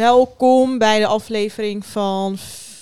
Welkom 0.00 0.78
bij 0.78 0.98
de 0.98 1.06
aflevering 1.06 1.86
van, 1.86 2.36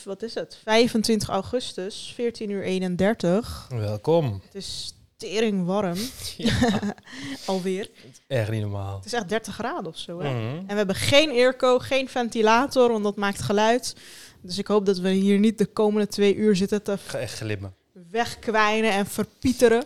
wat 0.05 0.23
is 0.23 0.35
het, 0.35 0.59
25 0.63 1.29
augustus, 1.29 2.13
14 2.15 2.51
uur 2.51 2.63
31. 2.63 3.67
Welkom. 3.69 4.41
Het 4.45 4.55
is 4.55 4.95
tering 5.17 5.67
warm, 5.67 5.97
Ja, 6.37 6.95
alweer. 7.47 7.91
echt 8.27 8.51
niet 8.51 8.61
normaal. 8.61 8.97
Het 8.97 9.05
is 9.05 9.13
echt 9.13 9.29
30 9.29 9.55
graden 9.55 9.87
of 9.87 9.99
zo, 9.99 10.21
hè? 10.21 10.31
Mhm. 10.31 10.57
En 10.57 10.67
we 10.67 10.75
hebben 10.75 10.95
geen 10.95 11.31
airco, 11.31 11.79
geen 11.79 12.09
ventilator, 12.09 12.93
want 12.93 13.05
dat 13.05 13.17
maakt 13.17 13.43
geluid. 13.43 13.97
Dus 14.41 14.59
ik 14.59 14.67
hoop 14.67 14.87
dat 14.87 14.99
we 14.99 15.11
hier 15.11 15.39
niet 15.39 15.59
de 15.59 15.67
komende 15.67 16.07
twee 16.09 16.35
uur 16.35 16.57
zitten 16.57 16.83
te 16.83 16.99
ga 17.07 17.19
echt 17.19 17.35
glimmen. 17.39 17.75
wegkwijnen 18.11 18.93
en 18.93 19.07
verpieteren. 19.07 19.85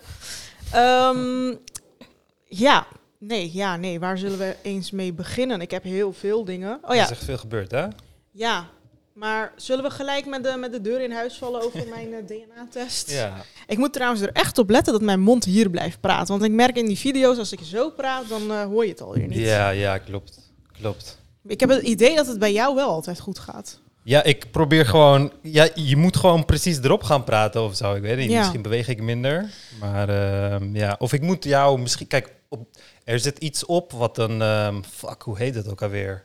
Ehm, 0.72 1.54
ja, 2.44 2.86
nee, 3.26 3.50
ja, 3.52 3.76
nee. 3.76 4.00
Waar 4.00 4.18
zullen 4.18 4.38
we 4.38 4.56
eens 4.62 4.90
mee 4.90 5.12
beginnen? 5.12 5.60
Ik 5.60 5.70
heb 5.70 5.82
heel 5.82 6.12
veel 6.12 6.44
dingen. 6.44 6.78
Oh 6.82 6.90
Er 6.90 6.96
ja, 6.96 7.04
is 7.04 7.10
echt 7.10 7.24
veel 7.24 7.38
gebeurd, 7.38 7.70
hè? 7.70 7.86
ja. 8.30 8.66
Maar 9.12 9.52
zullen 9.56 9.84
we 9.84 9.90
gelijk 9.90 10.26
met 10.26 10.44
de, 10.44 10.56
met 10.58 10.72
de 10.72 10.80
deur 10.80 11.00
in 11.00 11.12
huis 11.12 11.34
vallen 11.38 11.62
over 11.62 11.86
mijn 11.88 12.12
eh, 12.14 12.26
DNA-test? 12.26 13.10
Ja. 13.10 13.32
Ik 13.66 13.78
moet 13.78 13.92
trouwens 13.92 14.20
er 14.22 14.32
echt 14.32 14.58
op 14.58 14.70
letten 14.70 14.92
dat 14.92 15.02
mijn 15.02 15.20
mond 15.20 15.44
hier 15.44 15.70
blijft 15.70 16.00
praten. 16.00 16.26
Want 16.26 16.42
ik 16.42 16.50
merk 16.52 16.76
in 16.76 16.86
die 16.86 16.98
video's, 16.98 17.38
als 17.38 17.52
ik 17.52 17.60
zo 17.62 17.90
praat, 17.90 18.28
dan 18.28 18.50
eh, 18.50 18.64
hoor 18.64 18.84
je 18.84 18.90
het 18.90 19.00
alweer 19.00 19.26
niet. 19.28 19.38
Ja, 19.38 19.68
ja, 19.70 19.98
klopt. 19.98 20.52
Klopt. 20.80 21.18
Ik 21.46 21.60
heb 21.60 21.68
het 21.68 21.82
idee 21.82 22.16
dat 22.16 22.26
het 22.26 22.38
bij 22.38 22.52
jou 22.52 22.74
wel 22.74 22.88
altijd 22.88 23.20
goed 23.20 23.38
gaat. 23.38 23.80
Ja, 24.04 24.22
ik 24.22 24.50
probeer 24.50 24.86
gewoon... 24.86 25.32
Ja, 25.42 25.68
je 25.74 25.96
moet 25.96 26.16
gewoon 26.16 26.44
precies 26.44 26.78
erop 26.78 27.02
gaan 27.02 27.24
praten 27.24 27.62
of 27.62 27.76
zo. 27.76 27.94
Ik 27.94 28.02
weet 28.02 28.16
niet, 28.18 28.30
Ja. 28.30 28.38
misschien 28.38 28.62
beweeg 28.62 28.88
ik 28.88 29.00
minder. 29.02 29.50
Maar 29.80 30.08
ehm, 30.08 30.76
ja, 30.76 30.96
of 30.98 31.12
ik 31.12 31.20
moet 31.22 31.44
jou 31.44 31.78
misschien... 31.80 32.06
Kijk, 32.06 32.32
op, 32.48 32.66
er 33.04 33.18
zit 33.20 33.38
iets 33.38 33.64
op 33.64 33.92
wat 33.92 34.18
een... 34.18 34.42
ehm, 34.42 34.82
fuck, 34.82 35.22
hoe 35.22 35.38
heet 35.38 35.54
het 35.54 35.68
ook 35.68 35.82
alweer? 35.82 36.24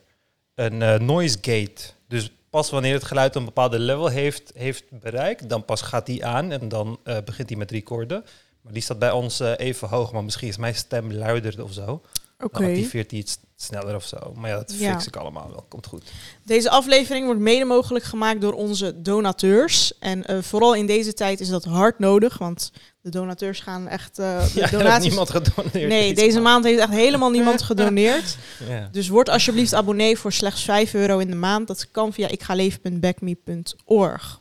Een 0.54 0.82
eh, 0.82 0.98
noise 0.98 1.38
gate. 1.40 1.92
Dus 2.08 2.32
pas 2.50 2.70
wanneer 2.70 2.94
het 2.94 3.04
geluid 3.04 3.34
een 3.34 3.44
bepaalde 3.44 3.78
level 3.78 4.06
heeft, 4.06 4.52
heeft 4.54 4.84
bereikt, 4.90 5.48
dan 5.48 5.64
pas 5.64 5.82
gaat 5.82 6.06
die 6.06 6.24
aan 6.24 6.52
en 6.52 6.68
dan 6.68 6.98
eh, 7.04 7.16
begint 7.24 7.48
hij 7.48 7.58
met 7.58 7.70
recorden. 7.70 8.24
Maar 8.60 8.72
die 8.72 8.82
staat 8.82 8.98
bij 8.98 9.10
ons 9.10 9.40
eh, 9.40 9.52
even 9.56 9.88
hoog, 9.88 10.12
maar 10.12 10.24
misschien 10.24 10.48
is 10.48 10.56
mijn 10.56 10.74
stem 10.74 11.12
luider 11.12 11.62
of 11.62 11.72
zo. 11.72 12.02
Oké. 12.40 12.60
Dan 12.60 12.70
activeert 12.70 13.10
hij 13.10 13.20
iets 13.20 13.38
sneller 13.60 13.94
of 13.94 14.04
zo. 14.06 14.32
Maar 14.36 14.50
ja, 14.50 14.56
dat 14.56 14.74
Ja. 14.78 14.92
fix 14.92 15.06
ik 15.06 15.16
allemaal 15.16 15.48
wel. 15.50 15.64
Komt 15.68 15.86
goed. 15.86 16.02
Deze 16.44 16.70
aflevering 16.70 17.24
wordt 17.26 17.40
mede 17.40 17.64
mogelijk 17.64 18.04
gemaakt 18.04 18.40
door 18.40 18.52
onze 18.52 19.02
donateurs. 19.02 19.98
En 19.98 20.26
eh, 20.26 20.38
vooral 20.42 20.74
in 20.74 20.86
deze 20.86 21.14
tijd 21.14 21.40
is 21.40 21.48
dat 21.48 21.64
hard 21.64 21.98
nodig, 21.98 22.38
want 22.38 22.72
de 23.00 23.10
donateurs 23.10 23.60
gaan 23.60 23.88
echt... 23.88 24.16
de 24.16 24.22
Ja, 24.54 24.60
heeft 24.60 24.72
donaties... 24.72 25.06
niemand 25.06 25.30
gedoneerd. 25.30 25.88
Nee, 25.88 26.14
deze 26.14 26.40
maand 26.40 26.64
heeft 26.64 26.80
echt 26.80 26.90
helemaal 26.92 27.30
niemand 27.30 27.62
gedoneerd. 27.62 28.36
Ja. 28.68 28.88
Dus 28.92 29.08
word 29.08 29.28
alsjeblieft 29.28 29.74
abonnee 29.74 30.18
voor 30.18 30.32
slechts 30.32 30.62
5 30.64 30.94
euro 30.94 31.18
in 31.18 31.30
de 31.30 31.36
maand. 31.36 31.66
Dat 31.66 31.90
kan 31.90 32.12
via 32.12 32.28
ikgaleven.backme.org. 32.28 34.40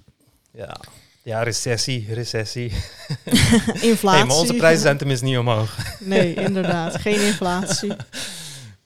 ja. 0.51 0.75
Ja, 1.23 1.43
recessie, 1.43 2.07
recessie. 2.13 2.71
Inflatie. 3.81 4.17
Hey, 4.19 4.25
maar 4.25 4.35
onze 4.37 4.53
prijzen 4.53 4.81
zijn 4.81 4.97
tenminste 4.97 5.25
niet 5.25 5.37
omhoog. 5.37 5.77
Nee, 5.99 6.33
inderdaad. 6.33 6.95
Geen 6.95 7.21
inflatie. 7.21 7.93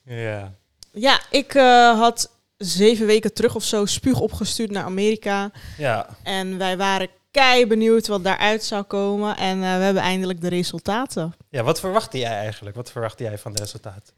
Ja. 0.04 0.54
Ja, 0.92 1.20
ik 1.30 1.54
eh, 1.54 1.98
had 1.98 2.30
zeven 2.56 3.06
weken 3.06 3.34
terug 3.34 3.54
of 3.54 3.64
zo 3.64 3.86
spuug 3.86 4.20
opgestuurd 4.20 4.70
naar 4.70 4.84
Amerika. 4.84 5.50
Ja. 5.78 6.08
En 6.22 6.58
wij 6.58 6.76
waren 6.76 7.08
kei 7.30 7.66
benieuwd 7.66 8.06
wat 8.06 8.24
daaruit 8.24 8.64
zou 8.64 8.82
komen. 8.82 9.36
En 9.36 9.62
eh, 9.62 9.76
we 9.76 9.82
hebben 9.82 10.02
eindelijk 10.02 10.40
de 10.40 10.48
resultaten. 10.48 11.34
ja, 11.48 11.62
wat 11.62 11.80
verwachtte 11.80 12.18
jij 12.18 12.32
eigenlijk? 12.32 12.76
Wat 12.76 12.90
verwachtte 12.90 13.22
jij 13.22 13.38
van 13.38 13.50
het 13.50 13.60
resultaat? 13.60 14.12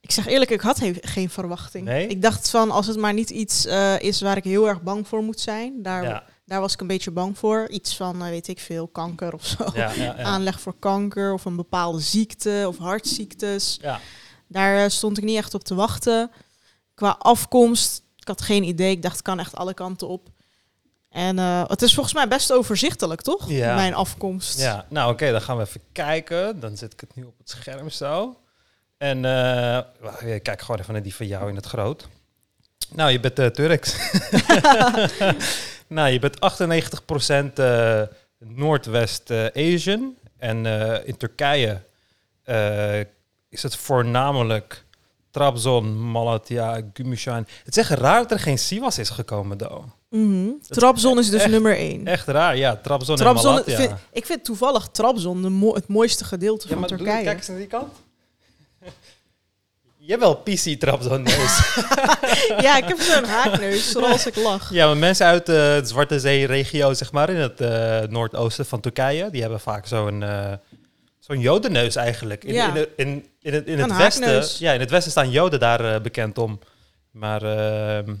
Ik 0.00 0.10
zeg 0.10 0.26
eerlijk, 0.26 0.50
ik 0.50 0.60
had 0.60 0.80
geen 1.00 1.30
verwachting. 1.30 1.84
Nee? 1.84 2.06
Ik 2.06 2.22
dacht 2.22 2.50
van, 2.50 2.70
als 2.70 2.86
het 2.86 2.96
maar 2.96 3.12
niet 3.12 3.30
iets 3.30 3.66
eh, 3.66 4.00
is 4.00 4.20
waar 4.20 4.36
ik 4.36 4.44
heel 4.44 4.68
erg 4.68 4.82
bang 4.82 5.08
voor 5.08 5.22
moet 5.22 5.40
zijn. 5.40 5.82
Daar, 5.82 6.02
Ja, 6.02 6.24
daar 6.44 6.60
was 6.60 6.72
ik 6.72 6.80
een 6.80 6.86
beetje 6.86 7.10
bang 7.10 7.38
voor. 7.38 7.68
Iets 7.68 7.96
van, 7.96 8.18
weet 8.22 8.48
ik 8.48 8.58
veel, 8.58 8.88
kanker 8.88 9.34
of 9.34 9.46
zo. 9.46 9.70
ja. 9.74 10.16
Aanleg 10.32 10.60
voor 10.60 10.74
kanker 10.78 11.32
of 11.32 11.44
een 11.44 11.56
bepaalde 11.56 12.00
ziekte 12.00 12.64
of 12.68 12.78
hartziektes. 12.78 13.78
ja. 13.82 14.00
Daar 14.52 14.84
eh, 14.84 14.88
stond 14.88 15.18
ik 15.18 15.24
niet 15.24 15.36
echt 15.36 15.54
op 15.54 15.64
te 15.64 15.74
wachten. 15.74 16.30
Qua 16.94 17.16
afkomst, 17.18 18.02
ik 18.16 18.28
had 18.28 18.42
geen 18.42 18.62
idee. 18.62 18.90
Ik 18.90 19.02
dacht, 19.02 19.16
het 19.16 19.24
kan 19.24 19.38
echt 19.38 19.56
alle 19.56 19.74
kanten 19.74 20.08
op. 20.08 20.28
En 21.08 21.38
eh, 21.38 21.64
het 21.66 21.82
is 21.82 21.94
volgens 21.94 22.14
mij 22.14 22.28
best 22.28 22.52
overzichtelijk, 22.52 23.20
toch? 23.20 23.50
Ja. 23.50 23.74
Mijn 23.74 23.94
afkomst. 23.94 24.58
Ja, 24.58 24.86
nou 24.88 25.12
oké, 25.12 25.30
dan 25.30 25.40
gaan 25.40 25.56
we 25.56 25.62
even 25.62 25.80
kijken. 25.92 26.60
Dan 26.60 26.76
zet 26.76 26.92
ik 26.92 27.00
het 27.00 27.14
nu 27.14 27.24
op 27.24 27.38
het 27.38 27.50
scherm 27.50 27.90
zo. 27.90 28.36
En 29.02 29.24
eh, 29.24 30.40
kijk 30.42 30.60
gewoon 30.60 30.80
even 30.80 30.92
naar 30.92 31.02
die 31.02 31.14
van 31.14 31.26
jou 31.26 31.48
in 31.48 31.56
het 31.56 31.66
groot. 31.66 32.08
Nou, 32.88 33.10
je 33.10 33.20
bent 33.20 33.38
eh, 33.38 33.46
Turks. 33.46 33.96
nou, 35.86 36.08
je 36.08 36.18
bent 36.18 36.36
98% 37.50 37.52
eh 37.54 38.02
Noordwest 38.38 39.30
eh, 39.30 39.46
Asian. 39.46 40.16
En 40.38 40.66
in 41.06 41.16
Turkije 41.16 41.82
is 43.52 43.62
het 43.62 43.76
voornamelijk 43.76 44.84
Trabzon, 45.30 46.10
Malatya, 46.10 46.80
Gümüşhane. 46.92 47.44
Het 47.64 47.76
is 47.76 47.76
echt 47.76 47.90
raar 47.90 48.20
dat 48.22 48.30
er 48.30 48.38
geen 48.38 48.58
Sivas 48.58 48.98
is 48.98 49.08
gekomen, 49.10 49.56
though. 49.56 49.84
Mhm. 50.10 50.48
Trabzon 50.68 51.18
is 51.18 51.30
dus 51.30 51.40
echt- 51.40 51.50
nummer 51.50 51.76
één. 51.76 52.06
Echt 52.06 52.26
raar, 52.26 52.56
ja. 52.56 52.76
Trabzon, 52.76 53.16
en 53.16 53.22
Trabzon, 53.22 53.50
Malatya. 53.52 53.76
vind, 53.76 53.92
ik 54.12 54.26
vind 54.26 54.44
toevallig 54.44 54.88
Trabzon 54.92 55.42
de 55.42 55.48
mo- 55.48 55.74
het 55.74 55.88
mooiste 55.88 56.24
gedeelte 56.24 56.68
Ja, 56.68 56.74
van 56.74 56.86
Turkije. 56.86 57.22
kijk 57.24 57.36
eens 57.38 57.48
naar 57.48 57.56
die 57.56 57.66
kant. 57.66 57.92
Je 60.04 60.10
hebt 60.10 60.20
wel 60.22 60.34
PC 60.36 60.80
trap 60.80 61.02
zo'n 61.02 61.22
neus. 61.22 61.74
ja, 62.66 62.76
ik 62.76 62.84
heb 62.84 63.00
zo'n 63.00 63.24
haakneus, 63.24 63.90
zoals 63.90 64.26
ik 64.26 64.36
lach. 64.36 64.72
ja, 64.72 64.86
maar 64.86 64.96
mensen 64.96 65.26
uit 65.26 65.48
eh, 65.48 65.54
de 65.54 65.80
Zwarte 65.84 66.20
Zee-regio, 66.20 66.92
zeg 66.92 67.12
maar, 67.12 67.30
in 67.30 67.36
het 67.36 67.60
eh, 67.60 68.00
noordoosten 68.08 68.66
van 68.66 68.80
Turkije, 68.80 69.30
die 69.30 69.40
hebben 69.40 69.60
vaak 69.60 69.86
zo'n 69.86 70.22
eh 70.22 70.52
zo'n 71.22 71.40
jodenneus 71.40 71.96
eigenlijk. 71.96 72.44
In, 72.44 72.54
Ja. 72.54 72.74
in, 72.74 72.86
in, 72.96 73.26
in 73.40 73.52
het, 73.54 73.66
in 73.66 73.78
het 73.78 73.96
westen, 73.96 74.44
ja, 74.58 74.72
in 74.72 74.80
het 74.80 74.90
westen 74.90 75.10
staan 75.10 75.30
joden 75.30 75.60
daar 75.60 75.94
eh, 75.94 76.00
bekend 76.00 76.38
om. 76.38 76.58
Maar 77.10 77.42
ehm, 77.42 78.14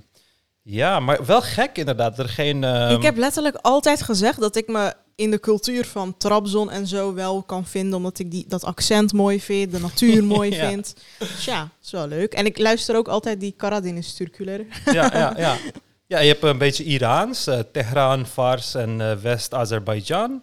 ja, 0.62 1.00
maar 1.00 1.24
wel 1.26 1.42
gek 1.42 1.78
inderdaad. 1.78 2.18
Er 2.18 2.28
geen. 2.28 2.64
ehm, 2.64 2.94
ik 2.96 3.02
heb 3.02 3.16
letterlijk 3.16 3.56
altijd 3.60 4.02
gezegd 4.02 4.40
dat 4.40 4.56
ik 4.56 4.68
me 4.68 4.92
in 5.14 5.30
de 5.30 5.40
cultuur 5.40 5.84
van 5.86 6.16
Trabzon 6.16 6.70
en 6.70 6.86
zo 6.86 7.14
wel 7.14 7.42
kan 7.42 7.66
vinden, 7.66 7.94
omdat 7.96 8.18
ik 8.18 8.30
die, 8.30 8.44
dat 8.48 8.64
accent 8.64 9.12
mooi 9.12 9.40
vind, 9.40 9.72
de 9.72 9.80
natuur 9.80 10.24
mooi 10.36 10.50
Ja. 10.54 10.68
vind. 10.68 10.94
Dus 11.18 11.44
ja, 11.44 11.68
is 11.82 11.90
wel 11.90 12.06
leuk. 12.08 12.32
En 12.32 12.46
ik 12.46 12.58
luister 12.58 12.96
ook 12.96 13.08
altijd 13.08 13.40
die 13.40 13.54
Karadeniz 13.56 14.12
Türküleri. 14.22 14.66
ja, 14.84 15.10
ja, 15.14 15.34
ja. 15.36 15.56
Ja, 16.06 16.18
je 16.20 16.28
hebt 16.28 16.42
een 16.42 16.58
beetje 16.58 16.84
Iraans, 16.84 17.46
eh 17.46 17.58
Teheran, 17.72 18.26
Fars 18.26 18.74
en 18.74 19.00
eh, 19.00 19.12
West-Azerbeidzjan. 19.16 20.42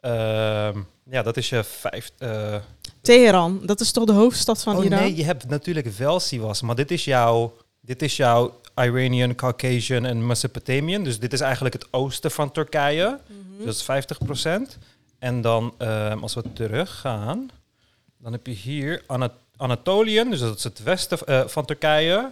Ehm, 0.00 0.78
ja, 1.10 1.22
dat 1.22 1.36
is 1.36 1.48
je 1.48 1.64
vijf. 1.64 2.12
eh, 2.18 2.54
Teheran, 3.00 3.60
dat 3.64 3.80
is 3.80 3.92
toch 3.92 4.04
de 4.04 4.12
hoofdstad 4.12 4.62
van 4.62 4.76
oh 4.76 4.84
Iran? 4.84 4.98
nee, 4.98 5.16
je 5.16 5.24
hebt 5.24 5.48
natuurlijk 5.48 5.86
wel 5.86 6.20
Sivas, 6.20 6.62
maar 6.62 6.74
dit 6.74 6.90
is 6.90 7.04
jouw, 7.04 7.56
dit 7.80 8.02
is 8.02 8.16
jouw 8.16 8.60
Iranian, 8.76 9.34
Caucasian 9.34 10.04
en 10.04 10.26
Mesopotamian. 10.26 11.04
Dus 11.04 11.18
dit 11.18 11.32
is 11.32 11.40
eigenlijk 11.40 11.74
het 11.74 11.86
oosten 11.90 12.30
van 12.30 12.52
Turkije. 12.52 13.18
Mhm. 13.26 13.56
Dus 13.56 13.64
dat 13.64 13.74
is 13.74 13.82
50% 13.82 14.78
En 15.18 15.40
dan, 15.40 15.74
ehm, 15.78 16.18
als 16.18 16.34
we 16.34 16.42
teruggaan, 16.52 17.50
dan 18.18 18.32
heb 18.32 18.46
je 18.46 18.52
hier 18.52 19.02
Ana 19.06 19.32
Anatoliën, 19.56 20.30
dus 20.30 20.40
dat 20.40 20.56
is 20.56 20.64
het 20.64 20.82
westen 20.82 21.18
eh, 21.26 21.46
van 21.46 21.64
Turkije. 21.64 22.30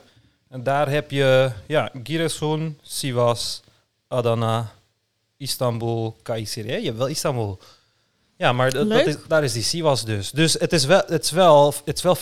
En 0.49 0.63
daar 0.63 0.89
heb 0.91 1.11
je 1.11 1.51
ja, 1.67 1.91
Giresun, 2.03 2.79
Sivas, 2.83 3.63
Adana, 4.07 4.73
Istanbul, 5.37 6.17
Kayseri. 6.23 6.73
Je 6.73 6.85
hebt 6.85 6.99
wel 6.99 7.07
Istanbul. 7.07 7.59
Ja, 8.39 8.53
maar 8.53 8.71
dat, 8.73 8.89
dat 8.89 9.07
is, 9.07 9.17
daar 9.29 9.45
is 9.45 9.53
die 9.53 9.63
Sivas 9.63 10.05
dus. 10.05 10.31
Dus 10.31 10.53
het 10.53 10.73
is 10.73 10.85
wel 10.85 11.03
het 11.07 11.25
is 11.25 11.31
wel 11.31 11.75
het 11.85 11.97
is 11.97 12.03
wel 12.03 12.17
50-50. 12.17 12.21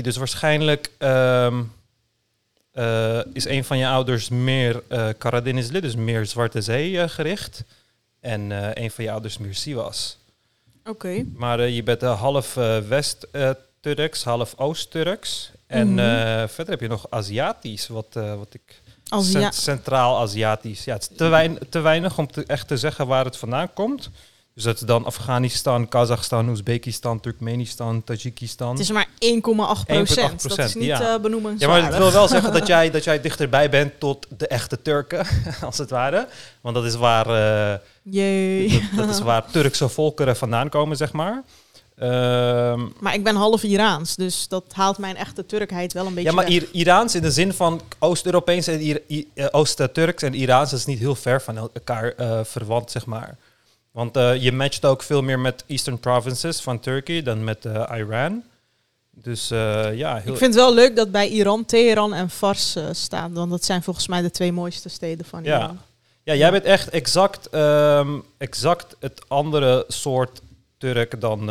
Dus 0.00 0.16
waarschijnlijk 0.16 0.90
ehm, 0.98 1.62
eh, 2.72 3.18
is 3.32 3.44
een 3.46 3.64
van 3.64 3.78
je 3.78 3.86
ouders 3.88 4.28
meer 4.28 4.82
eh 4.88 5.08
Karadenizli, 5.18 5.80
dus 5.80 5.94
meer 5.96 6.26
Zwarte 6.26 6.60
Zee 6.62 7.00
eh, 7.00 7.08
gericht. 7.08 7.62
En 8.20 8.52
eh, 8.52 8.82
een 8.84 8.90
van 8.90 9.04
je 9.04 9.10
ouders 9.10 9.38
meer 9.38 9.54
Sivas. 9.54 10.18
Oké. 10.84 11.24
Maar 11.34 11.68
je 11.68 11.82
bent 11.82 12.00
half 12.00 12.54
West-Turks, 12.88 14.24
half 14.24 14.54
Oost-Turks. 14.56 15.50
En 15.66 15.94
Mhm. 15.94 16.48
verder 16.48 16.72
heb 16.72 16.80
je 16.80 16.88
nog 16.88 17.06
Aziatisch, 17.10 17.86
wat, 17.88 18.06
wat 18.12 18.48
ik... 18.54 18.80
Centraal-Aziatisch. 19.54 20.84
Ja, 20.84 20.92
het 20.94 21.08
is 21.10 21.16
te, 21.16 21.28
wein- 21.28 21.58
te 21.68 21.80
weinig 21.80 22.18
om 22.18 22.26
te, 22.26 22.44
echt 22.46 22.68
te 22.68 22.76
zeggen 22.76 23.06
waar 23.06 23.24
het 23.24 23.36
vandaan 23.36 23.72
komt. 23.72 24.10
Dus 24.56 24.64
dat 24.64 24.74
is 24.74 24.80
dan 24.80 25.04
Afghanistan, 25.04 25.88
Kazachstan, 25.88 26.48
Oezbekistan, 26.48 27.20
Turkmenistan, 27.20 28.04
Tajikistan. 28.04 28.70
het 28.70 28.78
is 28.78 28.90
maar 28.90 29.06
1,8 29.08 29.40
procent. 29.86 30.48
Dat 30.48 30.58
is 30.58 30.74
1,8%, 30.74 30.78
niet 30.78 30.84
ja. 30.86 31.14
eh 31.14 31.20
benoemenswaardig. 31.20 31.60
Ja, 31.60 31.68
maar 31.68 31.92
ik 31.92 31.98
wil 31.98 32.12
wel 32.12 32.28
zeggen 32.28 32.52
dat 32.52 32.66
jij, 32.66 32.90
dat 32.90 33.04
jij 33.04 33.20
dichterbij 33.20 33.70
bent 33.70 34.00
tot 34.00 34.26
de 34.36 34.46
echte 34.46 34.82
Turken, 34.82 35.26
als 35.66 35.78
het 35.78 35.90
ware. 35.90 36.28
Want 36.60 36.74
dat 36.74 36.84
is 36.84 36.94
waar, 36.94 37.26
eh, 37.26 37.78
dat, 38.70 38.80
dat 38.96 39.08
is 39.08 39.20
waar 39.20 39.50
Turkse 39.50 39.88
volkeren 39.88 40.36
vandaan 40.36 40.68
komen, 40.68 40.96
zeg 40.96 41.12
maar. 41.12 41.42
Ehm, 41.96 42.80
Maar 43.00 43.14
ik 43.14 43.24
ben 43.24 43.34
half 43.36 43.62
Iraans, 43.62 44.16
dus 44.16 44.48
dat 44.48 44.64
haalt 44.72 44.98
mijn 44.98 45.16
echte 45.16 45.46
Turkheid 45.46 45.92
wel 45.92 46.06
een 46.06 46.14
beetje 46.14 46.28
ja, 46.28 46.34
maar 46.34 46.44
weg. 46.44 46.54
Ir- 46.54 46.68
Iraans 46.72 47.14
in 47.14 47.22
de 47.22 47.30
zin 47.30 47.52
van 47.52 47.80
Oost-Europees 47.98 48.66
en 48.66 49.00
eh, 49.34 49.46
Oost-Turks 49.50 50.22
en 50.22 50.34
Iraans 50.34 50.72
is 50.72 50.86
niet 50.86 50.98
heel 50.98 51.14
ver 51.14 51.42
van 51.42 51.56
elkaar 51.56 52.14
verwant, 52.44 52.90
zeg 52.90 53.06
maar. 53.06 53.36
Want 53.96 54.16
eh, 54.16 54.42
je 54.42 54.52
matcht 54.52 54.84
ook 54.84 55.02
veel 55.02 55.22
meer 55.22 55.38
met 55.38 55.64
Eastern 55.66 55.98
Provinces 55.98 56.60
van 56.60 56.80
Turkey 56.80 57.22
dan 57.22 57.44
met 57.44 57.64
eh, 57.64 57.92
Iran. 57.96 58.42
Dus 59.10 59.50
eh, 59.50 59.94
ja, 59.94 60.16
heel... 60.16 60.32
Ik 60.32 60.38
vind 60.38 60.54
het 60.54 60.62
wel 60.62 60.74
leuk 60.74 60.96
dat 60.96 61.10
bij 61.10 61.28
Iran 61.28 61.64
Teheran 61.64 62.14
en 62.14 62.30
Fars 62.30 62.76
staan, 62.90 63.32
want 63.32 63.50
dat 63.50 63.64
zijn 63.64 63.82
volgens 63.82 64.08
mij 64.08 64.22
de 64.22 64.30
twee 64.30 64.52
mooiste 64.52 64.88
steden 64.88 65.26
van 65.26 65.44
Ja. 65.44 65.58
Iran. 65.58 65.78
Ja, 66.22 66.34
jij 66.34 66.50
bent 66.50 66.64
echt 66.64 66.88
exact, 66.88 67.48
ehm, 67.48 68.18
exact 68.38 68.96
het 69.00 69.28
andere 69.28 69.84
soort 69.88 70.40
Turk 70.78 71.20
dan, 71.20 71.46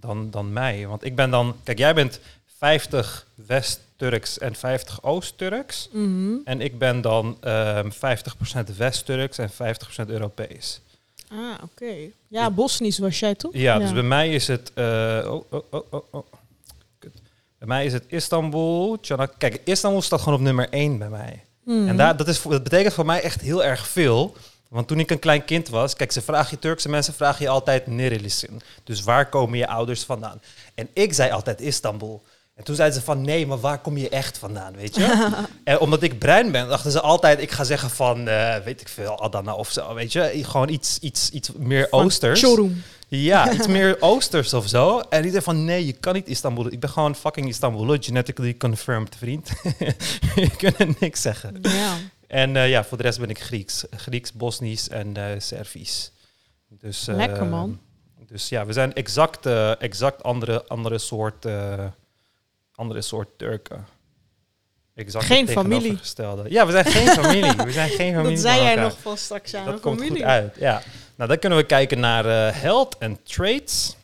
dan, 0.00 0.30
dan 0.30 0.52
mij. 0.52 0.86
Want 0.86 1.04
ik 1.04 1.16
ben 1.16 1.30
dan... 1.30 1.56
Kijk, 1.62 1.78
jij 1.78 1.94
bent 1.94 2.20
50 2.58 3.26
West-Turks 3.46 4.38
en 4.38 4.54
50 4.54 5.02
Oost-Turks. 5.02 5.88
Mhm. 5.92 6.36
En 6.44 6.60
ik 6.60 6.78
ben 6.78 7.00
dan 7.00 7.36
ehm 7.40 7.90
50% 7.90 8.76
West-Turks 8.76 9.38
en 9.38 9.50
50% 9.50 9.54
Europees. 10.06 10.80
Ah, 11.34 11.62
oké. 11.62 11.94
Ja, 12.28 12.50
Bosnisch 12.50 12.98
was 12.98 13.18
jij 13.18 13.34
toch? 13.34 13.50
Ja, 13.54 13.78
dus 13.78 13.92
bij 13.92 14.02
mij 14.02 14.30
is 14.34 14.46
het... 14.46 14.70
eh, 14.74 14.84
oh, 15.24 15.44
oh, 15.50 15.62
oh, 15.70 15.82
oh, 15.90 16.02
oh. 16.10 16.26
Kut. 16.98 17.12
Bij 17.58 17.68
mij 17.68 17.84
is 17.84 17.92
het 17.92 18.04
Istanbul. 18.08 18.98
Tjanak- 19.00 19.34
Kijk, 19.38 19.60
Istanbul 19.64 20.02
staat 20.02 20.20
gewoon 20.20 20.34
op 20.38 20.44
nummer 20.44 20.68
1 20.70 20.98
bij 20.98 21.08
mij. 21.08 21.44
Mhm. 21.64 21.88
En 21.88 21.96
daar, 21.96 22.16
dat, 22.16 22.28
is, 22.28 22.42
dat 22.42 22.62
betekent 22.62 22.94
voor 22.94 23.06
mij 23.06 23.20
echt 23.22 23.40
heel 23.40 23.64
erg 23.64 23.86
veel. 23.88 24.36
Want 24.68 24.88
toen 24.88 24.98
ik 24.98 25.10
een 25.10 25.18
klein 25.18 25.44
kind 25.44 25.68
was, 25.68 25.94
kijk, 25.94 26.12
ze 26.12 26.22
vragen 26.22 26.48
je 26.50 26.58
Turkse 26.58 26.88
mensen 26.88 27.14
vragen 27.14 27.42
je 27.44 27.48
altijd 27.48 27.86
nerelisin. 27.86 28.62
Dus 28.84 29.02
waar 29.02 29.28
komen 29.28 29.58
je 29.58 29.66
ouders 29.68 30.02
vandaan? 30.04 30.40
En 30.74 30.88
ik 30.92 31.12
zei 31.12 31.30
altijd 31.30 31.60
Istanbul. 31.60 32.22
En 32.54 32.64
toen 32.64 32.74
zeiden 32.74 32.98
ze 32.98 33.04
van 33.04 33.20
nee, 33.20 33.46
maar 33.46 33.60
waar 33.60 33.78
kom 33.78 33.96
je 33.96 34.08
echt 34.08 34.38
vandaan, 34.38 34.76
weet 34.76 34.94
je? 34.94 35.32
en 35.64 35.78
omdat 35.78 36.02
ik 36.02 36.18
bruin 36.18 36.52
ben, 36.52 36.68
dachten 36.68 36.90
ze 36.90 37.00
altijd, 37.00 37.40
ik 37.40 37.50
ga 37.50 37.64
zeggen 37.64 37.90
van, 37.90 38.28
eh, 38.28 38.56
weet 38.64 38.80
ik 38.80 38.88
veel, 38.88 39.20
Adana 39.22 39.54
of 39.54 39.70
zo, 39.70 39.94
weet 39.94 40.12
je? 40.12 40.44
Gewoon 40.44 40.68
iets, 40.68 40.98
iets, 40.98 41.30
iets 41.30 41.50
meer 41.52 41.86
Van 41.90 42.04
oosters. 42.04 42.46
Ja, 43.08 43.50
iets 43.54 43.66
meer 43.66 43.96
oosters 44.00 44.54
of 44.54 44.68
zo. 44.68 44.98
En 44.98 45.22
die 45.22 45.30
zei 45.30 45.42
van, 45.42 45.64
nee, 45.64 45.86
je 45.86 45.92
kan 45.92 46.14
niet 46.14 46.28
Istanbul. 46.28 46.72
Ik 46.72 46.80
ben 46.80 46.90
gewoon 46.90 47.14
fucking 47.14 47.48
Istanbul, 47.48 47.96
genetically 48.00 48.56
confirmed, 48.56 49.16
vriend. 49.16 49.50
je 50.34 50.50
kunt 50.56 51.00
niks 51.00 51.22
zeggen. 51.22 51.58
Ja. 51.62 51.96
En 52.26 52.56
eh, 52.56 52.68
ja, 52.68 52.84
voor 52.84 52.96
de 52.96 53.02
rest 53.02 53.20
ben 53.20 53.30
ik 53.30 53.38
Grieks. 53.38 53.84
Grieks, 53.90 54.32
Bosnisch 54.32 54.88
en 54.88 55.16
eh 55.16 55.30
Servisch. 55.38 56.12
Dus, 56.80 57.08
eh, 57.08 57.14
Lekker, 57.14 57.46
man. 57.46 57.80
Dus 58.26 58.48
ja, 58.48 58.66
we 58.66 58.72
zijn 58.72 58.94
exact, 58.94 59.46
eh, 59.46 59.82
exact 59.82 60.22
andere, 60.22 60.66
andere 60.66 60.98
soort, 60.98 61.44
eh, 61.44 61.84
andere 62.74 63.02
soort 63.02 63.28
Turken. 63.38 63.86
Exact 64.94 65.24
Geen 65.24 65.48
familie. 65.48 65.98
Ja, 66.48 66.66
we 66.66 66.72
zijn 66.72 66.84
geen 66.84 67.08
familie. 67.08 67.52
We 67.56 67.72
zijn 67.72 67.90
geen 67.90 68.14
familie. 68.14 68.36
Dat 68.36 68.44
zei 68.44 68.62
jij 68.62 68.74
nog 68.74 68.96
van 69.00 69.16
straks 69.16 69.54
aan 69.54 69.64
Dat 69.64 69.80
komt 69.80 69.98
familie. 69.98 70.22
goed 70.22 70.30
uit, 70.30 70.56
ja. 70.58 70.82
Nou, 71.16 71.28
dan 71.28 71.38
kunnen 71.38 71.58
we 71.58 71.64
kijken 71.64 72.00
naar 72.00 72.26
eh 72.26 72.60
health 72.60 72.98
en 72.98 73.22
traits. 73.22 73.96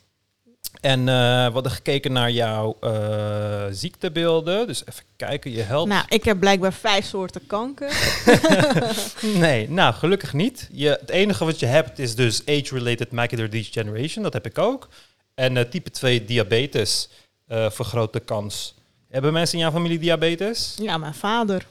En 0.81 0.99
eh, 0.99 1.45
we 1.45 1.51
hadden 1.53 1.71
gekeken 1.71 2.11
naar 2.11 2.31
jouw 2.31 2.77
eh, 2.81 3.65
ziektebeelden. 3.71 4.67
Dus 4.67 4.81
even 4.85 5.03
kijken, 5.15 5.51
je 5.51 5.61
health. 5.61 5.87
Nou, 5.87 6.05
ik 6.07 6.23
heb 6.23 6.39
blijkbaar 6.39 6.73
vijf 6.73 7.05
soorten 7.05 7.47
kanker. 7.47 7.93
Nee, 9.35 9.69
nou 9.69 9.93
gelukkig 9.93 10.33
niet. 10.33 10.69
Je, 10.71 10.89
het 10.89 11.09
enige 11.09 11.45
wat 11.45 11.59
je 11.59 11.65
hebt 11.65 11.99
is 11.99 12.15
dus 12.15 12.41
age-related 12.45 13.11
macular 13.11 13.49
degeneration. 13.49 14.23
Dat 14.23 14.33
heb 14.33 14.45
ik 14.45 14.57
ook. 14.57 14.87
En 15.35 15.69
type 15.69 15.91
2 15.91 16.25
diabetes 16.25 17.09
eh 17.51 17.69
vergroot 17.69 18.13
de 18.13 18.19
kans. 18.19 18.75
Hebben 19.09 19.33
mensen 19.33 19.55
in 19.57 19.63
jouw 19.63 19.71
familie 19.73 19.99
diabetes? 19.99 20.75
Ja, 20.81 20.97
mijn 20.97 21.13
vader. 21.13 21.67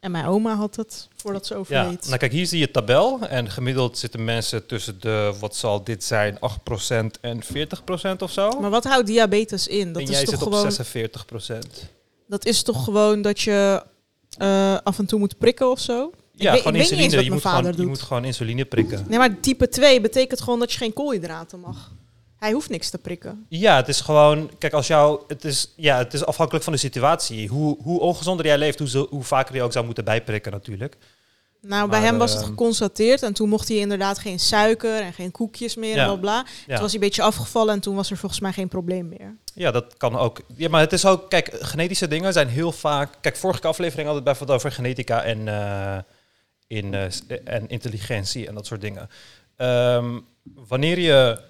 En 0.00 0.10
mijn 0.10 0.26
oma 0.26 0.54
had 0.54 0.76
het 0.76 1.08
voordat 1.16 1.46
ze 1.46 1.54
Ja, 1.54 1.60
overleed. 1.60 2.06
nou 2.06 2.18
kijk, 2.18 2.32
hier 2.32 2.46
zie 2.46 2.58
je 2.58 2.70
tabel. 2.70 3.20
En 3.28 3.50
gemiddeld 3.50 3.98
zitten 3.98 4.24
mensen 4.24 4.66
tussen 4.66 5.00
de, 5.00 5.34
wat 5.40 5.56
zal 5.56 5.84
dit 5.84 6.04
zijn, 6.04 6.38
8% 6.38 7.20
en 7.20 7.42
40% 7.44 7.48
of 8.18 8.30
zo. 8.32 8.50
Maar 8.60 8.70
wat 8.70 8.84
houdt 8.84 9.06
diabetes 9.06 9.66
in? 9.66 9.92
Dat 9.92 10.02
en 10.02 10.08
is 10.08 10.14
jij 10.14 10.24
toch 10.24 10.34
zit 10.34 10.42
gewoon. 10.42 10.66
op 10.66 11.82
46%. 11.84 11.88
Dat 12.26 12.44
is 12.44 12.62
toch 12.62 12.84
gewoon 12.84 13.22
dat 13.22 13.40
je 13.40 13.82
eh, 14.38 14.76
af 14.82 14.98
en 14.98 15.06
toe 15.06 15.18
moet 15.18 15.38
prikken 15.38 15.70
of 15.70 15.80
zo? 15.80 16.10
Ja, 16.32 16.52
weet- 16.52 16.60
gewoon 16.62 16.74
ik 16.74 16.80
weet 16.80 16.90
niet 16.90 16.90
eens 16.90 16.90
insuline. 16.90 17.24
Je 17.24 17.30
moet, 17.30 17.40
gewoon, 17.46 17.74
je 17.76 17.86
moet 17.86 18.00
gewoon 18.02 18.24
insuline 18.24 18.64
prikken. 18.64 19.04
Nee, 19.08 19.18
maar 19.18 19.40
type 19.40 19.68
2 19.68 20.00
betekent 20.00 20.40
gewoon 20.40 20.58
dat 20.58 20.72
je 20.72 20.78
geen 20.78 20.92
koolhydraten 20.92 21.60
mag. 21.60 21.90
Hij 22.46 22.54
hoeft 22.54 22.70
niks 22.70 22.90
te 22.90 22.98
prikken. 22.98 23.46
Ja, 23.48 23.76
het 23.76 23.88
is 23.88 24.00
gewoon, 24.00 24.50
kijk, 24.58 24.72
als 24.72 24.86
jou, 24.86 25.20
het 25.26 25.44
is, 25.44 25.72
ja, 25.76 25.98
het 25.98 26.14
is 26.14 26.24
afhankelijk 26.24 26.64
van 26.64 26.72
de 26.72 26.78
situatie. 26.78 27.48
Hoe, 27.48 27.76
hoe 27.82 28.00
ongezonder 28.00 28.46
jij 28.46 28.58
leeft, 28.58 28.78
hoe, 28.78 28.88
zo, 28.88 29.06
hoe 29.10 29.22
vaker 29.22 29.54
je 29.54 29.62
ook 29.62 29.72
zou 29.72 29.84
moeten 29.84 30.04
bijprikken 30.04 30.52
natuurlijk. 30.52 30.96
Nou, 31.60 31.88
bij 31.88 31.98
Maar, 32.00 32.08
hem 32.08 32.18
was 32.18 32.30
het 32.32 32.40
ehm, 32.40 32.48
geconstateerd 32.50 33.22
en 33.22 33.32
toen 33.32 33.48
mocht 33.48 33.68
hij 33.68 33.76
inderdaad 33.76 34.18
geen 34.18 34.38
suiker 34.38 35.00
en 35.00 35.12
geen 35.12 35.30
koekjes 35.30 35.76
meer 35.76 35.96
Ja. 35.96 36.02
en 36.02 36.06
bla 36.06 36.16
bla. 36.20 36.42
Toen 36.42 36.78
was 36.78 36.92
hij 36.92 36.94
een 36.94 37.00
beetje 37.00 37.22
afgevallen 37.22 37.74
en 37.74 37.80
toen 37.80 37.94
was 37.94 38.10
er 38.10 38.16
volgens 38.16 38.40
mij 38.40 38.52
geen 38.52 38.68
probleem 38.68 39.08
meer. 39.08 39.36
Ja, 39.54 39.70
dat 39.70 39.96
kan 39.96 40.16
ook. 40.16 40.40
Ja, 40.56 40.68
maar 40.68 40.80
het 40.80 40.92
is 40.92 41.06
ook, 41.06 41.30
kijk, 41.30 41.50
genetische 41.60 42.08
dingen 42.08 42.32
zijn 42.32 42.48
heel 42.48 42.72
vaak. 42.72 43.12
Kijk, 43.20 43.36
vorige 43.36 43.66
aflevering 43.66 44.06
hadden 44.06 44.24
we 44.24 44.30
het 44.30 44.38
bijvoorbeeld 44.38 44.58
over 44.58 44.72
genetica 44.72 45.22
en, 45.22 45.48
eh, 45.48 45.98
in, 46.66 46.94
eh, 46.94 47.06
en 47.44 47.68
intelligentie 47.68 48.46
en 48.46 48.54
dat 48.54 48.66
soort 48.66 48.80
dingen. 48.80 49.08
Ehm, 49.56 50.18
wanneer, 50.68 50.98
je, 50.98 51.40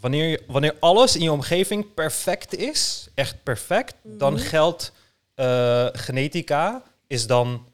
wanneer, 0.00 0.26
je, 0.28 0.42
wanneer 0.46 0.74
alles 0.80 1.16
in 1.16 1.22
je 1.22 1.32
omgeving 1.32 1.94
perfect 1.94 2.54
is, 2.56 3.08
echt 3.14 3.42
perfect, 3.42 3.94
dan 4.02 4.32
Mhm. 4.32 4.42
geldt 4.42 4.92
eh, 5.34 5.86
genetica 5.92 6.82
is 7.06 7.26
dan 7.26 7.66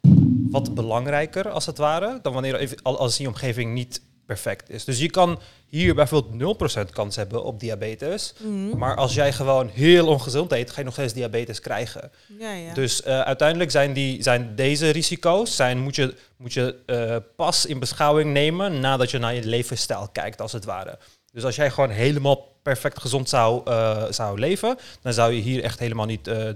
wat 0.50 0.74
belangrijker 0.74 1.48
als 1.50 1.66
het 1.66 1.78
ware 1.78 2.18
dan 2.22 2.32
wanneer 2.32 2.74
als 2.82 3.16
je 3.16 3.26
omgeving 3.28 3.72
niet 3.74 4.00
perfect 4.26 4.70
is. 4.70 4.84
Dus 4.84 4.98
je 4.98 5.10
kan 5.10 5.38
hier 5.66 5.94
bijvoorbeeld 5.94 6.34
0% 6.34 6.90
kans 6.90 7.16
hebben 7.16 7.44
op 7.44 7.60
diabetes. 7.60 8.34
Mhm. 8.38 8.78
Maar 8.78 8.96
als 8.96 9.14
jij 9.14 9.32
gewoon 9.32 9.68
heel 9.68 10.06
ongezond 10.06 10.52
eet, 10.52 10.70
ga 10.70 10.78
je 10.78 10.84
nog 10.84 10.92
steeds 10.94 11.12
diabetes 11.12 11.60
krijgen. 11.60 12.10
Ja, 12.38 12.52
ja. 12.52 12.74
Dus 12.74 13.02
eh, 13.02 13.20
uiteindelijk 13.20 13.70
zijn, 13.70 13.92
die, 13.92 14.22
zijn 14.22 14.54
deze 14.54 14.90
risico's, 14.90 15.56
zijn, 15.56 15.78
moet 15.78 15.96
je, 15.96 16.14
moet 16.36 16.52
je 16.52 16.76
eh, 16.86 17.16
pas 17.36 17.66
in 17.66 17.78
beschouwing 17.78 18.32
nemen 18.32 18.80
nadat 18.80 19.10
je 19.10 19.18
naar 19.18 19.34
je 19.34 19.44
levensstijl 19.44 20.08
kijkt, 20.12 20.40
als 20.40 20.52
het 20.52 20.64
ware. 20.64 20.98
Dus 21.32 21.44
als 21.44 21.56
jij 21.56 21.70
gewoon 21.70 21.90
helemaal 21.90 22.52
perfect 22.62 23.00
gezond 23.00 23.28
zou, 23.28 23.62
eh, 23.64 24.04
zou 24.10 24.38
leven, 24.38 24.78
dan 25.02 25.12
zou 25.12 25.32
je 25.32 25.40
hier 25.40 25.62
echt 25.62 25.78
helemaal 25.78 26.06
niet 26.06 26.28
eh, 26.28 26.48
eh, 26.48 26.54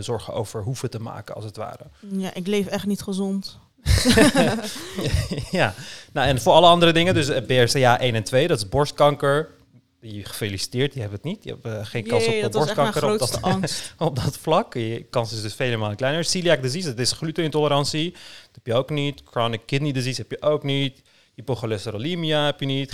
zorgen 0.00 0.34
over 0.34 0.62
hoeven 0.62 0.90
te 0.90 1.00
maken, 1.00 1.34
als 1.34 1.44
het 1.44 1.56
ware. 1.56 1.84
ja, 2.10 2.34
ik 2.34 2.46
leef 2.46 2.66
echt 2.66 2.86
niet 2.86 3.02
gezond. 3.02 3.58
ja, 5.50 5.74
nou 6.12 6.28
en 6.28 6.40
voor 6.40 6.52
alle 6.52 6.66
andere 6.66 6.92
dingen, 6.92 7.14
dus 7.14 7.26
BRCA 7.46 8.00
1 8.00 8.14
en 8.14 8.24
2, 8.24 8.48
dat 8.48 8.58
is 8.58 8.68
borstkanker. 8.68 9.48
Je 10.00 10.24
gefeliciteerd, 10.24 10.94
je 10.94 11.00
hebt 11.00 11.12
het 11.12 11.22
niet. 11.22 11.44
Je 11.44 11.56
hebt 11.62 11.88
geen 11.88 12.06
kans 12.06 12.24
Jee, 12.24 12.36
op 12.36 12.42
dat 12.42 12.52
borstkanker 12.52 13.12
op 13.12 13.18
dat, 13.18 13.40
op 13.98 14.16
dat 14.16 14.38
vlak. 14.38 14.74
Je 14.74 15.06
kans 15.10 15.32
is 15.32 15.42
dus 15.42 15.54
vele 15.54 15.76
malen 15.76 15.96
kleiner. 15.96 16.24
Celiac 16.24 16.62
disease, 16.62 16.88
dat 16.88 16.98
is 16.98 17.12
glutenintolerantie. 17.12 18.10
Dat 18.10 18.50
heb 18.52 18.66
je 18.66 18.74
ook 18.74 18.90
niet. 18.90 19.22
Chronic 19.24 19.60
kidney 19.66 19.92
disease 19.92 20.20
heb 20.20 20.30
je 20.30 20.42
ook 20.42 20.62
niet. 20.62 21.02
Hypocholesterolemia 21.34 22.44
heb 22.44 22.60
je 22.60 22.66
niet. 22.66 22.92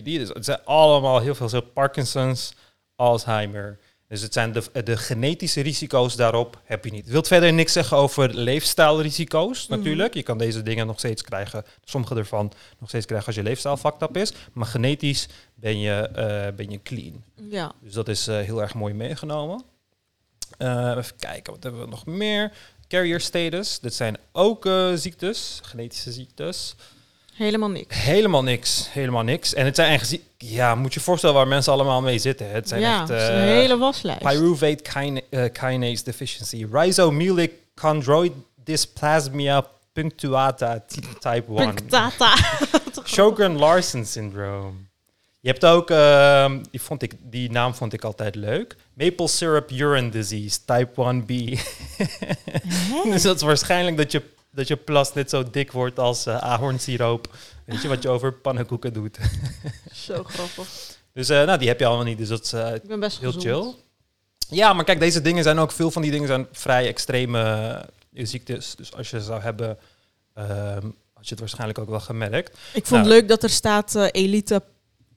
G6PD. 0.00 0.04
Dus 0.04 0.28
het 0.28 0.44
zijn 0.44 0.64
allemaal 0.64 1.20
heel 1.20 1.34
veel 1.34 1.62
Parkinson's, 1.62 2.52
Alzheimer. 2.96 3.78
Dus 4.08 4.20
het 4.22 4.32
zijn 4.32 4.52
de, 4.52 4.82
de 4.84 4.96
genetische 4.96 5.60
risico's 5.60 6.16
daarop 6.16 6.60
heb 6.64 6.84
je 6.84 6.90
niet. 6.90 7.02
Het 7.02 7.12
wil 7.12 7.22
verder 7.22 7.52
niks 7.52 7.72
zeggen 7.72 7.96
over 7.96 8.34
leefstijlrisico's 8.34 9.66
Mhm. 9.66 9.78
natuurlijk. 9.78 10.14
Je 10.14 10.22
kan 10.22 10.38
deze 10.38 10.62
dingen 10.62 10.86
nog 10.86 10.98
steeds 10.98 11.22
krijgen. 11.22 11.64
Sommige 11.84 12.14
ervan 12.14 12.52
nog 12.78 12.88
steeds 12.88 13.06
krijgen 13.06 13.26
als 13.26 13.36
je 13.36 13.42
leefstijl 13.42 13.76
fucked 13.76 14.02
up 14.02 14.16
is. 14.16 14.32
Maar 14.52 14.66
genetisch 14.66 15.28
ben 15.54 15.78
je, 15.78 15.92
eh, 15.92 16.54
ben 16.54 16.70
je 16.70 16.82
clean. 16.82 17.24
Ja. 17.50 17.72
Dus 17.80 17.92
dat 17.92 18.08
is 18.08 18.26
eh, 18.26 18.38
heel 18.38 18.62
erg 18.62 18.74
mooi 18.74 18.94
meegenomen. 18.94 19.62
Eh, 20.58 20.94
even 20.96 21.16
kijken, 21.16 21.52
wat 21.52 21.62
hebben 21.62 21.80
we 21.80 21.86
nog 21.88 22.06
meer? 22.06 22.52
Carrier 22.88 23.20
status, 23.20 23.80
dit 23.80 23.94
zijn 23.94 24.18
ook 24.32 24.68
ziektes, 24.94 25.60
genetische 25.62 26.12
ziektes. 26.12 26.74
Helemaal 27.34 27.70
niks. 27.70 28.02
Helemaal 28.02 28.42
niks, 28.42 28.88
helemaal 28.92 29.22
niks. 29.22 29.54
En 29.54 29.64
het 29.64 29.74
zijn 29.74 29.88
eigenlijk, 29.88 30.22
ja, 30.38 30.74
moet 30.74 30.92
je 30.94 30.98
je 30.98 31.04
voorstellen 31.04 31.36
waar 31.36 31.48
mensen 31.48 31.72
allemaal 31.72 32.02
mee 32.02 32.18
zitten. 32.18 32.50
Het 32.50 32.68
zijn 32.68 32.80
ja, 32.80 33.00
echt 33.00 33.08
het 33.08 33.20
is 33.20 33.28
een 33.28 33.34
eh, 33.34 33.40
hele 33.40 33.76
waslijst. 33.76 34.22
pyruvate 34.22 35.22
eh, 35.30 35.52
kinase 35.52 36.04
deficiency, 36.04 36.66
rhizomelic 36.70 37.52
chondroid 37.74 38.32
dysplasmia 38.64 39.66
punctuata 39.92 40.84
type 41.20 41.52
1. 41.56 41.74
Punctata. 41.74 42.34
Sjogren-Larsen 43.04 44.06
syndroom. 44.06 44.88
Je 45.40 45.50
hebt 45.50 45.64
ook, 45.64 45.90
ehm, 45.90 46.62
die, 46.70 46.80
vond 46.80 47.02
ik, 47.02 47.14
die 47.20 47.50
naam 47.50 47.74
vond 47.74 47.92
ik 47.92 48.04
altijd 48.04 48.34
leuk. 48.34 48.76
Maple 48.94 49.28
syrup 49.28 49.70
urine 49.70 50.08
disease, 50.08 50.58
type 50.64 51.14
1B. 51.14 51.58
dus 53.12 53.22
dat 53.22 53.36
is 53.36 53.42
waarschijnlijk 53.42 53.96
dat 53.96 54.12
je, 54.12 54.22
dat 54.54 54.68
je 54.68 54.76
plas 54.76 55.12
net 55.14 55.30
zo 55.30 55.50
dik 55.50 55.72
wordt 55.72 55.98
als 55.98 56.26
eh 56.26 56.36
ahornsiroop. 56.36 57.36
Weet 57.64 57.82
je 57.82 57.88
wat 57.88 58.02
je 58.02 58.08
over 58.08 58.32
pannenkoeken 58.32 58.92
doet. 58.92 59.18
Zo 60.06 60.22
grappig. 60.24 60.68
Dus 61.12 61.28
eh, 61.28 61.44
nou, 61.44 61.58
die 61.58 61.68
heb 61.68 61.78
je 61.80 61.86
allemaal 61.86 62.04
niet. 62.04 62.18
Dus 62.18 62.28
dat 62.28 62.44
is 62.44 62.52
eh, 62.52 62.74
Ik 62.74 62.82
ben 62.82 63.00
best 63.00 63.18
heel 63.18 63.32
gezond. 63.32 63.44
chill. 63.64 63.74
Ja, 64.56 64.72
maar 64.72 64.84
kijk, 64.84 65.00
deze 65.00 65.20
dingen 65.20 65.42
zijn 65.42 65.58
ook, 65.58 65.72
veel 65.72 65.90
van 65.90 66.02
die 66.02 66.10
dingen 66.10 66.26
zijn 66.26 66.46
vrij 66.52 66.86
extreme 66.86 67.84
ziektes. 68.12 68.74
Dus 68.76 68.92
als 68.94 69.10
je 69.10 69.18
ze 69.18 69.24
zou 69.24 69.40
hebben, 69.42 69.78
ehm 70.34 70.90
had 71.14 71.24
je 71.28 71.30
het 71.30 71.38
waarschijnlijk 71.40 71.78
ook 71.78 71.88
wel 71.88 72.00
gemerkt. 72.00 72.48
Ik 72.72 72.86
vond 72.86 72.88
het 72.88 72.90
Nou. 72.90 73.08
leuk 73.08 73.28
dat 73.28 73.42
er 73.42 73.50
staat 73.50 73.94
elite 73.94 74.62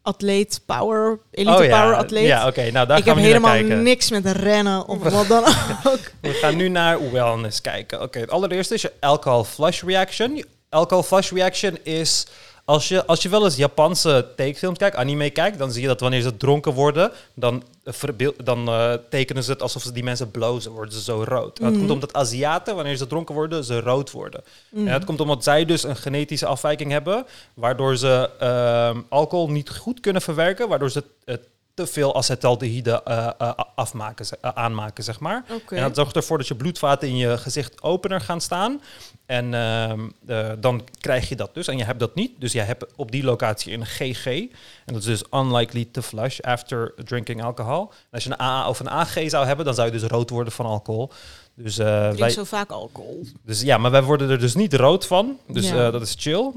atleet 0.08 0.62
power, 0.66 1.20
elite 1.32 1.58
oh 1.58 1.64
ja, 1.64 1.80
power 1.82 1.96
atleet. 1.98 2.26
Ja, 2.26 2.48
oké, 2.48 2.72
nou 2.72 2.88
daar 2.88 2.98
ik 2.98 3.04
gaan 3.04 3.14
heb 3.14 3.24
we 3.24 3.30
helemaal 3.30 3.52
kijken. 3.52 3.84
niks 3.84 4.10
met 4.10 4.26
rennen 4.26 4.88
of 4.88 4.98
wat 5.04 5.28
dan 5.28 5.44
ook. 5.92 6.00
We 6.22 6.30
gaan 6.34 6.56
nu 6.56 6.70
naar 6.70 7.12
wellness 7.12 7.62
kijken. 7.62 8.02
Oké, 8.02 8.20
het 8.20 8.30
allereerste 8.30 8.74
is 8.74 8.82
je 8.82 8.92
alcohol 9.00 9.44
flush 9.44 9.82
reaction. 9.84 10.44
Alcohol 10.70 11.04
flush 11.04 11.32
reaction 11.32 11.78
is 11.84 12.28
als 12.70 12.88
je, 12.88 13.06
als 13.06 13.22
je 13.22 13.30
wel 13.30 13.44
eens 13.46 13.56
Japanse 13.56 14.28
tekenfilms 14.36 14.78
kijkt, 14.78 14.96
anime 14.96 15.30
kijkt, 15.30 15.58
dan 15.58 15.72
zie 15.72 15.82
je 15.82 15.88
dat 15.88 16.00
wanneer 16.00 16.22
ze 16.22 16.38
dronken 16.38 16.74
worden, 16.74 17.12
dan, 17.34 17.64
eh, 17.84 18.28
dan 18.44 18.68
eh, 18.68 18.94
tekenen 19.10 19.44
ze 19.44 19.52
het 19.52 19.62
alsof 19.62 19.82
ze 19.82 19.92
die 19.92 20.04
mensen 20.04 20.32
blozen, 20.32 20.72
worden 20.72 20.94
ze 20.94 21.02
zo 21.02 21.24
rood. 21.28 21.58
En 21.58 21.64
dat 21.64 21.72
Mhm. 21.72 21.80
komt 21.80 21.92
omdat 21.92 22.14
Aziaten, 22.14 22.76
wanneer 22.76 22.96
ze 22.96 23.08
dronken 23.08 23.36
worden, 23.36 23.64
ze 23.64 23.80
rood 23.80 24.12
worden. 24.12 24.44
Mhm. 24.70 24.88
En 24.88 24.94
dat 24.94 25.04
komt 25.06 25.20
omdat 25.20 25.44
zij 25.44 25.66
dus 25.66 25.84
een 25.84 25.96
genetische 25.96 26.46
afwijking 26.46 26.92
hebben, 26.92 27.26
waardoor 27.54 27.98
ze 27.98 28.30
ehm, 28.40 29.02
alcohol 29.10 29.50
niet 29.50 29.70
goed 29.70 30.00
kunnen 30.00 30.22
verwerken, 30.22 30.68
waardoor 30.68 30.92
ze 30.92 31.04
eh, 31.26 31.36
te 31.74 31.88
veel 31.88 32.16
acetaldehyde 32.16 33.02
eh, 33.04 33.30
eh, 33.38 33.52
afmaken, 33.76 34.26
aanmaken, 34.42 35.04
zeg 35.04 35.20
maar. 35.20 35.46
En 35.70 35.82
dat 35.82 35.96
zorgt 35.96 36.16
ervoor 36.16 36.38
dat 36.38 36.48
je 36.48 36.56
bloedvaten 36.56 37.08
in 37.08 37.18
je 37.18 37.38
gezicht 37.38 37.82
opener 37.84 38.22
gaan 38.22 38.42
staan. 38.42 38.82
En 39.28 39.54
ehm, 39.54 40.00
eh, 40.28 40.50
dan 40.60 40.84
krijg 41.00 41.30
je 41.30 41.36
dat 41.36 41.54
dus. 41.54 41.68
En 41.68 41.78
je 41.78 41.84
hebt 41.84 42.00
dat 42.00 42.16
niet. 42.16 42.32
Dus 42.40 42.52
jij 42.52 42.66
hebt 42.66 42.86
op 42.96 43.12
die 43.12 43.24
locatie 43.24 43.74
een 43.74 43.86
GG. 43.86 44.26
En 44.26 44.50
dat 44.94 44.96
is 44.96 45.04
dus 45.06 45.24
unlikely 45.34 45.88
to 45.92 46.02
flush 46.02 46.40
after 46.40 46.94
drinking 47.04 47.44
alcohol. 47.44 47.82
En 47.82 48.08
als 48.12 48.24
je 48.24 48.30
een 48.30 48.40
AA 48.42 48.70
of 48.70 48.80
een 48.80 48.90
AG 48.90 49.14
zou 49.26 49.46
hebben, 49.46 49.66
dan 49.66 49.74
zou 49.74 49.88
je 49.92 50.00
dus 50.00 50.10
rood 50.10 50.30
worden 50.30 50.54
van 50.54 50.66
alcohol. 50.66 51.12
Dus, 51.56 51.78
Ik 51.78 51.86
drink 51.86 52.18
wij, 52.18 52.30
zo 52.30 52.44
vaak 52.44 52.70
alcohol. 52.72 53.26
dus 53.46 53.62
ja, 53.62 53.78
maar 53.78 53.92
wij 53.92 54.04
worden 54.04 54.30
er 54.30 54.40
dus 54.40 54.56
niet 54.56 54.74
rood 54.74 55.06
van. 55.06 55.38
Dus 55.48 55.70
Ja. 55.70 55.86
eh, 55.86 55.92
dat 55.92 56.02
is 56.02 56.16
chill. 56.18 56.52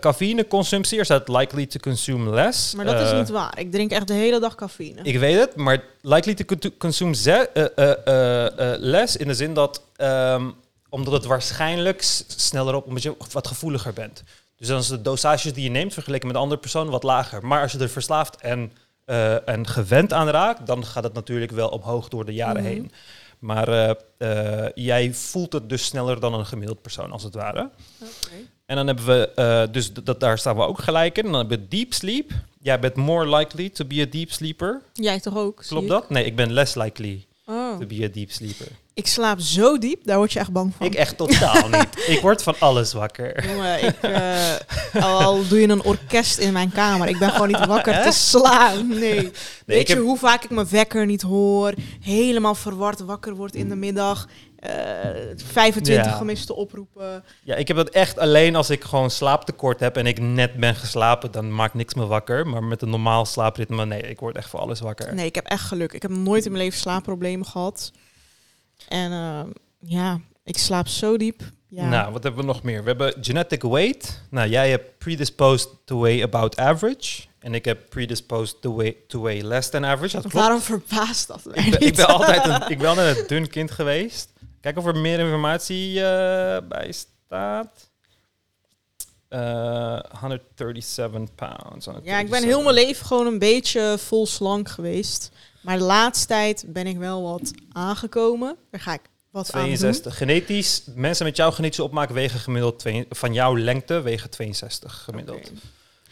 Cafeïneconsumptie, 0.00 0.98
er 0.98 1.04
staat 1.04 1.28
likely 1.28 1.66
to 1.66 1.78
consume 1.80 2.30
less. 2.30 2.74
Maar 2.74 2.84
dat 2.84 3.00
is 3.00 3.12
niet 3.12 3.28
waar. 3.28 3.58
Ik 3.58 3.72
drink 3.72 3.90
echt 3.90 4.06
de 4.08 4.14
hele 4.14 4.40
dag 4.40 4.54
cafeïne. 4.54 5.02
ik 5.02 5.18
weet 5.18 5.38
het, 5.38 5.56
maar 5.56 5.82
likely 6.00 6.34
to 6.34 6.44
co- 6.44 6.70
consume 6.78 7.14
less 8.80 9.16
in 9.16 9.26
de 9.26 9.34
zin 9.34 9.54
dat 9.54 9.82
ehm, 9.96 10.50
omdat 10.94 11.12
het 11.12 11.24
waarschijnlijk 11.24 12.02
sneller 12.26 12.74
op, 12.74 12.86
omdat 12.86 13.02
je 13.02 13.16
wat 13.32 13.46
gevoeliger 13.48 13.92
bent. 13.92 14.22
Dus 14.56 14.68
dan 14.68 14.78
is 14.78 14.86
de 14.86 15.02
dosages 15.02 15.52
die 15.52 15.64
je 15.64 15.70
neemt 15.70 15.92
vergeleken 15.92 16.26
met 16.26 16.36
andere 16.36 16.60
personen 16.60 16.92
wat 16.92 17.02
lager. 17.02 17.46
Maar 17.46 17.62
als 17.62 17.72
je 17.72 17.78
er 17.78 17.88
verslaafd 17.88 18.36
en, 18.40 18.72
eh, 19.04 19.48
en 19.48 19.66
gewend 19.66 20.12
aan 20.12 20.28
raakt, 20.28 20.66
dan 20.66 20.84
gaat 20.84 21.04
het 21.04 21.12
natuurlijk 21.12 21.52
wel 21.52 21.68
omhoog 21.68 22.08
door 22.08 22.24
de 22.24 22.32
jaren 22.32 22.62
Mhm. 22.62 22.70
heen. 22.72 22.92
Maar 23.38 23.68
eh, 23.68 23.90
eh, 24.64 24.70
jij 24.74 25.14
voelt 25.14 25.52
het 25.52 25.68
dus 25.68 25.84
sneller 25.84 26.20
dan 26.20 26.34
een 26.34 26.46
gemiddeld 26.46 26.82
persoon, 26.82 27.12
als 27.12 27.22
het 27.22 27.34
ware. 27.34 27.70
En 28.66 28.76
dan 28.76 28.86
hebben 28.86 29.06
we, 29.06 29.68
dus 29.70 29.92
dat, 29.92 30.20
daar 30.20 30.38
staan 30.38 30.56
we 30.56 30.62
ook 30.62 30.82
gelijk 30.82 31.18
in. 31.18 31.24
En 31.24 31.30
dan 31.30 31.40
hebben 31.40 31.58
we 31.58 31.68
deep 31.68 31.92
sleep. 31.94 32.30
Jij 32.60 32.78
bent 32.80 32.94
more 32.96 33.36
likely 33.36 33.68
to 33.68 33.84
be 33.84 34.00
a 34.00 34.06
deep 34.10 34.32
sleeper. 34.32 34.82
Jij 34.92 35.20
toch 35.20 35.36
ook? 35.36 35.64
Klopt 35.66 35.88
dat? 35.88 36.10
Nee, 36.10 36.24
ik 36.24 36.36
ben 36.36 36.52
less 36.52 36.74
likely 36.74 37.26
Oh. 37.46 37.78
to 37.78 37.86
be 37.86 38.04
a 38.04 38.08
deep 38.08 38.30
sleeper. 38.30 38.66
Ik 38.94 39.06
slaap 39.06 39.40
zo 39.40 39.78
diep, 39.78 40.04
daar 40.04 40.16
word 40.16 40.32
je 40.32 40.38
echt 40.38 40.52
bang 40.52 40.72
van. 40.76 40.86
Ik 40.86 40.94
echt 40.94 41.16
totaal 41.16 41.68
niet. 41.78 42.04
Ik 42.06 42.18
word 42.20 42.42
van 42.42 42.54
alles 42.58 42.92
wakker. 42.92 43.46
Jongen, 43.48 43.84
ik, 43.84 43.96
eh, 44.02 44.54
al, 45.02 45.20
al 45.20 45.48
doe 45.48 45.60
je 45.60 45.68
een 45.68 45.82
orkest 45.84 46.38
in 46.38 46.52
mijn 46.52 46.72
kamer, 46.72 47.08
ik 47.08 47.18
ben 47.18 47.30
gewoon 47.30 47.48
niet 47.48 47.66
wakker 47.66 48.02
te 48.02 48.12
slaan. 48.12 48.88
Nee. 48.88 48.98
Nee, 49.14 49.30
Weet 49.66 49.88
je 49.88 49.94
heb, 49.94 50.02
hoe 50.02 50.18
vaak 50.18 50.44
ik 50.44 50.50
mijn 50.50 50.66
wekker 50.70 51.06
niet 51.06 51.22
hoor, 51.22 51.74
helemaal 52.00 52.54
verward 52.54 53.00
wakker 53.00 53.34
word 53.34 53.54
in 53.54 53.68
de 53.68 53.76
middag, 53.76 54.28
eh 54.58 54.70
25 55.36 56.04
Ja. 56.04 56.10
gemiste 56.10 56.54
oproepen. 56.54 57.24
ja, 57.42 57.54
ik 57.54 57.68
heb 57.68 57.76
dat 57.76 57.88
echt 57.88 58.18
alleen 58.18 58.56
als 58.56 58.70
ik 58.70 58.84
gewoon 58.84 59.10
slaaptekort 59.10 59.80
heb 59.80 59.96
en 59.96 60.06
ik 60.06 60.20
net 60.20 60.54
ben 60.54 60.74
geslapen. 60.74 61.30
Dan 61.30 61.54
maakt 61.54 61.74
niks 61.74 61.94
me 61.94 62.06
wakker. 62.06 62.46
Maar 62.46 62.64
met 62.64 62.82
een 62.82 62.90
normaal 62.90 63.24
slaapritme, 63.26 63.86
nee, 63.86 64.00
ik 64.02 64.20
word 64.20 64.36
echt 64.36 64.48
voor 64.48 64.60
alles 64.60 64.80
wakker. 64.80 65.14
Nee, 65.14 65.26
ik 65.26 65.34
heb 65.34 65.46
echt 65.46 65.62
geluk. 65.64 65.92
Ik 65.92 66.02
heb 66.02 66.10
nooit 66.10 66.44
in 66.44 66.52
mijn 66.52 66.64
leven 66.64 66.78
slaapproblemen 66.80 67.46
gehad. 67.46 67.92
En 68.88 69.12
eh, 69.12 69.40
ja, 69.78 70.20
ik 70.44 70.58
slaap 70.58 70.88
zo 70.88 71.16
diep. 71.16 71.42
Ja. 71.68 71.88
Nou, 71.88 72.12
wat 72.12 72.22
hebben 72.22 72.40
we 72.40 72.46
nog 72.46 72.62
meer? 72.62 72.82
We 72.82 72.88
hebben 72.88 73.14
genetic 73.20 73.62
weight. 73.62 74.22
Nou, 74.30 74.48
jij 74.48 74.70
hebt 74.70 74.98
predisposed 74.98 75.68
to 75.84 76.00
weigh 76.00 76.22
about 76.22 76.58
average. 76.58 77.22
En 77.38 77.54
ik 77.54 77.64
heb 77.64 77.88
predisposed 77.88 78.60
to 78.60 78.76
weigh, 78.76 78.96
to 79.06 79.22
weigh 79.22 79.44
less 79.44 79.70
than 79.70 79.84
average. 79.84 80.20
Dat. 80.20 80.32
Waarom 80.32 80.60
verbaast 80.60 81.28
dat 81.28 81.44
mij 81.44 81.64
Ik 81.64 81.70
ben, 81.70 81.80
ik 81.80 81.96
ben 81.96 82.06
altijd 82.06 82.46
een, 82.46 82.68
ik 82.74 82.78
ben 82.78 82.88
altijd 82.88 83.18
een 83.18 83.26
dun 83.26 83.48
kind 83.48 83.70
geweest. 83.70 84.32
Kijk 84.60 84.78
of 84.78 84.86
er 84.86 84.96
meer 84.96 85.18
informatie 85.18 86.04
eh, 86.04 86.58
bij 86.68 86.92
staat. 86.92 87.90
Eh 89.28 89.98
137 90.20 91.34
pounds. 91.34 91.88
Ja, 92.02 92.18
ik 92.18 92.30
ben 92.30 92.42
heel 92.42 92.62
mijn 92.62 92.74
leven 92.74 93.06
gewoon 93.06 93.26
een 93.26 93.38
beetje 93.38 93.96
vol 93.98 94.26
slank 94.26 94.68
geweest. 94.68 95.30
Maar 95.64 95.78
de 95.78 95.84
laatste 95.84 96.26
tijd 96.26 96.64
ben 96.66 96.86
ik 96.86 96.96
wel 96.96 97.22
wat 97.22 97.50
aangekomen. 97.72 98.56
Daar 98.70 98.80
ga 98.80 98.92
ik 98.92 99.00
wat 99.30 99.44
aan 99.52 99.60
62. 99.60 100.16
Genetisch, 100.16 100.82
mensen 100.94 101.26
met 101.26 101.36
jouw 101.36 101.50
genetische 101.50 101.82
opmaak 101.84 102.10
wegen 102.10 102.40
gemiddeld 102.40 102.78
twee- 102.78 103.06
van 103.10 103.32
jouw 103.32 103.56
lengte 103.58 104.00
wegen 104.00 104.30
62 104.30 104.92
doen. 104.92 105.14
gemiddeld. 105.14 105.50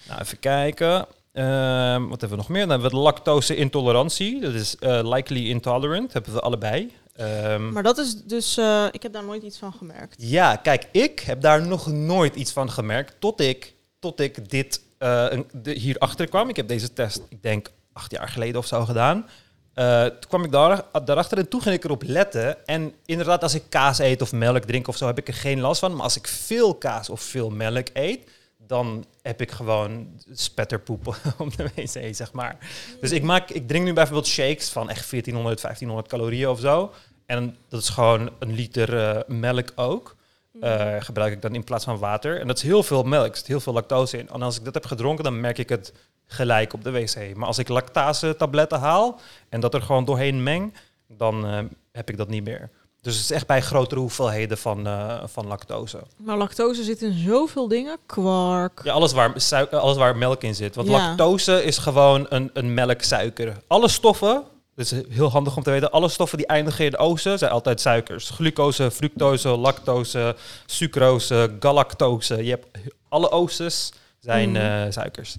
Nou, 0.09 0.21
even 0.21 0.39
kijken. 0.39 1.07
Ehm, 1.33 2.01
wat 2.09 2.21
hebben 2.21 2.29
we 2.31 2.37
nog 2.37 2.49
meer? 2.49 2.61
Dan 2.61 2.71
hebben 2.71 2.91
we 2.91 2.97
de 2.97 3.03
lactose 3.03 3.57
intolerantie. 3.57 4.41
Dat 4.41 4.55
is 4.55 4.77
eh, 4.79 5.01
likely 5.15 5.49
intolerant. 5.49 6.13
Hebben 6.13 6.33
we 6.33 6.41
allebei. 6.41 6.93
Ehm, 7.17 7.73
Maar 7.73 7.83
dat 7.83 7.99
is 7.99 8.15
dus, 8.25 8.57
eh, 8.57 8.87
ik 8.91 9.03
heb 9.03 9.13
daar 9.13 9.25
nooit 9.25 9.43
iets 9.43 9.59
van 9.59 9.73
gemerkt. 9.73 10.15
Ja, 10.19 10.57
kijk, 10.57 10.87
ik 10.93 11.21
heb 11.21 11.41
daar 11.41 11.67
nog 11.67 11.87
nooit 11.87 12.35
iets 12.35 12.53
van 12.53 12.71
gemerkt 12.71 13.15
tot 13.19 13.41
ik, 13.41 13.75
tot 13.99 14.21
ik 14.21 14.51
dit 14.51 14.81
eh, 14.99 15.27
een- 15.29 15.47
de, 15.53 15.71
hierachter 15.73 16.29
kwam. 16.29 16.49
Ik 16.49 16.57
heb 16.57 16.69
deze 16.69 16.93
test, 16.93 17.21
ik 17.29 17.43
denk, 17.43 17.71
acht 17.93 18.11
jaar 18.11 18.29
geleden 18.29 18.57
of 18.61 18.67
zo 18.67 18.85
gedaan. 18.85 19.27
Eh, 19.75 20.05
toen 20.05 20.29
kwam 20.29 20.45
ik 20.45 20.51
daar, 20.53 20.83
daarachter 21.05 21.39
en 21.39 21.49
toen 21.49 21.63
ging 21.63 21.75
ik 21.75 21.85
erop 21.85 22.03
letten. 22.07 22.67
En 22.67 22.95
inderdaad, 23.07 23.43
als 23.43 23.55
ik 23.55 23.63
kaas 23.69 23.99
eet 23.99 24.23
of 24.23 24.33
melk 24.33 24.65
drink 24.65 24.89
of 24.89 24.97
zo, 24.97 25.07
heb 25.07 25.19
ik 25.19 25.29
er 25.29 25.35
geen 25.35 25.61
last 25.61 25.81
van. 25.81 25.93
Maar 25.93 26.03
als 26.03 26.17
ik 26.17 26.27
veel 26.29 26.75
kaas 26.75 27.09
of 27.11 27.21
veel 27.21 27.51
melk 27.51 27.87
eet, 27.93 28.31
dan 28.67 29.05
heb 29.23 29.41
ik 29.41 29.51
gewoon 29.51 30.09
spetterpoep 30.33 31.07
op 31.39 31.57
de 31.57 31.71
wc, 31.75 32.15
zeg 32.15 32.33
maar. 32.33 32.57
Dus 33.01 33.11
ik, 33.11 33.23
maak, 33.23 33.51
ik 33.51 33.69
drink 33.69 33.85
nu 33.85 33.93
bijvoorbeeld 33.93 34.27
shakes 34.27 34.69
van 34.69 34.91
echt 34.91 35.11
1400, 35.11 35.61
1500 35.61 36.09
calorieën 36.09 36.49
of 36.49 36.61
zo. 36.61 36.93
En 37.27 37.57
dat 37.69 37.81
is 37.81 37.89
gewoon 37.89 38.31
een 38.39 38.55
liter 38.55 38.99
eh, 38.99 39.21
melk 39.27 39.73
ook. 39.75 40.17
eh, 40.61 40.97
gebruik 40.99 41.33
ik 41.33 41.43
dan 41.43 41.55
in 41.55 41.65
plaats 41.65 41.85
van 41.85 41.99
water. 41.99 42.41
En 42.41 42.47
dat 42.47 42.57
is 42.57 42.63
heel 42.63 42.83
veel 42.83 43.03
melk, 43.03 43.31
er 43.31 43.37
zit 43.37 43.47
heel 43.47 43.61
veel 43.61 43.73
lactose 43.73 44.19
in. 44.19 44.29
En 44.29 44.43
als 44.43 44.59
ik 44.59 44.65
dat 44.65 44.75
heb 44.75 44.87
gedronken, 44.87 45.25
dan 45.25 45.41
merk 45.41 45.59
ik 45.59 45.69
het 45.69 45.93
gelijk 46.27 46.73
op 46.73 46.85
de 46.85 46.91
wc. 46.91 47.37
Maar 47.37 47.47
als 47.47 47.59
ik 47.59 47.69
lactase 47.69 48.37
tabletten 48.37 48.79
haal 48.79 49.21
en 49.49 49.61
dat 49.61 49.75
er 49.75 49.83
gewoon 49.83 50.05
doorheen 50.05 50.43
meng, 50.43 50.75
dan 51.09 51.47
eh, 51.47 51.59
heb 51.93 52.11
ik 52.11 52.17
dat 52.17 52.29
niet 52.29 52.45
meer. 52.45 52.71
Dus 53.01 53.15
het 53.15 53.23
is 53.25 53.31
echt 53.31 53.47
bij 53.47 53.63
grotere 53.63 54.01
hoeveelheden 54.01 54.59
van, 54.59 54.87
eh, 54.87 55.23
van 55.25 55.47
lactose. 55.47 55.99
Maar 56.17 56.37
lactose 56.37 56.83
zit 56.85 57.03
in 57.03 57.13
zoveel 57.27 57.69
dingen. 57.69 57.97
Kwark. 58.07 58.81
Ja, 58.85 58.93
alles 58.93 59.13
waar, 59.13 59.33
sui- 59.37 59.67
alles 59.71 59.97
waar 59.97 60.17
melk 60.17 60.43
in 60.43 60.55
zit. 60.55 60.75
Want 60.75 60.89
Ja. 60.89 60.93
lactose 61.07 61.65
is 61.65 61.79
gewoon 61.79 62.27
een, 62.29 62.51
een 62.53 62.75
melksuiker. 62.75 63.57
Alle 63.67 63.89
stoffen, 63.89 64.43
dat 64.75 64.85
is 64.93 64.95
heel 65.09 65.31
handig 65.31 65.57
om 65.57 65.63
te 65.63 65.71
weten, 65.71 65.91
alle 65.91 66.09
stoffen 66.09 66.39
die 66.39 66.47
eindigen 66.47 66.85
in 66.85 66.99
ose 66.99 67.37
zijn 67.37 67.51
altijd 67.51 67.81
suikers. 67.81 68.31
Glucose, 68.31 68.91
fructose, 68.91 69.49
lactose, 69.49 70.37
sucrose, 70.67 71.57
galactose. 71.61 72.45
Je 72.45 72.51
hebt 72.51 72.67
alle 73.09 73.31
oses 73.31 73.93
zijn 74.21 74.51
Mhm. 74.51 74.61
eh, 74.61 74.91
suikers. 74.93 75.37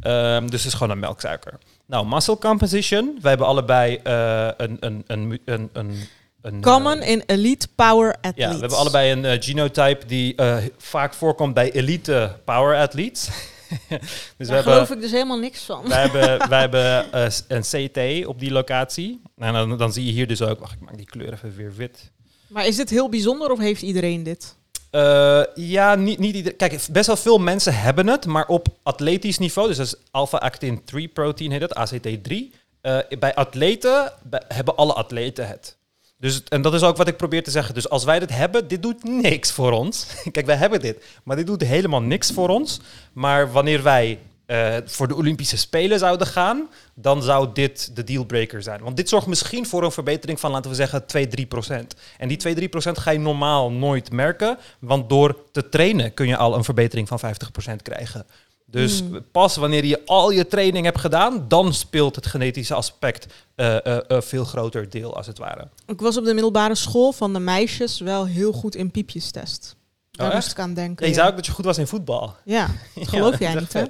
Ehm, 0.00 0.46
dus 0.46 0.62
het 0.62 0.72
is 0.72 0.78
gewoon 0.78 0.90
een 0.92 0.98
melksuiker. 0.98 1.58
Nou, 1.86 2.06
muscle 2.06 2.38
composition. 2.38 3.18
Wij 3.20 3.30
hebben 3.30 3.46
allebei 3.48 3.96
eh, 4.02 4.48
een, 4.56 4.76
een, 4.80 5.04
een, 5.06 5.40
een, 5.44 5.70
een, 5.72 5.96
een 6.42 6.60
Common 6.60 6.98
eh, 7.00 7.10
in 7.10 7.22
elite 7.26 7.68
power 7.74 8.14
athletes. 8.20 8.44
ja, 8.44 8.52
we 8.52 8.58
hebben 8.60 8.78
allebei 8.78 9.12
een 9.12 9.24
eh, 9.24 9.42
genotype 9.42 10.06
die 10.06 10.34
eh, 10.34 10.56
vaak 10.78 11.14
voorkomt 11.14 11.54
bij 11.54 11.72
elite 11.72 12.36
power 12.44 12.76
athletes. 12.76 13.28
dus 13.28 13.88
Daar 13.88 14.56
hebben, 14.56 14.62
geloof 14.72 14.90
ik 14.90 15.00
dus 15.00 15.10
helemaal 15.10 15.38
niks 15.38 15.62
van. 15.62 15.88
wij 15.88 16.00
hebben, 16.00 16.38
wij 16.48 16.60
hebben 16.60 17.12
eh, 17.12 17.32
een 17.48 17.62
CT 17.62 18.26
op 18.26 18.40
die 18.40 18.50
locatie. 18.50 19.22
En 19.38 19.52
dan, 19.52 19.78
dan 19.78 19.92
zie 19.92 20.04
je 20.04 20.12
hier 20.12 20.26
dus 20.26 20.42
ook... 20.42 20.60
Wacht, 20.60 20.72
ik 20.72 20.80
maak 20.80 20.96
die 20.96 21.06
kleur 21.06 21.32
even 21.32 21.56
weer 21.56 21.74
wit. 21.76 22.10
Maar 22.46 22.66
is 22.66 22.76
dit 22.76 22.90
heel 22.90 23.08
bijzonder 23.08 23.50
of 23.50 23.58
heeft 23.58 23.82
iedereen 23.82 24.22
dit? 24.22 24.56
Eh, 24.90 25.42
ja, 25.54 25.94
niet, 25.94 26.18
niet 26.18 26.56
Kijk, 26.56 26.86
best 26.90 27.06
wel 27.06 27.16
veel 27.16 27.38
mensen 27.38 27.74
hebben 27.74 28.06
het, 28.06 28.26
maar 28.26 28.46
op 28.46 28.68
atletisch 28.82 29.38
niveau, 29.38 29.68
dus 29.68 29.76
dat 29.76 29.86
is 29.86 29.94
alpha-actin 30.10 30.84
3 30.84 31.08
protein 31.08 31.50
heet 31.50 31.60
het, 31.60 31.74
ACT3. 31.74 32.52
eh, 32.80 33.18
bij 33.18 33.34
atleten 33.34 34.12
hebben 34.48 34.76
alle 34.76 34.92
atleten 34.92 35.48
het. 35.48 35.76
Dus, 36.18 36.42
en 36.48 36.62
dat 36.62 36.74
is 36.74 36.82
ook 36.82 36.96
wat 36.96 37.08
ik 37.08 37.16
probeer 37.16 37.42
te 37.42 37.50
zeggen. 37.50 37.74
Dus 37.74 37.88
als 37.88 38.04
wij 38.04 38.18
dit 38.18 38.30
hebben, 38.30 38.68
dit 38.68 38.82
doet 38.82 39.04
niks 39.04 39.52
voor 39.52 39.72
ons. 39.72 40.06
Kijk, 40.32 40.46
wij 40.46 40.56
hebben 40.56 40.80
dit, 40.80 41.04
maar 41.24 41.36
dit 41.36 41.46
doet 41.46 41.62
helemaal 41.62 42.02
niks 42.02 42.32
voor 42.32 42.48
ons. 42.48 42.80
Maar 43.12 43.52
wanneer 43.52 43.82
wij 43.82 44.18
eh, 44.50 44.76
voor 44.84 45.08
de 45.08 45.14
Olympische 45.14 45.56
Spelen 45.56 45.98
zouden 45.98 46.26
gaan, 46.26 46.68
dan 46.94 47.22
zou 47.22 47.48
dit 47.52 47.96
de 47.96 48.04
dealbreaker 48.04 48.62
zijn. 48.62 48.80
Want 48.82 48.96
dit 48.96 49.08
zorgt 49.08 49.26
misschien 49.26 49.66
voor 49.66 49.82
een 49.84 49.92
verbetering 49.92 50.40
van, 50.40 50.50
laten 50.50 50.70
we 50.70 50.76
zeggen, 50.76 51.06
2, 51.06 51.28
3 51.28 51.46
procent. 51.46 51.94
En 52.18 52.28
die 52.28 52.36
2, 52.36 52.54
3 52.54 52.68
procent 52.68 52.98
ga 52.98 53.10
je 53.10 53.18
normaal 53.18 53.70
nooit 53.70 54.12
merken, 54.12 54.58
want 54.78 55.08
door 55.08 55.36
te 55.52 55.68
trainen 55.68 56.14
kun 56.14 56.26
je 56.26 56.36
al 56.36 56.54
een 56.56 56.64
verbetering 56.64 57.08
van 57.08 57.18
50 57.18 57.50
procent 57.50 57.82
krijgen. 57.82 58.26
Dus 58.66 59.00
Hmm. 59.00 59.24
pas 59.32 59.56
wanneer 59.56 59.84
je 59.84 60.00
al 60.06 60.30
je 60.30 60.46
training 60.46 60.84
hebt 60.84 61.00
gedaan, 61.00 61.44
dan 61.48 61.74
speelt 61.74 62.16
het 62.16 62.26
genetische 62.26 62.74
aspect 62.74 63.26
eh, 63.54 63.86
eh, 63.86 63.98
een 64.06 64.22
veel 64.22 64.44
groter 64.44 64.90
deel, 64.90 65.16
als 65.16 65.26
het 65.26 65.38
ware. 65.38 65.68
Ik 65.86 66.00
was 66.00 66.16
op 66.16 66.24
de 66.24 66.32
middelbare 66.34 66.74
school 66.74 67.12
van 67.12 67.32
de 67.32 67.38
meisjes 67.40 68.00
wel 68.00 68.26
heel 68.26 68.52
goed 68.52 68.74
in 68.74 68.90
piepjestest. 68.90 69.76
Daar 70.10 70.28
Oh, 70.28 70.34
moest 70.34 70.46
echt? 70.46 70.56
ik 70.58 70.62
aan 70.64 70.74
denken. 70.74 70.96
Ja, 71.06 71.10
je 71.10 71.16
ja. 71.16 71.20
zei 71.20 71.28
ook 71.30 71.36
dat 71.36 71.46
je 71.46 71.52
goed 71.52 71.64
was 71.64 71.78
in 71.78 71.86
voetbal. 71.86 72.34
Ja, 72.44 72.66
dat 72.94 73.08
geloof 73.08 73.38
jij 73.38 73.54
niet, 73.54 73.72
hè? 73.72 73.84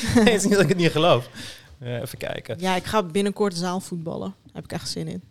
het 0.24 0.28
is 0.28 0.42
niet 0.42 0.52
dat 0.52 0.62
ik 0.62 0.68
het 0.68 0.76
niet 0.76 0.90
geloof. 0.90 1.28
Eh, 1.82 2.00
even 2.00 2.18
kijken. 2.18 2.56
Ja, 2.58 2.76
ik 2.76 2.84
ga 2.84 3.02
binnenkort 3.02 3.54
zaalvoetballen. 3.54 4.34
Daar 4.44 4.54
heb 4.54 4.64
ik 4.64 4.72
echt 4.72 4.88
zin 4.88 5.08
in. 5.08 5.22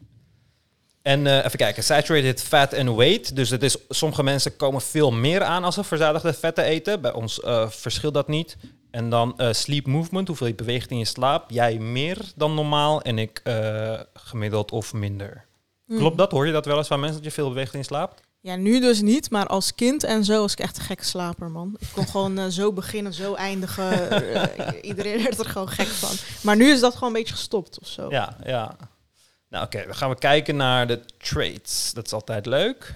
En 1.01 1.27
eh, 1.27 1.45
even 1.45 1.57
kijken, 1.57 1.83
saturated 1.83 2.43
fat 2.43 2.73
and 2.73 2.95
weight. 2.95 3.35
Dus 3.35 3.49
het 3.49 3.63
is, 3.63 3.77
sommige 3.89 4.23
mensen 4.23 4.55
komen 4.55 4.81
veel 4.81 5.11
meer 5.11 5.43
aan 5.43 5.63
als 5.63 5.75
ze 5.75 5.83
verzadigde 5.83 6.33
vetten 6.33 6.63
eten. 6.63 7.01
Bij 7.01 7.13
ons 7.13 7.41
eh, 7.41 7.69
verschilt 7.69 8.13
dat 8.13 8.27
niet. 8.27 8.57
En 8.91 9.09
dan 9.09 9.33
sleep 9.51 9.85
movement, 9.85 10.27
hoeveel 10.27 10.47
je 10.47 10.55
beweegt 10.55 10.89
in 10.89 10.97
je 10.97 11.05
slaap. 11.05 11.49
Jij 11.49 11.77
meer 11.77 12.17
dan 12.35 12.53
normaal 12.53 13.01
en 13.01 13.19
ik 13.19 13.41
gemiddeld 14.13 14.71
of 14.71 14.93
minder. 14.93 15.45
Hmm. 15.85 15.97
Klopt 15.97 16.17
dat? 16.17 16.31
Hoor 16.31 16.45
je 16.45 16.51
dat 16.51 16.65
wel 16.65 16.77
eens 16.77 16.87
van 16.87 16.99
mensen 16.99 17.17
dat 17.17 17.25
je 17.25 17.31
veel 17.41 17.47
beweegt 17.47 17.73
in 17.73 17.79
je 17.79 17.85
slaap? 17.85 18.19
Ja, 18.43 18.55
nu 18.55 18.79
dus 18.79 19.01
niet, 19.01 19.29
maar 19.31 19.47
als 19.47 19.75
kind 19.75 20.03
en 20.03 20.23
zo 20.25 20.41
was 20.41 20.51
ik 20.51 20.59
echt 20.59 20.77
een 20.77 20.83
gekke 20.83 21.05
slaper, 21.05 21.49
man. 21.51 21.75
Ik 21.79 21.87
kon 21.93 22.07
gewoon 22.13 22.37
eh, 22.39 22.45
zo 22.47 22.73
beginnen, 22.73 23.13
zo 23.13 23.33
eindigen. 23.33 24.09
Eh, 24.11 24.67
iedereen 24.81 25.23
werd 25.23 25.39
er 25.39 25.45
gewoon 25.45 25.69
gek 25.69 25.87
van. 25.87 26.15
Maar 26.41 26.55
nu 26.55 26.71
is 26.71 26.79
dat 26.79 26.93
gewoon 26.93 27.09
een 27.09 27.15
beetje 27.19 27.33
gestopt 27.33 27.79
of 27.79 27.87
zo. 27.87 28.09
Ja, 28.09 28.37
ja. 28.43 28.75
Nou 29.49 29.65
oké, 29.65 29.83
dan 29.85 29.95
gaan 29.95 30.09
we 30.09 30.15
kijken 30.17 30.55
naar 30.55 30.87
de 30.87 31.01
traits. 31.17 31.93
Dat 31.93 32.05
is 32.05 32.13
altijd 32.13 32.45
leuk. 32.45 32.95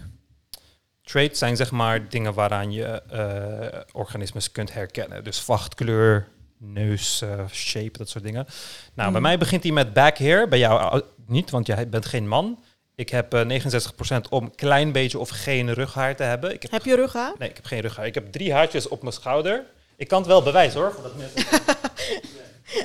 Traits 1.03 1.39
zijn 1.39 1.55
zeg 1.55 1.71
maar 1.71 2.09
dingen 2.09 2.33
waaraan 2.33 2.71
je 2.71 2.83
eh, 2.85 3.79
organismes 3.91 4.51
kunt 4.51 4.73
herkennen. 4.73 5.23
Dus 5.23 5.39
vachtkleur, 5.39 6.27
neus, 6.57 7.23
shape, 7.51 7.97
dat 7.97 8.09
soort 8.09 8.23
dingen. 8.23 8.45
Nou, 8.45 8.53
bij 8.95 9.09
Mhm. 9.11 9.21
mij 9.21 9.37
begint 9.37 9.63
hij 9.63 9.71
met 9.71 9.93
back 9.93 10.17
hair. 10.17 10.47
Bij 10.47 10.59
jou 10.59 11.01
niet, 11.27 11.49
want 11.49 11.67
jij 11.67 11.89
bent 11.89 12.05
geen 12.05 12.27
man. 12.27 12.59
Ik 12.95 13.09
heb 13.09 13.33
eh 13.33 13.41
69% 13.41 14.29
om 14.29 14.43
een 14.43 14.55
klein 14.55 14.91
beetje 14.91 15.19
of 15.19 15.29
geen 15.29 15.73
rughaar 15.73 16.15
te 16.15 16.23
hebben. 16.23 16.53
Ik 16.53 16.61
heb, 16.61 16.71
Heb 16.71 16.85
je 16.85 16.95
rughaar? 16.95 17.33
nee, 17.39 17.49
ik 17.49 17.55
heb 17.55 17.65
geen 17.65 17.79
rughaar. 17.81 18.05
Ik 18.05 18.13
heb 18.13 18.31
drie 18.31 18.53
haartjes 18.53 18.87
op 18.87 19.01
mijn 19.01 19.13
schouder. 19.13 19.63
Ik 19.95 20.07
kan 20.07 20.17
het 20.19 20.27
wel 20.27 20.43
bewijzen 20.43 20.79
hoor. 20.79 20.95
Dat 21.03 21.11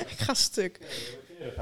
Ik 0.09 0.17
ga 0.17 0.33
stuk. 0.33 0.79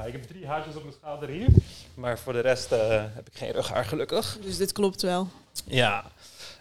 Ik 0.06 0.12
heb 0.12 0.22
drie 0.22 0.46
haartjes 0.46 0.74
op 0.76 0.82
mijn 0.82 0.94
schouder 1.00 1.28
hier. 1.28 1.46
Maar 1.94 2.18
voor 2.18 2.32
de 2.32 2.40
rest 2.40 2.72
eh, 2.72 2.88
heb 3.14 3.28
ik 3.32 3.36
geen 3.38 3.50
rughaar, 3.52 3.84
gelukkig. 3.84 4.38
Dus 4.42 4.56
dit 4.56 4.72
klopt 4.72 5.02
wel. 5.02 5.28
Ja. 5.66 6.04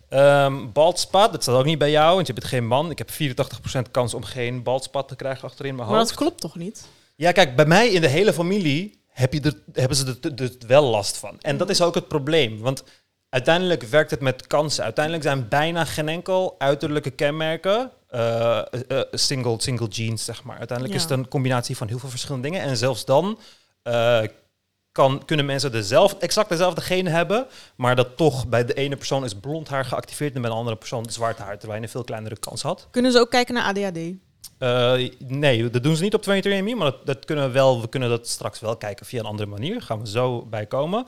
Ehm 0.09 0.71
bald 0.71 0.99
spot, 0.99 1.31
dat 1.31 1.41
staat 1.43 1.55
ook 1.55 1.65
niet 1.65 1.77
bij 1.77 1.91
jou, 1.91 2.15
want 2.15 2.27
je 2.27 2.33
bent 2.33 2.45
geen 2.45 2.67
man. 2.67 2.91
Ik 2.91 2.97
heb 2.97 3.09
84% 3.11 3.91
kans 3.91 4.13
om 4.13 4.23
geen 4.23 4.63
bald 4.63 4.83
spot 4.83 5.07
te 5.07 5.15
krijgen 5.15 5.43
achterin 5.47 5.75
mijn 5.75 5.87
Maar 5.87 5.97
hoofd. 5.97 6.09
dat 6.09 6.17
klopt 6.19 6.41
toch 6.41 6.55
niet? 6.55 6.87
Ja, 7.15 7.31
kijk, 7.31 7.55
bij 7.55 7.65
mij 7.65 7.89
in 7.89 8.01
de 8.01 8.07
hele 8.07 8.33
familie 8.33 8.98
heb 9.19 9.33
je 9.33 9.41
er, 9.41 9.53
hebben 9.73 9.97
ze 9.97 10.17
er, 10.21 10.43
er 10.43 10.51
wel 10.67 10.83
last 10.83 11.17
van. 11.17 11.39
En 11.39 11.57
dat 11.57 11.69
is 11.69 11.81
ook 11.81 11.95
het 11.95 12.07
probleem, 12.07 12.59
want 12.59 12.83
uiteindelijk 13.29 13.83
werkt 13.83 14.11
het 14.11 14.21
met 14.21 14.47
kansen. 14.47 14.83
Uiteindelijk 14.83 15.23
zijn 15.23 15.47
bijna 15.47 15.85
geen 15.85 16.09
enkel 16.09 16.55
uiterlijke 16.57 17.09
kenmerken 17.09 17.91
eh, 18.07 18.57
eh, 18.57 18.63
eh, 18.87 19.01
single, 19.11 19.55
single 19.57 19.87
genes, 19.89 20.25
zeg 20.25 20.43
maar. 20.43 20.57
Uiteindelijk 20.57 20.97
is 20.97 21.03
het 21.03 21.11
een 21.11 21.27
combinatie 21.27 21.77
van 21.77 21.87
heel 21.87 21.99
veel 21.99 22.09
verschillende 22.09 22.49
dingen. 22.49 22.61
En 22.65 22.77
zelfs 22.77 23.05
dan 23.05 23.39
kan, 24.91 25.25
kunnen 25.25 25.45
mensen 25.45 25.71
dezelfde, 25.71 26.19
exact 26.19 26.49
dezelfde 26.49 26.81
genen 26.81 27.11
hebben, 27.11 27.47
maar 27.75 27.95
dat 27.95 28.17
toch 28.17 28.47
bij 28.47 28.65
de 28.65 28.73
ene 28.73 28.95
persoon 28.95 29.23
is 29.23 29.33
blond 29.33 29.67
haar 29.67 29.85
geactiveerd 29.85 30.35
en 30.35 30.41
bij 30.41 30.49
de 30.49 30.55
andere 30.55 30.75
persoon 30.75 31.09
zwart 31.09 31.37
haar, 31.37 31.57
terwijl 31.57 31.79
je 31.79 31.85
een 31.85 31.91
veel 31.91 32.03
kleinere 32.03 32.39
kans 32.39 32.61
had. 32.61 32.87
Kunnen 32.91 33.11
ze 33.11 33.19
ook 33.19 33.29
kijken 33.29 33.53
naar 33.53 33.63
ADHD? 33.63 33.99
Eh, 34.59 35.09
nee, 35.27 35.69
dat 35.69 35.83
doen 35.83 35.95
ze 35.95 36.03
niet 36.03 36.13
op 36.13 36.23
22andMe, 36.23 36.75
maar 36.75 36.91
dat, 36.91 37.05
dat 37.05 37.25
kunnen 37.25 37.45
we 37.45 37.51
wel. 37.51 37.81
We 37.81 37.89
kunnen 37.89 38.09
dat 38.09 38.27
straks 38.27 38.59
wel 38.59 38.77
kijken 38.77 39.05
via 39.05 39.19
een 39.19 39.25
andere 39.25 39.49
manier. 39.49 39.81
Gaan 39.81 39.99
we 39.99 40.07
zo 40.07 40.45
bij 40.45 40.65
komen. 40.65 41.05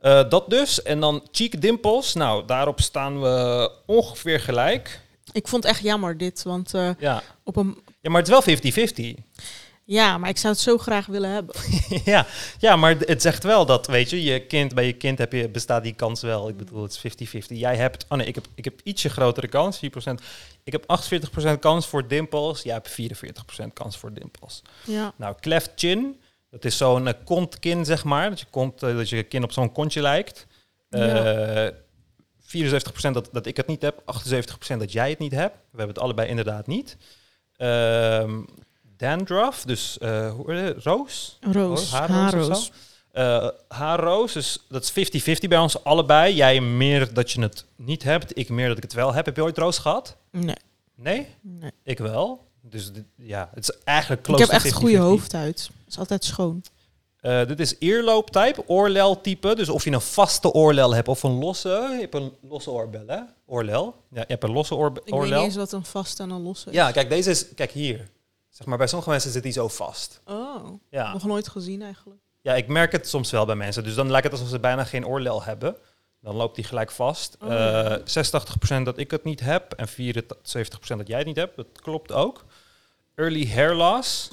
Eh, 0.00 0.28
dat 0.28 0.50
dus. 0.50 0.82
En 0.82 1.00
dan 1.00 1.22
cheek 1.30 1.60
dimples. 1.60 2.14
Nou, 2.14 2.46
daarop 2.46 2.80
staan 2.80 3.20
we 3.20 3.70
ongeveer 3.86 4.40
gelijk. 4.40 5.00
Ik 5.32 5.48
vond 5.48 5.62
het 5.62 5.72
echt 5.72 5.82
jammer 5.82 6.16
dit, 6.16 6.42
want 6.42 6.74
eh, 6.74 6.90
Ja, 6.98 7.22
op 7.42 7.56
een... 7.56 7.78
ja 8.00 8.10
maar 8.10 8.22
het 8.22 8.46
is 8.46 8.72
wel 8.72 9.16
50-50. 9.16 9.22
Ja, 9.88 10.18
maar 10.18 10.28
ik 10.28 10.36
zou 10.36 10.52
het 10.52 10.62
zo 10.62 10.78
graag 10.78 11.06
willen 11.06 11.30
hebben. 11.30 11.54
ja. 12.04 12.26
ja, 12.58 12.76
maar 12.76 12.96
het 12.98 13.22
zegt 13.22 13.42
wel 13.42 13.66
dat, 13.66 13.86
weet 13.86 14.10
je, 14.10 14.22
je 14.22 14.46
kind, 14.46 14.74
bij 14.74 14.86
je 14.86 14.92
kind 14.92 15.18
heb 15.18 15.32
je, 15.32 15.48
bestaat 15.48 15.82
die 15.82 15.92
kans 15.92 16.22
wel. 16.22 16.48
Ik 16.48 16.56
bedoel, 16.56 16.82
het 16.82 17.00
is 17.02 17.34
50-50. 17.34 17.38
Jij 17.46 17.76
hebt, 17.76 18.04
oh 18.08 18.18
nee, 18.18 18.26
ik 18.26 18.34
heb, 18.34 18.46
ik 18.54 18.64
heb 18.64 18.80
ietsje 18.82 19.08
grotere 19.08 19.48
kans, 19.48 19.80
4%. 19.84 19.88
Ik 20.64 20.72
heb 20.72 21.00
48% 21.56 21.58
kans 21.58 21.86
voor 21.86 22.08
dimples. 22.08 22.62
Jij 22.62 22.74
hebt 22.74 22.96
44% 23.62 23.72
kans 23.72 23.96
voor 23.96 24.12
dimples. 24.12 24.62
Ja. 24.84 25.12
Nou, 25.16 25.34
cleft 25.40 25.70
chin, 25.74 26.20
dat 26.50 26.64
is 26.64 26.76
zo'n 26.76 27.06
eh, 27.06 27.14
kontkin, 27.24 27.84
zeg 27.84 28.04
maar. 28.04 28.28
Dat 28.28 28.40
je, 28.40 28.46
kont, 28.50 28.82
eh, 28.82 28.96
dat 28.96 29.08
je 29.08 29.22
kin 29.22 29.42
op 29.42 29.52
zo'n 29.52 29.72
kontje 29.72 30.00
lijkt. 30.02 30.46
Eh 30.88 31.66
74% 32.46 33.12
dat, 33.12 33.28
dat 33.32 33.46
ik 33.46 33.56
het 33.56 33.66
niet 33.66 33.82
heb, 33.82 34.02
78% 34.74 34.78
dat 34.78 34.92
jij 34.92 35.10
het 35.10 35.18
niet 35.18 35.32
hebt. 35.32 35.54
We 35.54 35.76
hebben 35.78 35.94
het 35.94 36.04
allebei 36.04 36.28
inderdaad 36.28 36.66
niet. 36.66 36.96
Ehm 37.56 38.40
dandruff, 38.96 39.64
dus 39.64 39.98
eh 39.98 40.32
roos? 40.82 41.38
Roos, 41.40 41.90
haarroos 41.90 42.70
haarroos. 43.68 44.56
Eh, 44.58 44.58
dat 44.68 44.82
is 44.82 44.90
50-50 44.90 45.48
bij 45.48 45.58
ons 45.58 45.84
allebei. 45.84 46.34
Jij 46.34 46.60
meer 46.60 47.14
dat 47.14 47.30
je 47.30 47.40
het 47.40 47.64
niet 47.76 48.02
hebt, 48.02 48.38
ik 48.38 48.48
meer 48.48 48.68
dat 48.68 48.76
ik 48.76 48.82
het 48.82 48.92
wel 48.92 49.12
heb. 49.14 49.24
Heb 49.26 49.36
je 49.36 49.42
ooit 49.42 49.58
roos 49.58 49.78
gehad? 49.78 50.16
Nee, 50.30 50.54
Nee? 50.94 51.26
nee. 51.40 51.70
Ik 51.84 51.98
wel. 51.98 52.44
Dus 52.60 52.90
ja, 53.16 53.50
het 53.54 53.68
is 53.68 53.78
eigenlijk 53.84 54.20
Ik 54.20 54.26
close 54.26 54.40
heb 54.42 54.50
to 54.50 54.56
echt 54.56 54.64
een 54.66 54.72
goede 54.80 54.96
50-50. 54.96 54.98
hoofdhuid. 55.00 55.60
Het 55.84 55.92
is 55.92 55.98
altijd 55.98 56.24
schoon. 56.24 56.62
Eh, 57.20 57.46
dit 57.46 57.60
is 57.60 57.78
earlobe-type, 57.78 58.62
oorlel-type. 58.66 59.54
Dus 59.54 59.68
of 59.68 59.84
je 59.84 59.90
een 59.90 60.00
vaste 60.00 60.52
oorlel 60.52 60.94
hebt 60.94 61.08
of 61.08 61.22
een 61.22 61.38
losse. 61.38 61.68
Je 61.92 61.98
hebt 62.00 62.14
een 62.14 62.32
losse 62.40 62.70
oorbel, 62.70 63.02
hè? 63.06 63.20
Oorlel. 63.46 63.94
Ja, 64.12 64.20
je 64.20 64.26
hebt 64.28 64.42
een 64.44 64.52
losse 64.52 64.74
oorbe- 64.74 64.98
Ik 64.98 65.04
weet 65.04 65.14
niet 65.14 65.22
oorlel. 65.22 65.44
eens 65.44 65.56
wat 65.56 65.72
een 65.72 65.84
vast 65.84 66.20
en 66.20 66.30
een 66.30 66.42
losse 66.42 66.68
is. 66.68 66.74
Ja, 66.74 66.90
kijk, 66.90 67.08
deze 67.08 67.30
is... 67.30 67.54
Kijk 67.54 67.70
hier. 67.70 68.08
Zeg 68.56 68.66
maar, 68.66 68.78
bij 68.78 68.86
sommige 68.86 69.10
mensen 69.10 69.30
zit 69.30 69.42
die 69.42 69.52
zo 69.52 69.68
vast. 69.68 70.20
Oh, 70.24 70.80
Ja. 70.90 71.12
nog 71.12 71.24
nooit 71.24 71.48
gezien 71.48 71.82
eigenlijk. 71.82 72.20
ja, 72.40 72.54
ik 72.54 72.68
merk 72.68 72.92
het 72.92 73.08
soms 73.08 73.30
wel 73.30 73.46
bij 73.46 73.54
mensen. 73.56 73.84
Dus 73.84 73.94
dan 73.94 74.10
lijkt 74.10 74.24
het 74.24 74.32
alsof 74.32 74.48
ze 74.48 74.60
bijna 74.60 74.84
geen 74.84 75.06
oorlel 75.06 75.42
hebben. 75.42 75.76
Dan 76.20 76.34
loopt 76.36 76.54
die 76.54 76.64
gelijk 76.64 76.90
vast. 76.90 77.36
Oh. 77.40 77.52
Eh 77.92 78.00
86% 78.04 78.82
dat 78.84 78.98
ik 78.98 79.10
het 79.10 79.24
niet 79.24 79.40
heb. 79.40 79.72
En 79.72 79.88
74% 79.88 80.98
dat 80.98 81.06
jij 81.08 81.18
het 81.18 81.26
niet 81.26 81.36
hebt. 81.36 81.56
Dat 81.56 81.66
klopt 81.82 82.12
ook. 82.12 82.44
Early 83.14 83.48
hair 83.48 83.74
loss. 83.74 84.30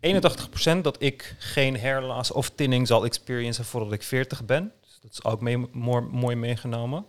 81% 0.00 0.80
dat 0.82 1.02
ik 1.02 1.36
geen 1.38 1.80
hair 1.80 2.02
loss 2.02 2.30
of 2.30 2.50
thinning 2.50 2.86
zal 2.86 3.04
experiencen 3.04 3.64
voordat 3.64 3.92
ik 3.92 4.02
40 4.02 4.44
ben. 4.44 4.72
Dus 4.80 4.98
dat 5.02 5.10
is 5.12 5.24
ook 5.24 5.40
mee, 5.40 5.58
mooi, 5.72 6.02
mooi 6.02 6.36
meegenomen. 6.36 7.06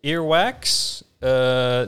Earwax. 0.00 1.02
Eh, 1.18 1.80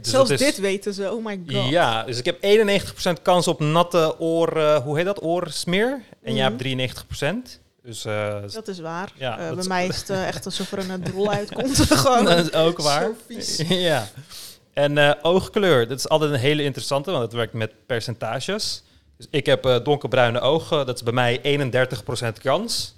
dus 0.00 0.10
Zelfs 0.10 0.30
is- 0.30 0.38
dit 0.38 0.58
weten 0.58 0.94
ze. 0.94 1.12
Oh 1.12 1.24
my 1.24 1.40
god. 1.48 1.68
ja, 1.68 2.02
dus 2.04 2.18
ik 2.18 2.24
heb 2.24 2.38
91% 2.40 3.22
kans 3.22 3.48
op 3.48 3.60
natte 3.60 4.14
oor, 4.20 4.56
eh, 4.56 4.76
hoe 4.76 4.96
heet 4.96 5.04
dat, 5.06 5.22
oorsmeer. 5.22 6.02
En 6.22 6.34
jij 6.34 6.42
Mhm. 6.42 6.42
hebt 6.42 6.58
93%. 6.58 7.60
Dus 7.82 8.04
eh, 8.04 8.34
Dat 8.52 8.68
is 8.68 8.78
waar. 8.80 9.12
Ja, 9.14 9.36
bij 9.36 9.52
is- 9.56 9.66
mij 9.66 9.86
is 9.86 9.96
het 9.98 10.10
echt 10.10 10.44
alsof 10.44 10.72
er 10.72 10.90
een 10.90 11.02
drol 11.02 11.30
uitkomt. 11.30 11.76
Gewoon. 11.92 12.24
dat 12.24 12.38
is 12.46 12.52
ook 12.52 12.78
waar. 12.78 13.02
Zo 13.02 13.14
vies. 13.26 13.62
ja. 13.90 14.08
En 14.72 15.22
oogkleur, 15.24 15.88
dat 15.88 15.98
is 15.98 16.08
altijd 16.08 16.30
een 16.30 16.38
hele 16.38 16.62
interessante, 16.62 17.10
want 17.10 17.22
het 17.22 17.32
werkt 17.32 17.52
met 17.52 17.72
percentages. 17.86 18.82
Dus 19.16 19.26
ik 19.30 19.46
heb 19.46 19.80
donkerbruine 19.84 20.40
ogen, 20.40 20.86
dat 20.86 20.94
is 20.96 21.02
bij 21.02 21.12
mij 21.12 21.40
31% 21.42 22.38
kans. 22.42 22.94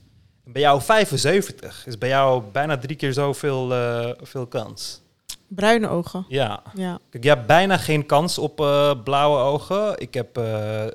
En 0.47 0.53
bij 0.53 0.63
jou 0.63 0.81
75, 0.83 1.87
is 1.87 1.99
bij 1.99 2.09
jou 2.09 2.43
bijna 2.53 2.79
drie 2.79 2.97
keer 2.97 3.13
zoveel 3.13 3.69
veel 4.23 4.47
kans. 4.47 5.01
Bruine 5.49 5.89
ogen. 5.89 6.25
Ja. 6.29 6.63
Ja. 6.75 6.99
Kijk, 7.11 7.23
je 7.25 7.29
hebt 7.31 7.47
bijna 7.47 7.77
geen 7.77 8.07
kans 8.07 8.39
op 8.39 8.61
eh, 8.61 8.93
blauwe 9.05 9.39
ogen. 9.39 9.99
Ik 10.01 10.15
heb 10.15 10.37
eh 10.39 10.87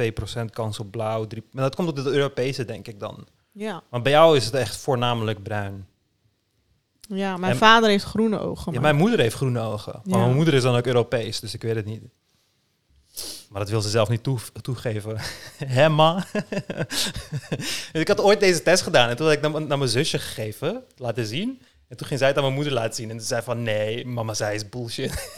2% 0.00 0.44
kans 0.50 0.78
op 0.78 0.90
blauw. 0.90 1.26
3, 1.26 1.42
maar 1.52 1.62
dat 1.62 1.74
komt 1.74 1.88
op 1.88 1.96
de 1.96 2.02
Europese, 2.10 2.64
denk 2.64 2.86
ik 2.88 3.00
dan. 3.00 3.26
Ja. 3.52 3.82
Maar 3.90 4.02
bij 4.02 4.12
jou 4.12 4.36
is 4.36 4.44
het 4.44 4.54
echt 4.54 4.76
voornamelijk 4.76 5.42
bruin. 5.42 5.86
ja, 7.00 7.36
mijn 7.36 7.52
En- 7.52 7.58
vader 7.58 7.88
heeft 7.90 8.04
groene 8.04 8.38
ogen. 8.38 8.72
Ja, 8.72 8.80
mijn 8.80 8.96
moeder 8.96 9.18
heeft 9.20 9.34
groene 9.34 9.60
ogen. 9.60 10.00
Maar 10.04 10.18
Ja. 10.18 10.24
mijn 10.24 10.36
moeder 10.36 10.54
is 10.54 10.62
dan 10.62 10.76
ook 10.76 10.86
Europees, 10.86 11.40
dus 11.40 11.54
ik 11.54 11.62
weet 11.62 11.74
het 11.76 11.84
niet. 11.86 12.02
Maar 13.50 13.60
dat 13.60 13.70
wil 13.70 13.80
ze 13.80 13.88
zelf 13.88 14.08
niet 14.08 14.22
toe- 14.22 14.38
toegeven. 14.62 15.16
Hè, 15.76 15.88
ma? 15.88 16.24
Ik 17.92 18.08
had 18.08 18.20
ooit 18.20 18.40
deze 18.40 18.62
test 18.62 18.82
gedaan 18.82 19.08
en 19.08 19.16
toen 19.16 19.26
had 19.26 19.34
ik 19.34 19.40
naar, 19.40 19.62
naar 19.66 19.78
mijn 19.78 19.90
zusje 19.90 20.18
gegeven, 20.18 20.82
laten 20.96 21.26
zien. 21.26 21.60
En 21.90 21.96
toen 21.96 22.06
ging 22.06 22.18
zij 22.18 22.28
het 22.28 22.36
aan 22.36 22.42
mijn 22.42 22.54
moeder 22.54 22.72
laten 22.72 22.94
zien. 22.94 23.10
En 23.10 23.20
ze 23.20 23.26
zei 23.26 23.42
van, 23.42 23.62
nee, 23.62 24.06
mama 24.06 24.34
zei 24.34 24.54
is 24.54 24.68
bullshit. 24.68 25.34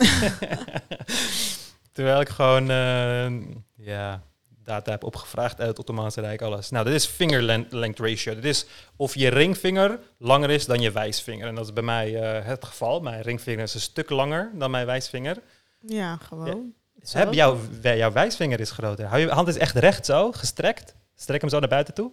Terwijl 1.93 2.21
ik 2.21 2.29
gewoon 2.29 2.71
eh, 2.71 3.31
ja, 3.75 4.23
data 4.65 4.91
heb 4.91 5.05
opgevraagd 5.05 5.59
uit 5.59 5.69
het 5.69 5.79
Ottomaanse 5.79 6.21
Rijk, 6.21 6.43
alles. 6.43 6.71
Nou, 6.71 6.85
dit 6.85 6.95
is 6.95 7.07
finger 7.07 7.43
length, 7.71 7.99
ratio. 7.99 8.35
Dit 8.35 8.45
is 8.45 8.67
of 8.97 9.15
je 9.15 9.29
ringvinger 9.29 9.99
langer 10.19 10.51
is 10.51 10.67
dan 10.67 10.81
je 10.81 10.91
wijsvinger. 10.91 11.49
En 11.49 11.55
dat 11.55 11.65
is 11.65 11.73
bij 11.73 11.83
mij 11.83 12.21
eh, 12.21 12.47
het 12.47 12.65
geval. 12.65 13.01
Mijn 13.01 13.23
ringvinger 13.23 13.63
is 13.63 13.75
een 13.75 13.81
stuk 13.81 14.11
langer 14.11 14.51
dan 14.55 14.71
mijn 14.71 14.87
wijsvinger. 14.87 15.37
Ja, 15.81 16.17
gewoon. 16.17 16.75
Zo. 17.03 17.19
Heb 17.19 17.33
jouw, 17.33 17.59
jouw 17.83 18.13
wijsvinger 18.13 18.61
is 18.61 18.71
groter. 18.71 19.07
Hou 19.07 19.21
je 19.21 19.29
hand 19.29 19.49
is 19.49 19.59
echt 19.59 19.77
recht 19.77 20.07
zo, 20.07 20.33
gestrekt. 20.33 20.95
Strek 21.15 21.41
hem 21.41 21.51
zo 21.51 21.59
naar 21.59 21.69
buiten 21.69 21.95
toe. 21.95 22.13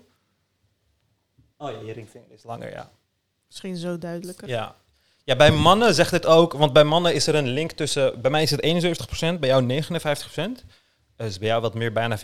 Oh 1.57 1.71
ja, 1.71 1.79
je 1.79 1.93
ringvinger 1.93 2.31
is 2.31 2.43
langer, 2.43 2.71
ja. 2.71 2.91
Misschien 3.49 3.75
zo 3.77 3.97
duidelijker. 3.97 4.47
Ja. 4.47 4.75
Ja, 5.23 5.35
bij 5.35 5.51
mannen 5.51 5.93
zegt 5.93 6.11
het 6.11 6.25
ook, 6.25 6.53
want 6.53 6.73
bij 6.73 6.83
mannen 6.83 7.13
is 7.13 7.27
er 7.27 7.35
een 7.35 7.47
link 7.47 7.71
tussen, 7.71 8.21
bij 8.21 8.31
mij 8.31 8.41
is 8.41 8.51
het 8.51 8.61
71%, 9.35 9.39
bij 9.39 9.49
jou 9.49 9.83
59%. 9.83 10.63
Dus 11.15 11.37
bij 11.37 11.47
jou 11.47 11.61
wat 11.61 11.73
meer 11.73 11.91
bijna 11.91 12.17
50-50. 12.17 12.21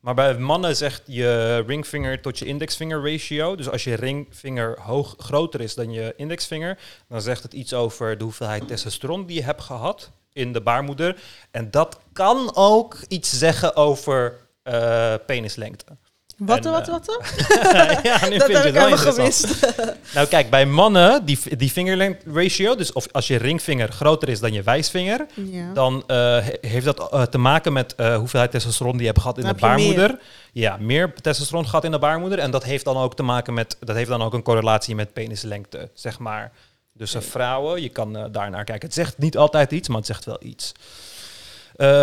Maar 0.00 0.14
bij 0.14 0.38
mannen 0.38 0.76
zegt 0.76 1.02
je 1.06 1.62
ringvinger 1.66 2.20
tot 2.20 2.38
je 2.38 2.44
indexvinger 2.44 3.12
ratio. 3.12 3.56
Dus 3.56 3.68
als 3.68 3.84
je 3.84 3.94
ringvinger 3.94 4.80
hoog, 4.80 5.14
groter 5.18 5.60
is 5.60 5.74
dan 5.74 5.92
je 5.92 6.14
indexvinger, 6.16 6.78
dan 7.08 7.22
zegt 7.22 7.42
het 7.42 7.52
iets 7.52 7.74
over 7.74 8.18
de 8.18 8.24
hoeveelheid 8.24 8.68
testosteron 8.68 9.26
die 9.26 9.36
je 9.36 9.42
hebt 9.42 9.62
gehad 9.62 10.10
in 10.32 10.52
de 10.52 10.60
baarmoeder. 10.60 11.20
En 11.50 11.70
dat 11.70 12.00
kan 12.12 12.50
ook 12.54 12.96
iets 13.08 13.38
zeggen 13.38 13.76
over 13.76 14.38
eh, 14.62 15.14
penislengte. 15.26 15.96
Wat, 16.38 16.64
En, 16.64 16.70
wat, 16.72 16.88
eh, 16.88 16.94
wat? 16.94 17.06
ja, 18.02 18.28
nu 18.28 18.38
Dat 18.38 18.46
vind 18.46 18.46
je 18.46 18.52
heb 18.52 18.52
het 18.54 18.64
ik 18.64 18.72
wel 18.72 18.96
gemist. 18.96 19.66
Nou 20.14 20.26
kijk, 20.26 20.50
bij 20.50 20.66
mannen, 20.66 21.24
die, 21.24 21.56
die 21.56 21.70
fingerlength 21.70 22.22
ratio, 22.34 22.74
dus 22.74 22.92
of 22.92 23.06
als 23.12 23.26
je 23.26 23.36
ringvinger 23.36 23.92
groter 23.92 24.28
is 24.28 24.40
dan 24.40 24.52
je 24.52 24.62
wijsvinger, 24.62 25.26
Ja. 25.34 25.72
dan 25.72 26.04
eh, 26.06 26.16
he- 26.16 26.58
heeft 26.68 26.84
dat 26.84 27.12
eh, 27.12 27.22
te 27.22 27.38
maken 27.38 27.72
met 27.72 27.94
hoeveelheid 28.16 28.50
testosteron 28.50 28.92
die 28.92 29.00
je 29.00 29.06
hebt 29.06 29.20
gehad 29.20 29.36
in 29.38 29.42
Dan 29.44 29.52
de 29.52 29.58
je 29.60 29.66
baarmoeder. 29.66 30.18
Ja, 30.52 30.76
meer 30.80 31.12
testosteron 31.20 31.66
gehad 31.68 31.84
in 31.84 31.90
de 31.90 31.98
baarmoeder. 31.98 32.38
En 32.38 32.50
dat 32.50 32.64
heeft 32.64 32.84
dan 32.84 32.96
ook 32.96 33.16
te 33.16 33.22
maken 33.22 33.54
met, 33.54 33.76
dat 33.80 33.96
heeft 33.96 34.08
dan 34.08 34.22
ook 34.22 34.34
een 34.34 34.42
correlatie 34.42 34.94
met 34.94 35.12
penislengte, 35.12 35.90
zeg 35.94 36.18
maar. 36.18 36.52
Dus 36.92 37.14
vrouwen, 37.18 37.82
je 37.82 37.88
kan 37.88 38.28
daar 38.32 38.50
naar 38.50 38.64
kijken. 38.64 38.86
Het 38.86 38.94
zegt 38.96 39.18
niet 39.18 39.36
altijd 39.36 39.70
iets, 39.72 39.88
maar 39.88 39.96
het 39.96 40.06
zegt 40.06 40.24
wel 40.24 40.38
iets. 40.40 40.72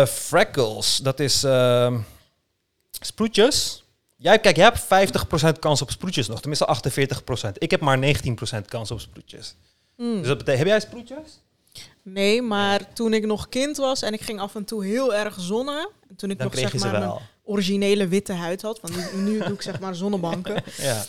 Freckles, 0.08 0.96
dat 0.96 1.20
is 1.20 1.44
ehm, 1.44 1.98
sproetjes. 3.00 3.84
Jij, 4.16 4.38
kijk, 4.38 4.56
jij 4.56 4.64
hebt 4.64 5.16
50% 5.56 5.58
kans 5.58 5.82
op 5.82 5.90
sproetjes 5.90 6.28
nog, 6.28 6.40
tenminste 6.40 6.78
48%. 7.48 7.52
Ik 7.52 7.70
heb 7.70 7.80
maar 7.80 7.98
19% 7.98 8.00
kans 8.68 8.90
op 8.90 9.00
sproetjes. 9.00 9.56
Hmm. 9.96 10.18
Dus 10.18 10.26
dat 10.26 10.38
betekent, 10.38 10.58
heb 10.58 10.66
jij 10.66 10.80
sproetjes? 10.80 11.40
Nee, 12.02 12.42
maar 12.42 12.92
toen 12.92 13.12
ik 13.12 13.26
nog 13.26 13.48
kind 13.48 13.76
was 13.76 14.02
en 14.02 14.12
ik 14.12 14.20
ging 14.20 14.40
af 14.40 14.54
en 14.54 14.64
toe 14.64 14.84
heel 14.84 15.14
erg 15.14 15.36
zonnen. 15.40 15.88
en 16.08 16.16
Toen 16.16 16.30
ik 16.30 16.38
Dan 16.38 16.46
nog 16.46 16.58
zeg 16.58 16.74
maar 16.74 17.00
mijn 17.00 17.18
originele 17.44 18.08
witte 18.08 18.32
huid 18.32 18.62
had, 18.62 18.80
want 18.80 19.14
nu, 19.14 19.22
nu 19.22 19.38
doe 19.38 19.52
ik 19.52 19.62
zeg 19.62 19.80
maar 19.80 19.94
zonnebanken. 19.94 20.62
Ja. 20.76 21.04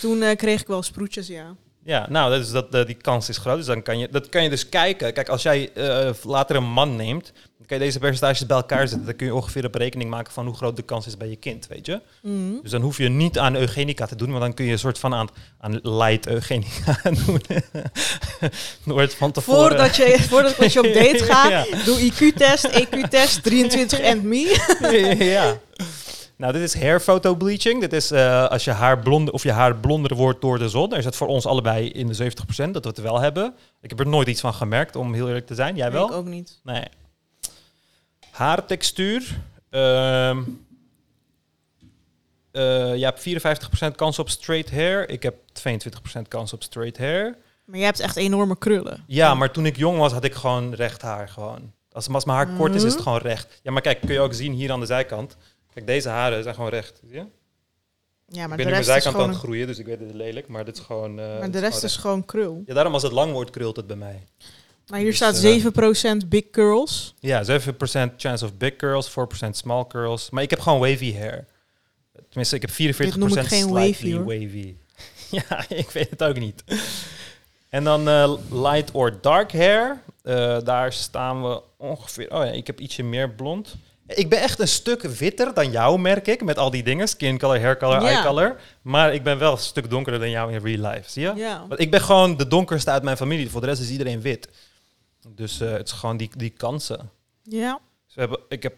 Toen 0.00 0.22
eh, 0.22 0.36
kreeg 0.36 0.60
ik 0.60 0.66
wel 0.66 0.82
sproetjes, 0.82 1.26
ja. 1.26 1.56
Ja, 1.82 2.06
nou, 2.08 2.30
dat 2.30 2.40
is 2.40 2.50
dat, 2.50 2.74
eh, 2.74 2.86
die 2.86 2.94
kans 2.94 3.28
is 3.28 3.38
groot. 3.38 3.56
Dus 3.56 3.66
dan 3.66 3.82
kan 3.82 3.98
je, 3.98 4.08
dat 4.08 4.28
kan 4.28 4.42
je 4.42 4.50
dus 4.50 4.68
kijken. 4.68 5.12
Kijk, 5.12 5.28
als 5.28 5.42
jij 5.42 5.72
eh, 5.72 6.14
later 6.22 6.56
een 6.56 6.70
man 6.70 6.96
neemt, 6.96 7.32
kan 7.68 7.78
je 7.78 7.84
deze 7.84 7.98
percentages 7.98 8.46
bij 8.46 8.56
elkaar 8.56 8.88
zetten. 8.88 9.06
Dan 9.06 9.16
kun 9.16 9.26
je 9.26 9.34
ongeveer 9.34 9.64
een 9.64 9.70
berekening 9.70 10.10
maken 10.10 10.32
van 10.32 10.46
hoe 10.46 10.54
groot 10.54 10.76
de 10.76 10.82
kans 10.82 11.06
is 11.06 11.16
bij 11.16 11.28
je 11.28 11.36
kind, 11.36 11.66
weet 11.66 11.86
je. 11.86 12.00
Mhm. 12.22 12.60
Dus 12.62 12.70
dan 12.70 12.80
hoef 12.82 12.96
je 12.96 13.08
niet 13.08 13.38
aan 13.38 13.56
eugenica 13.56 14.06
te 14.06 14.16
doen, 14.16 14.30
maar 14.30 14.40
dan 14.40 14.54
kun 14.54 14.64
je 14.64 14.72
een 14.72 14.78
soort 14.78 14.98
van 14.98 15.14
aan, 15.14 15.28
aan 15.60 15.78
light 15.82 16.26
eugenica 16.28 16.96
doen. 17.26 17.40
Nooit 18.84 19.14
van 19.14 19.32
tevoren. 19.32 19.60
Voordat 19.68 19.96
je, 19.96 20.16
voordat 20.28 20.72
je 20.72 20.78
op 20.78 20.94
date 20.94 21.24
gaat, 21.32 21.50
Ja. 21.50 21.64
doe 21.84 21.98
IQ-test, 22.12 22.66
EQ-test, 22.66 23.42
23 23.42 24.00
and 24.02 24.22
me. 24.22 25.16
ja. 25.24 25.56
Nou, 26.36 26.52
dit 26.52 26.62
is 26.62 26.74
hair 26.74 27.00
photo 27.00 27.34
bleaching. 27.34 27.80
Dit 27.80 27.92
is 27.92 28.10
eh, 28.10 28.46
als 28.48 28.64
je 28.64 28.70
haar 28.70 28.98
blonde 28.98 29.32
of 29.32 29.42
je 29.42 29.52
haar 29.52 29.76
blonder 29.76 30.14
wordt 30.16 30.40
door 30.40 30.58
de 30.58 30.68
zon. 30.68 30.88
Daar 30.88 30.98
is 30.98 31.04
het 31.04 31.16
voor 31.16 31.26
ons 31.26 31.46
allebei 31.46 31.88
in 31.88 32.06
de 32.06 32.14
70% 32.14 32.70
dat 32.70 32.82
we 32.84 32.88
het 32.88 33.00
wel 33.00 33.20
hebben. 33.20 33.54
Ik 33.82 33.90
heb 33.90 34.00
er 34.00 34.06
nooit 34.08 34.28
iets 34.28 34.40
van 34.40 34.54
gemerkt, 34.54 34.96
om 34.96 35.14
heel 35.14 35.26
eerlijk 35.28 35.46
te 35.46 35.54
zijn. 35.54 35.76
Jij 35.76 35.92
wel? 35.92 36.06
ik 36.06 36.12
ook 36.12 36.26
niet. 36.26 36.60
Nee. 36.64 36.82
Haartextuur. 38.38 39.40
Ehm 39.70 40.42
eh, 42.50 42.96
je 42.96 43.04
hebt 43.04 43.20
54% 43.92 43.94
kans 43.96 44.18
op 44.18 44.28
straight 44.28 44.70
hair. 44.70 45.08
Ik 45.08 45.22
heb 45.22 45.34
22% 46.18 46.28
kans 46.28 46.52
op 46.52 46.62
straight 46.62 46.98
hair. 46.98 47.36
Maar 47.64 47.76
jij 47.76 47.86
hebt 47.86 48.00
echt 48.00 48.16
enorme 48.16 48.58
krullen. 48.58 49.04
Ja, 49.06 49.34
maar 49.34 49.50
toen 49.52 49.66
ik 49.66 49.76
jong 49.76 49.98
was, 49.98 50.12
had 50.12 50.24
ik 50.24 50.34
gewoon 50.34 50.74
recht 50.74 51.02
haar. 51.02 51.28
Gewoon. 51.28 51.72
Als, 51.92 52.08
als 52.08 52.24
mijn 52.24 52.36
haar 52.38 52.56
kort 52.56 52.74
is, 52.74 52.76
is 52.76 52.82
het 52.82 52.92
Mhm. 52.94 53.02
gewoon 53.02 53.18
recht. 53.18 53.60
Ja, 53.62 53.70
maar 53.70 53.82
kijk, 53.82 54.00
kun 54.00 54.12
je 54.12 54.20
ook 54.20 54.34
zien 54.34 54.52
hier 54.52 54.72
aan 54.72 54.80
de 54.80 54.86
zijkant. 54.86 55.36
Kijk, 55.74 55.86
deze 55.86 56.08
haren 56.08 56.42
zijn 56.42 56.54
gewoon 56.54 56.70
recht. 56.70 57.00
Zie 57.06 57.14
je? 57.14 57.24
Ja, 58.28 58.42
ik 58.42 58.48
maar 58.48 58.48
ben 58.48 58.56
de 58.56 58.56
mijn 58.56 58.74
rest 58.84 58.88
is 58.96 59.02
zijkant 59.02 59.22
aan 59.24 59.28
het 59.28 59.38
groeien, 59.38 59.66
dus 59.66 59.78
ik 59.78 59.86
weet 59.86 59.98
het 59.98 60.08
is 60.08 60.14
lelijk. 60.14 60.48
Maar 60.48 60.64
dit 60.64 60.76
is 60.76 60.82
gewoon... 60.84 61.18
eh, 61.20 61.38
Maar 61.38 61.50
de 61.50 61.58
rest 61.58 61.72
gewoon 61.74 61.90
is 61.90 61.96
gewoon 61.96 62.24
krul. 62.24 62.62
Ja, 62.66 62.74
daarom 62.74 62.92
als 62.92 63.02
het 63.02 63.12
lang 63.12 63.32
wordt, 63.32 63.50
krult 63.50 63.76
het 63.76 63.86
bij 63.86 63.96
mij. 63.96 64.24
Maar 64.88 64.98
hier 64.98 65.08
Dus, 65.08 65.16
staat 65.16 65.42
eh, 65.42 65.64
7% 66.24 66.28
big 66.28 66.50
curls. 66.50 67.14
Ja, 67.20 67.44
7% 67.44 67.48
chance 68.16 68.44
of 68.44 68.54
big 68.56 68.76
curls, 68.76 69.10
4% 69.10 69.48
small 69.50 69.86
curls. 69.86 70.30
Maar 70.30 70.42
ik 70.42 70.50
heb 70.50 70.60
gewoon 70.60 70.78
wavy 70.80 71.14
hair. 71.14 71.46
Tenminste, 72.28 72.56
ik 72.56 72.62
heb 72.62 72.70
44% 72.70 72.96
Dit 72.96 73.16
noem 73.16 73.36
ik 73.36 73.46
geen 73.46 73.68
wavy, 73.68 74.12
hoor. 74.12 74.24
wavy. 74.24 74.74
ja, 75.48 75.64
ik 75.68 75.90
weet 75.90 76.10
het 76.10 76.22
ook 76.22 76.38
niet. 76.38 76.64
En 77.68 77.84
dan 77.84 78.08
eh, 78.08 78.32
light 78.50 78.90
or 78.92 79.18
dark 79.20 79.52
hair. 79.52 80.02
Eh, 80.22 80.58
daar 80.64 80.92
staan 80.92 81.42
we 81.42 81.62
ongeveer... 81.76 82.30
Oh 82.34 82.44
ja, 82.44 82.50
ik 82.50 82.66
heb 82.66 82.80
ietsje 82.80 83.02
meer 83.02 83.30
blond. 83.30 83.74
Ik 84.06 84.28
ben 84.28 84.40
echt 84.40 84.58
een 84.58 84.68
stuk 84.68 85.02
witter 85.02 85.54
dan 85.54 85.70
jou, 85.70 85.98
merk 85.98 86.26
ik. 86.26 86.44
Met 86.44 86.58
al 86.58 86.70
die 86.70 86.82
dingen. 86.82 87.08
Skin 87.08 87.38
color, 87.38 87.60
hair 87.60 87.76
color, 87.76 88.02
eye 88.04 88.22
color. 88.22 88.60
Maar 88.82 89.14
ik 89.14 89.22
ben 89.22 89.38
wel 89.38 89.52
een 89.52 89.58
stuk 89.58 89.90
donkerder 89.90 90.20
dan 90.20 90.30
jou 90.30 90.52
in 90.52 90.60
real 90.64 90.90
life. 90.92 91.10
Zie 91.10 91.22
je? 91.22 91.32
Ja. 91.36 91.64
Want 91.68 91.80
ik 91.80 91.90
ben 91.90 92.00
gewoon 92.00 92.36
de 92.36 92.46
donkerste 92.48 92.90
uit 92.90 93.02
mijn 93.02 93.16
familie. 93.16 93.50
Voor 93.50 93.60
de 93.60 93.66
rest 93.66 93.80
is 93.82 93.90
iedereen 93.90 94.20
wit. 94.20 94.48
Dus 95.34 95.60
eh, 95.60 95.70
het 95.70 95.86
is 95.86 95.92
gewoon 95.92 96.16
die, 96.16 96.30
die 96.36 96.50
kansen. 96.50 97.10
Ja. 97.42 97.80
Dus 98.06 98.14
we 98.14 98.20
hebben, 98.20 98.40
ik 98.48 98.62
heb 98.62 98.74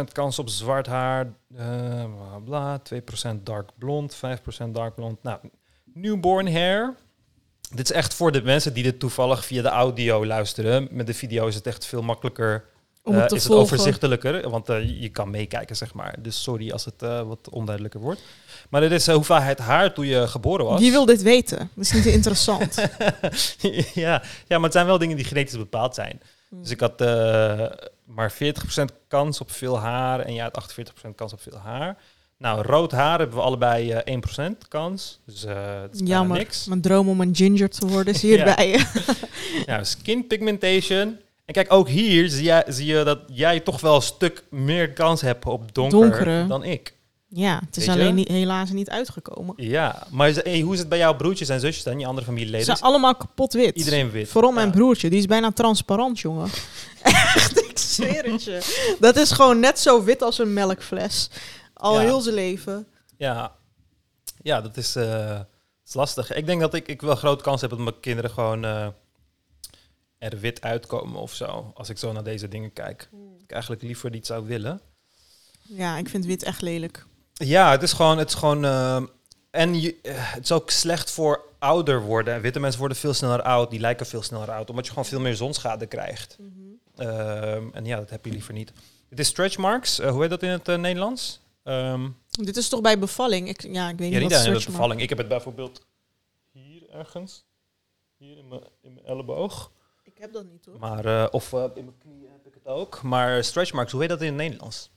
8% 0.00 0.04
kans 0.12 0.38
op 0.38 0.48
zwart 0.48 0.86
haar, 0.86 1.32
eh 1.56 2.04
bla, 2.14 2.38
bla, 2.44 2.80
2% 3.34 3.42
dark 3.42 3.70
blond, 3.78 4.16
5% 4.16 4.70
dark 4.70 4.94
blond. 4.94 5.22
Nou, 5.22 5.38
newborn 5.84 6.52
hair. 6.52 6.94
Dit 7.74 7.90
is 7.90 7.96
echt 7.96 8.14
voor 8.14 8.32
de 8.32 8.42
mensen 8.42 8.74
die 8.74 8.82
dit 8.82 8.98
toevallig 8.98 9.44
via 9.44 9.62
de 9.62 9.68
audio 9.68 10.26
luisteren. 10.26 10.88
Met 10.90 11.06
de 11.06 11.14
video 11.14 11.46
is 11.46 11.54
het 11.54 11.66
echt 11.66 11.86
veel 11.86 12.02
makkelijker. 12.02 12.64
Om 13.04 13.14
eh, 13.14 13.20
het 13.20 13.28
te 13.28 13.34
is 13.34 13.44
het 13.44 13.52
overzichtelijker, 13.52 14.50
want 14.50 14.68
eh, 14.68 15.00
je 15.00 15.08
kan 15.08 15.30
meekijken, 15.30 15.76
zeg 15.76 15.94
maar. 15.94 16.14
Dus 16.18 16.42
sorry 16.42 16.70
als 16.70 16.84
het 16.84 17.02
eh, 17.02 17.22
wat 17.22 17.48
onduidelijker 17.50 18.00
wordt. 18.00 18.20
Maar 18.70 18.80
dit 18.80 18.90
is 18.90 19.08
uh, 19.08 19.14
hoeveelheid 19.14 19.58
haar 19.58 19.94
toen 19.94 20.06
je 20.06 20.28
geboren 20.28 20.64
was. 20.64 20.80
Wie 20.80 20.90
wil 20.90 21.04
dit 21.04 21.22
weten? 21.22 21.58
Dat 21.74 21.84
is 21.84 21.92
niet 21.92 22.06
interessant. 22.06 22.74
ja, 23.94 24.22
ja, 24.46 24.56
maar 24.56 24.62
het 24.62 24.72
zijn 24.72 24.86
wel 24.86 24.98
dingen 24.98 25.16
die 25.16 25.24
genetisch 25.24 25.56
bepaald 25.56 25.94
zijn. 25.94 26.20
Dus 26.60 26.70
ik 26.70 26.80
had 26.80 27.00
eh, 27.00 27.66
maar 28.04 28.32
40% 28.32 28.36
kans 29.08 29.40
op 29.40 29.50
veel 29.50 29.78
haar 29.78 30.20
en 30.20 30.34
jij 30.34 30.48
had 30.52 30.76
48% 31.06 31.14
kans 31.14 31.32
op 31.32 31.40
veel 31.40 31.58
haar. 31.58 31.96
Nou, 32.38 32.62
rood 32.62 32.92
haar 32.92 33.18
hebben 33.18 33.36
we 33.36 33.42
allebei 33.42 33.92
eh 33.92 34.16
1% 34.48 34.68
kans. 34.68 35.20
Dus 35.26 35.44
eh 35.44 35.80
het 35.82 35.94
is 35.94 36.00
Jammer. 36.04 36.38
niks. 36.38 36.66
Mijn 36.66 36.80
droom 36.80 37.08
om 37.08 37.20
een 37.20 37.34
ginger 37.36 37.70
te 37.70 37.86
worden 37.86 38.14
is 38.14 38.22
hierbij. 38.30 38.84
Nou, 39.66 39.84
skin 39.84 40.26
pigmentation. 40.26 41.18
En 41.44 41.54
kijk, 41.54 41.72
ook 41.72 41.88
hier 41.88 42.28
zie 42.28 42.44
je, 42.44 42.64
zie 42.68 42.86
je 42.86 43.04
dat 43.04 43.18
jij 43.26 43.60
toch 43.60 43.80
wel 43.80 43.94
een 43.94 44.02
stuk 44.02 44.44
meer 44.50 44.92
kans 44.92 45.20
hebt 45.20 45.44
op 45.46 45.74
donker 45.74 45.98
Donkere. 46.00 46.46
dan 46.46 46.64
ik. 46.64 46.96
ja, 47.28 47.60
het 47.66 47.76
is 47.76 47.86
Weet 47.86 47.94
alleen 47.94 48.14
niet, 48.14 48.28
helaas 48.28 48.70
niet 48.70 48.90
uitgekomen. 48.90 49.54
Ja, 49.56 50.06
maar 50.10 50.30
hey, 50.32 50.60
hoe 50.60 50.72
is 50.72 50.78
het 50.78 50.88
bij 50.88 50.98
jouw 50.98 51.16
broertjes 51.16 51.48
en 51.48 51.60
zusjes 51.60 51.84
dan, 51.84 51.98
je 51.98 52.06
andere 52.06 52.24
Ze 52.26 52.32
familieleden? 52.32 52.66
zijn 52.66 52.80
allemaal 52.80 53.14
kapot 53.16 53.52
wit. 53.52 53.76
Iedereen 53.76 54.10
wit. 54.10 54.28
Vooral 54.28 54.52
mijn 54.52 54.70
broertje, 54.70 55.10
die 55.10 55.18
is 55.18 55.26
bijna 55.26 55.50
transparant, 55.52 56.20
jongen. 56.20 56.48
Echt, 57.02 57.62
ik 57.70 57.78
zweer. 57.78 58.64
Dat 59.00 59.16
is 59.16 59.30
gewoon 59.30 59.60
net 59.60 59.78
zo 59.78 60.04
wit 60.04 60.22
als 60.22 60.38
een 60.38 60.52
melkfles. 60.52 61.30
Al 61.74 61.94
Ja. 61.94 62.00
heel 62.00 62.20
zijn 62.20 62.34
leven. 62.34 62.86
Ja, 63.16 63.52
ja 64.42 64.60
dat 64.60 64.76
is, 64.76 64.96
eh, 64.96 65.28
dat 65.28 65.46
is 65.86 65.94
lastig. 65.94 66.32
Ik 66.34 66.46
denk 66.46 66.60
dat 66.60 66.74
ik, 66.74 66.88
ik 66.88 67.00
wel 67.00 67.14
grote 67.16 67.42
kans 67.44 67.60
heb 67.60 67.70
dat 67.70 67.78
mijn 67.78 68.00
kinderen 68.00 68.30
gewoon 68.30 68.64
eh, 68.64 68.86
er 70.22 70.38
wit 70.40 70.60
uitkomen 70.60 71.20
of 71.20 71.34
zo. 71.34 71.72
Als 71.74 71.88
ik 71.88 71.98
zo 71.98 72.12
naar 72.12 72.24
deze 72.24 72.48
dingen 72.48 72.72
kijk. 72.72 73.08
Dat 73.10 73.42
ik 73.42 73.50
eigenlijk 73.52 73.82
liever 73.82 74.10
niet 74.10 74.26
zou 74.26 74.46
willen. 74.46 74.80
Ja, 75.62 75.96
ik 75.96 76.08
vind 76.08 76.24
wit 76.24 76.42
echt 76.42 76.62
lelijk. 76.62 77.06
Ja, 77.32 77.70
het 77.70 77.82
is 77.82 77.92
gewoon... 77.92 78.18
Het 78.18 78.28
is 78.28 78.34
gewoon 78.34 78.64
eh, 78.64 79.02
en 79.50 79.80
je, 79.80 79.96
eh, 80.02 80.12
het 80.16 80.44
is 80.44 80.52
ook 80.52 80.70
slecht 80.70 81.10
voor 81.10 81.44
ouder 81.58 82.02
worden. 82.02 82.40
Witte 82.40 82.60
mensen 82.60 82.78
worden 82.80 82.96
veel 82.98 83.14
sneller 83.14 83.42
oud. 83.42 83.70
Die 83.70 83.80
lijken 83.80 84.06
veel 84.06 84.22
sneller 84.22 84.50
oud. 84.50 84.70
Omdat 84.70 84.84
je 84.84 84.90
gewoon 84.90 85.06
veel 85.06 85.20
meer 85.20 85.36
zonschade 85.36 85.86
krijgt. 85.86 86.38
Ehm, 86.96 87.68
en 87.72 87.84
ja, 87.84 87.96
dat 87.96 88.10
heb 88.10 88.24
je 88.24 88.30
liever 88.30 88.52
niet. 88.52 88.72
Het 89.08 89.18
is 89.18 89.28
stretch 89.28 89.56
marks. 89.56 89.98
Eh, 89.98 90.10
hoe 90.10 90.20
heet 90.20 90.30
dat 90.30 90.42
in 90.42 90.48
het 90.48 90.68
eh, 90.68 90.78
Nederlands? 90.78 91.40
Ehm, 91.62 92.08
Dit 92.30 92.56
is 92.56 92.68
toch 92.68 92.80
bij 92.80 92.98
bevalling? 92.98 93.48
Ik, 93.48 93.62
ja, 93.62 93.88
ik 93.88 93.98
weet 93.98 94.12
Ja, 94.12 94.18
niet 94.18 94.28
niet 94.28 94.30
wat 94.30 94.40
stretch 94.40 94.66
bevalling. 94.66 95.00
Ik 95.00 95.08
heb 95.08 95.18
het 95.18 95.28
bijvoorbeeld 95.28 95.86
hier 96.52 96.90
ergens. 96.90 97.44
Hier 98.16 98.36
in 98.38 98.48
mijn, 98.48 98.62
in 98.82 98.94
mijn 98.94 99.06
elleboog. 99.06 99.70
Ik 100.22 100.28
heb 100.28 100.36
dat 100.36 100.52
niet 100.52 100.66
hoor. 100.66 100.78
Maar, 100.78 101.04
eh, 101.04 101.26
of 101.30 101.52
eh, 101.52 101.64
in 101.74 101.84
mijn 101.84 101.98
knie 101.98 102.28
heb 102.32 102.46
ik 102.46 102.54
het 102.54 102.66
ook. 102.66 103.02
Maar 103.02 103.44
stretch 103.44 103.72
marks, 103.72 103.92
hoe 103.92 104.00
heet 104.00 104.10
dat 104.10 104.20
in 104.20 104.26
het 104.26 104.36
Nederlands? 104.36 104.90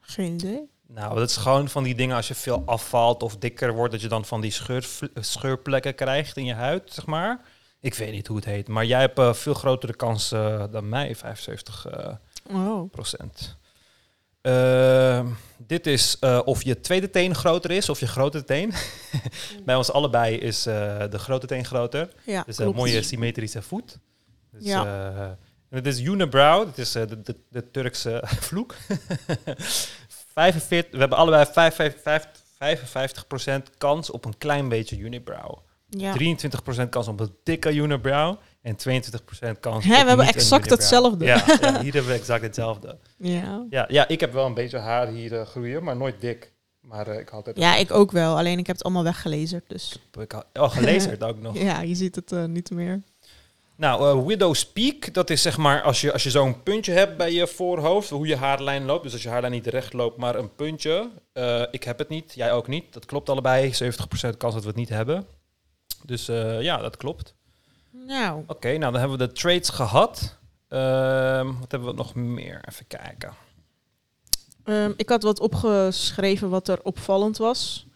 Geen 0.00 0.32
idee. 0.34 0.70
Nou, 0.86 1.14
dat 1.14 1.28
is 1.30 1.36
gewoon 1.36 1.68
van 1.68 1.82
die 1.82 1.94
dingen 1.94 2.16
als 2.16 2.28
je 2.28 2.34
veel 2.34 2.62
afvalt 2.66 3.22
of 3.22 3.36
dikker 3.36 3.74
wordt, 3.74 3.92
dat 3.92 4.00
je 4.00 4.08
dan 4.08 4.24
van 4.24 4.40
die 4.40 4.50
scheur, 4.50 4.88
scheurplekken 5.14 5.94
krijgt 5.94 6.36
in 6.36 6.44
je 6.44 6.54
huid, 6.54 6.92
zeg 6.92 7.06
maar. 7.06 7.44
Ik 7.80 7.94
weet 7.94 8.12
niet 8.12 8.26
hoe 8.26 8.36
het 8.36 8.44
heet, 8.44 8.68
maar 8.68 8.84
jij 8.84 9.00
hebt 9.00 9.18
uh, 9.18 9.32
veel 9.32 9.54
grotere 9.54 9.96
kans 9.96 10.32
uh, 10.32 10.64
dan 10.70 10.88
mij, 10.88 11.16
75 11.16 11.86
uh, 11.86 12.14
Oh. 12.50 12.90
procent. 12.90 13.58
Ehm, 14.40 15.26
dit 15.56 15.86
is 15.86 16.16
eh, 16.20 16.40
of 16.44 16.62
je 16.62 16.80
tweede 16.80 17.10
teen 17.10 17.34
groter 17.34 17.70
is 17.70 17.88
of 17.88 18.00
je 18.00 18.06
grote 18.06 18.44
teen. 18.44 18.72
Bij 19.64 19.74
ons 19.74 19.92
allebei 19.92 20.36
is 20.36 20.66
eh, 20.66 21.04
de 21.10 21.18
grote 21.18 21.46
teen 21.46 21.64
groter. 21.64 22.08
Ja, 22.24 22.42
Dus 22.46 22.58
een 22.58 22.74
mooie 22.74 23.02
symmetrische 23.02 23.62
voet. 23.62 23.98
Dus, 24.52 24.64
Ja. 24.64 25.10
eh, 25.14 25.30
het 25.70 25.86
is 25.86 26.00
unibrow, 26.00 26.64
dat 26.64 26.78
is 26.78 26.94
eh, 26.94 27.06
de, 27.08 27.22
de, 27.22 27.36
de 27.50 27.70
Turkse 27.70 28.22
vloek. 28.48 28.74
45, 30.34 30.90
we 30.92 30.98
hebben 30.98 31.18
allebei 31.18 31.46
55, 31.46 32.46
55% 33.68 33.78
kans 33.78 34.10
op 34.10 34.24
een 34.24 34.38
klein 34.38 34.68
beetje 34.68 34.98
unibrow. 34.98 35.58
Ja. 35.88 36.14
23% 36.84 36.88
kans 36.88 37.08
op 37.08 37.20
een 37.20 37.34
dikke 37.44 37.74
unibrow. 37.74 38.36
En 38.62 38.76
22% 38.76 39.60
kans 39.60 39.84
Hè, 39.84 39.96
op 39.96 40.02
we 40.02 40.08
hebben 40.08 40.26
exact 40.26 40.70
hetzelfde. 40.70 41.24
Ja, 41.24 41.44
ja, 41.60 41.80
hier 41.82 41.92
hebben 41.92 42.06
we 42.12 42.18
exact 42.18 42.42
hetzelfde. 42.42 42.98
Ja. 43.16 43.66
Ja, 43.70 43.84
ja, 43.88 44.08
ik 44.08 44.20
heb 44.20 44.32
wel 44.32 44.46
een 44.46 44.54
beetje 44.54 44.78
haar 44.78 45.08
hier 45.08 45.38
eh, 45.40 45.46
groeien, 45.46 45.84
maar 45.84 45.96
nooit 45.96 46.20
dik. 46.20 46.52
Maar 46.80 47.06
eh, 47.06 47.18
ik 47.18 47.28
had 47.28 47.46
het 47.46 47.58
ja, 47.58 47.76
ik 47.76 47.90
ook 47.90 48.12
wel. 48.12 48.36
Alleen 48.38 48.58
ik 48.58 48.66
heb 48.66 48.76
het 48.76 48.84
allemaal 48.84 49.02
weggelezerd. 49.04 49.64
Dus 49.68 49.98
ik 50.20 50.32
had, 50.32 50.46
oh, 50.52 50.70
gelezen 50.70 51.20
ook 51.22 51.40
nog. 51.40 51.58
ja, 51.58 51.80
je 51.80 51.94
ziet 51.94 52.14
het 52.14 52.32
eh, 52.32 52.44
niet 52.44 52.70
meer. 52.70 53.02
Nou, 53.78 54.20
eh, 54.20 54.26
Widow's 54.26 54.66
Peak, 54.66 55.14
dat 55.14 55.30
is 55.30 55.42
zeg 55.42 55.56
maar 55.56 55.82
als 55.82 56.00
je, 56.00 56.12
als 56.12 56.22
je 56.22 56.30
zo'n 56.30 56.62
puntje 56.62 56.92
hebt 56.92 57.16
bij 57.16 57.32
je 57.32 57.46
voorhoofd, 57.46 58.10
hoe 58.10 58.26
je 58.26 58.36
haarlijn 58.36 58.84
loopt. 58.84 59.02
Dus 59.02 59.12
als 59.12 59.22
je 59.22 59.28
haarlijn 59.28 59.52
niet 59.52 59.66
recht 59.66 59.92
loopt, 59.92 60.16
maar 60.16 60.34
een 60.34 60.54
puntje. 60.54 61.10
Eh, 61.32 61.62
ik 61.70 61.84
heb 61.84 61.98
het 61.98 62.08
niet, 62.08 62.32
jij 62.34 62.52
ook 62.52 62.66
niet. 62.68 62.92
Dat 62.92 63.04
klopt 63.06 63.28
allebei. 63.28 63.72
70% 63.74 64.36
kans 64.36 64.54
dat 64.54 64.62
we 64.62 64.68
het 64.68 64.76
niet 64.78 64.88
hebben. 64.88 65.26
Dus 66.04 66.28
eh, 66.28 66.60
ja, 66.62 66.76
dat 66.76 66.96
klopt. 66.96 67.34
Nou, 67.90 68.42
Oké, 68.46 68.68
nou 68.68 68.92
dan 68.92 69.00
hebben 69.00 69.18
we 69.18 69.26
de 69.26 69.32
trades 69.32 69.68
gehad. 69.68 70.36
Ehm, 70.68 71.46
wat 71.46 71.70
hebben 71.70 71.88
we 71.88 71.94
nog 71.94 72.14
meer? 72.14 72.64
Even 72.68 72.86
kijken. 72.86 73.34
ehm, 74.64 74.92
ik 74.96 75.08
had 75.08 75.22
wat 75.22 75.40
opgeschreven 75.40 76.50
wat 76.50 76.68
er 76.68 76.82
opvallend 76.82 77.36
was. 77.36 77.86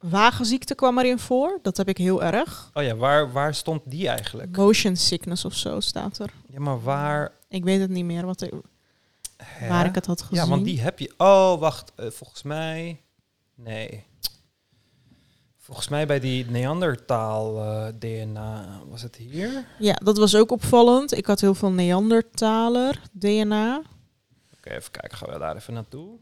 Eh, 0.00 0.10
wagenziekte 0.10 0.74
kwam 0.74 0.98
erin 0.98 1.18
voor. 1.18 1.58
Dat 1.62 1.76
heb 1.76 1.88
ik 1.88 1.98
heel 1.98 2.22
erg. 2.22 2.70
Oh 2.74 2.82
ja, 2.82 2.96
waar, 2.96 3.32
waar 3.32 3.54
stond 3.54 3.82
die 3.84 4.08
eigenlijk? 4.08 4.56
Motion 4.56 4.96
sickness 4.96 5.44
of 5.44 5.54
zo 5.54 5.80
staat 5.80 6.18
er. 6.18 6.32
Ja, 6.48 6.60
maar 6.60 6.82
waar... 6.82 7.32
Ik 7.48 7.64
weet 7.64 7.80
het 7.80 7.90
niet 7.90 8.04
meer 8.04 8.26
wat 8.26 8.40
ik, 8.40 8.52
hè? 9.36 9.68
waar 9.68 9.86
ik 9.86 9.94
het 9.94 10.06
had 10.06 10.22
gezien. 10.22 10.44
Ja, 10.44 10.50
want 10.50 10.64
die 10.64 10.80
heb 10.80 10.98
je... 10.98 11.14
Oh, 11.16 11.58
wacht. 11.58 11.92
eh, 11.96 12.10
volgens 12.10 12.42
mij... 12.42 13.00
Nee. 13.54 14.04
Volgens 15.56 15.88
mij 15.88 16.06
bij 16.06 16.20
die 16.20 16.50
Neandertaal-DNA 16.50 18.80
was 18.88 19.02
het 19.02 19.16
hier. 19.16 19.66
Ja, 19.78 19.94
dat 19.94 20.18
was 20.18 20.36
ook 20.36 20.50
opvallend. 20.50 21.16
Ik 21.16 21.26
had 21.26 21.40
heel 21.40 21.54
veel 21.54 21.70
Neandertaler 21.70 23.00
DNA. 23.12 23.82
Oké, 24.56 24.70
even 24.70 24.90
kijken. 24.90 25.18
Gaan 25.18 25.30
we 25.32 25.38
daar 25.38 25.56
even 25.56 25.74
naartoe. 25.74 26.18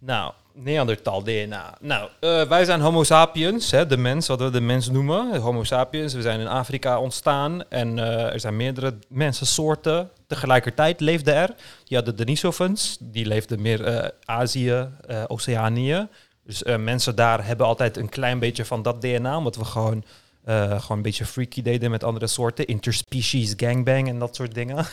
Nou, 0.00 0.32
Neandertal 0.52 1.22
DNA. 1.22 1.76
Nou, 1.80 2.08
eh, 2.20 2.42
wij 2.42 2.64
zijn 2.64 2.80
Homo 2.80 3.04
sapiens, 3.04 3.70
hè, 3.70 3.86
de 3.86 3.96
mens, 3.96 4.26
wat 4.26 4.40
we 4.40 4.50
de 4.50 4.60
mens 4.60 4.90
noemen. 4.90 5.36
Homo 5.36 5.64
sapiens. 5.64 6.14
We 6.14 6.22
zijn 6.22 6.40
in 6.40 6.46
Afrika 6.46 7.00
ontstaan 7.00 7.68
en 7.68 7.98
eh, 7.98 8.32
er 8.32 8.40
zijn 8.40 8.56
meerdere 8.56 8.98
mensensoorten. 9.08 10.10
Tegelijkertijd 10.26 11.00
leefden 11.00 11.34
er. 11.34 11.54
Je 11.84 11.96
had 11.96 12.04
de 12.04 12.14
Denisovans, 12.14 12.96
die 13.00 13.26
leefden 13.26 13.62
meer 13.62 13.84
eh 13.84 14.08
Azië, 14.24 14.88
Oceanië. 15.26 16.08
Dus 16.44 16.62
mensen 16.62 17.14
daar 17.14 17.46
hebben 17.46 17.66
altijd 17.66 17.96
een 17.96 18.08
klein 18.08 18.38
beetje 18.38 18.64
van 18.64 18.82
dat 18.82 19.00
DNA, 19.00 19.36
omdat 19.36 19.56
we 19.56 19.64
gewoon 19.64 20.04
eh, 20.50 20.80
gewoon 20.80 20.96
een 20.96 21.02
beetje 21.02 21.26
freaky 21.26 21.62
deden 21.62 21.90
met 21.90 22.04
andere 22.04 22.26
soorten. 22.26 22.66
Interspecies 22.66 23.54
gangbang 23.56 24.08
en 24.08 24.18
dat 24.18 24.36
soort 24.36 24.54
dingen. 24.54 24.76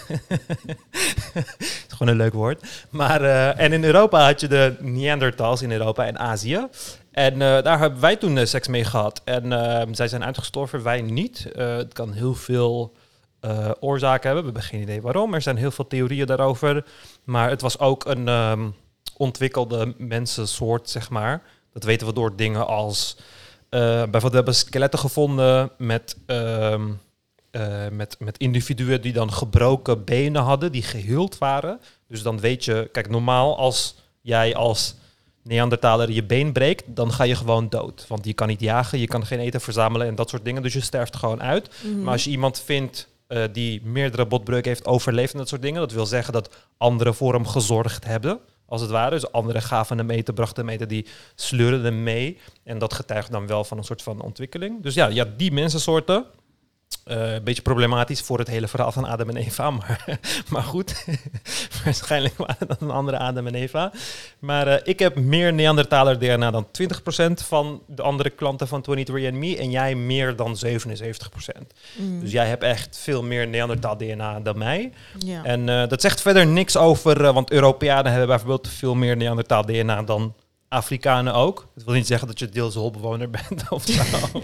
is 1.58 1.86
gewoon 1.88 2.08
een 2.08 2.16
leuk 2.16 2.34
woord. 2.34 2.86
Maar, 2.90 3.22
eh, 3.22 3.60
en 3.60 3.74
in 3.74 3.84
Europa 3.84 4.26
had 4.26 4.40
je 4.40 4.48
de 4.48 4.76
Neanderthals 4.80 5.62
in 5.62 5.72
Europa 5.72 6.06
en 6.06 6.20
Azië. 6.20 6.68
En 7.12 7.34
eh, 7.34 7.64
daar 7.64 7.80
hebben 7.80 8.00
wij 8.00 8.16
toen 8.16 8.48
seks 8.48 8.68
mee 8.68 8.84
gehad. 8.84 9.22
En 9.24 9.52
eh, 9.52 9.88
zij 9.92 10.08
zijn 10.08 10.24
uitgestorven, 10.24 10.84
wij 10.84 11.02
niet. 11.02 11.48
Het 11.56 11.94
kan 11.94 12.14
heel 12.14 12.34
veel 12.34 12.94
oorzaken 13.80 14.26
hebben. 14.26 14.46
We 14.46 14.52
hebben 14.52 14.70
geen 14.70 14.82
idee 14.82 15.02
waarom. 15.02 15.34
Er 15.34 15.42
zijn 15.42 15.58
heel 15.58 15.72
veel 15.72 15.88
theorieën 15.88 16.26
daarover. 16.26 16.86
Maar 17.24 17.50
het 17.50 17.62
was 17.62 17.80
ook 17.80 18.06
een 18.06 18.28
ehm, 18.28 18.70
ontwikkelde 19.18 19.94
mensensoort, 19.98 20.90
zeg 20.90 21.10
maar. 21.10 21.42
Dat 21.74 21.84
weten 21.84 22.08
we 22.08 22.14
door 22.14 22.36
dingen 22.36 22.68
als... 22.68 23.18
eh, 23.70 23.80
bijvoorbeeld, 23.80 24.30
we 24.30 24.36
hebben 24.36 24.56
skeletten 24.56 25.00
gevonden 25.00 25.72
met, 25.78 26.18
ehm, 26.26 26.90
eh, 27.52 27.88
met, 27.92 28.16
met 28.20 28.38
individuen 28.38 29.02
die 29.02 29.14
dan 29.14 29.34
gebroken 29.34 30.04
benen 30.04 30.42
hadden, 30.42 30.72
die 30.72 30.84
geheeld 30.84 31.38
waren. 31.38 31.80
Dus 32.08 32.22
dan 32.22 32.40
weet 32.40 32.66
je, 32.66 32.90
kijk, 32.92 33.10
normaal 33.10 33.58
als 33.58 33.96
jij 34.22 34.56
als 34.56 34.96
Neandertaler 35.48 36.12
je 36.12 36.24
been 36.24 36.52
breekt, 36.52 36.84
dan 36.88 37.12
ga 37.12 37.24
je 37.24 37.36
gewoon 37.36 37.70
dood. 37.70 38.06
Want 38.08 38.26
je 38.26 38.34
kan 38.34 38.48
niet 38.48 38.60
jagen, 38.60 39.00
je 39.00 39.08
kan 39.08 39.26
geen 39.26 39.40
eten 39.40 39.62
verzamelen 39.62 40.08
en 40.08 40.16
dat 40.16 40.30
soort 40.30 40.46
dingen. 40.46 40.62
Dus 40.62 40.74
je 40.74 40.82
sterft 40.82 41.16
gewoon 41.16 41.42
uit. 41.42 41.70
Mhm. 41.84 42.02
Maar 42.02 42.12
als 42.12 42.24
je 42.24 42.30
iemand 42.30 42.60
vindt 42.60 43.08
eh, 43.28 43.44
die 43.52 43.82
meerdere 43.84 44.26
botbreuken 44.26 44.70
heeft 44.70 44.86
overleefd 44.86 45.32
en 45.32 45.40
dat 45.40 45.48
soort 45.48 45.62
dingen, 45.62 45.80
dat 45.80 45.92
wil 45.92 46.06
zeggen 46.06 46.34
dat 46.34 46.56
anderen 46.78 47.16
voor 47.16 47.34
hem 47.34 47.48
gezorgd 47.48 48.06
hebben, 48.06 48.40
als 48.68 48.82
het 48.82 48.90
ware. 48.90 49.10
Dus 49.10 49.32
anderen 49.32 49.62
gaven 49.62 49.98
hem 49.98 50.10
eten, 50.10 50.34
brachten 50.34 50.66
hem 50.66 50.74
eten, 50.74 50.88
die 50.88 51.06
sleuren 51.36 51.84
hem 51.84 52.04
mee. 52.04 52.38
En 52.64 52.78
dat 52.78 52.94
getuigt 52.94 53.32
dan 53.32 53.48
wel 53.48 53.64
van 53.64 53.78
een 53.78 53.84
soort 53.84 54.02
van 54.02 54.22
ontwikkeling. 54.22 54.84
Dus 54.84 54.94
ja, 54.94 55.08
ja 55.08 55.26
die 55.38 55.52
mensensoorten. 55.52 56.26
Eh, 57.08 57.34
een 57.34 57.44
beetje 57.44 57.62
problematisch 57.62 58.22
voor 58.22 58.40
het 58.40 58.48
hele 58.48 58.68
verhaal 58.68 58.92
van 58.92 59.06
Adam 59.06 59.30
en 59.30 59.38
Eva, 59.38 59.72
maar, 59.72 60.20
maar 60.50 60.64
goed. 60.64 61.06
Waarschijnlijk 61.84 62.38
waren 62.38 62.68
dat 62.68 62.82
een 62.82 62.92
andere 62.92 63.18
Adam 63.18 63.48
en 63.48 63.56
Eva. 63.56 63.92
Maar 64.40 64.68
eh, 64.68 64.80
ik 64.84 65.00
heb 65.00 65.16
meer 65.16 65.54
Neandertaler 65.54 66.20
DNA 66.20 66.52
dan 66.52 66.68
20% 66.68 67.32
van 67.34 67.82
de 67.88 68.02
andere 68.02 68.30
klanten 68.30 68.68
van 68.68 68.86
23andMe 68.90 69.60
en 69.60 69.72
jij 69.72 69.96
meer 69.96 70.36
dan 70.36 70.58
77%. 70.66 70.70
Mhm. 71.96 72.20
Dus 72.20 72.32
jij 72.32 72.48
hebt 72.48 72.64
echt 72.64 72.98
veel 73.02 73.24
meer 73.24 73.48
Neandertaal 73.48 73.98
DNA 73.98 74.40
dan 74.40 74.58
mij. 74.58 74.92
ja. 75.18 75.44
En 75.44 75.70
eh, 75.70 75.88
dat 75.88 76.02
zegt 76.02 76.22
verder 76.22 76.48
niks 76.48 76.78
over, 76.78 77.34
want 77.34 77.52
Europeanen 77.52 78.12
hebben 78.12 78.28
bijvoorbeeld 78.28 78.68
veel 78.68 78.96
meer 78.96 79.18
Neandertaal 79.18 79.66
DNA 79.66 80.02
dan 80.02 80.34
Afrikanen 80.70 81.34
ook. 81.34 81.68
Dat 81.76 81.84
wil 81.84 81.94
niet 81.94 82.08
zeggen 82.08 82.28
dat 82.28 82.40
je 82.40 82.50
deels 82.50 82.76
holbewoner 82.76 83.30
bent 83.50 83.70
of 83.70 83.84
zo. 83.86 84.42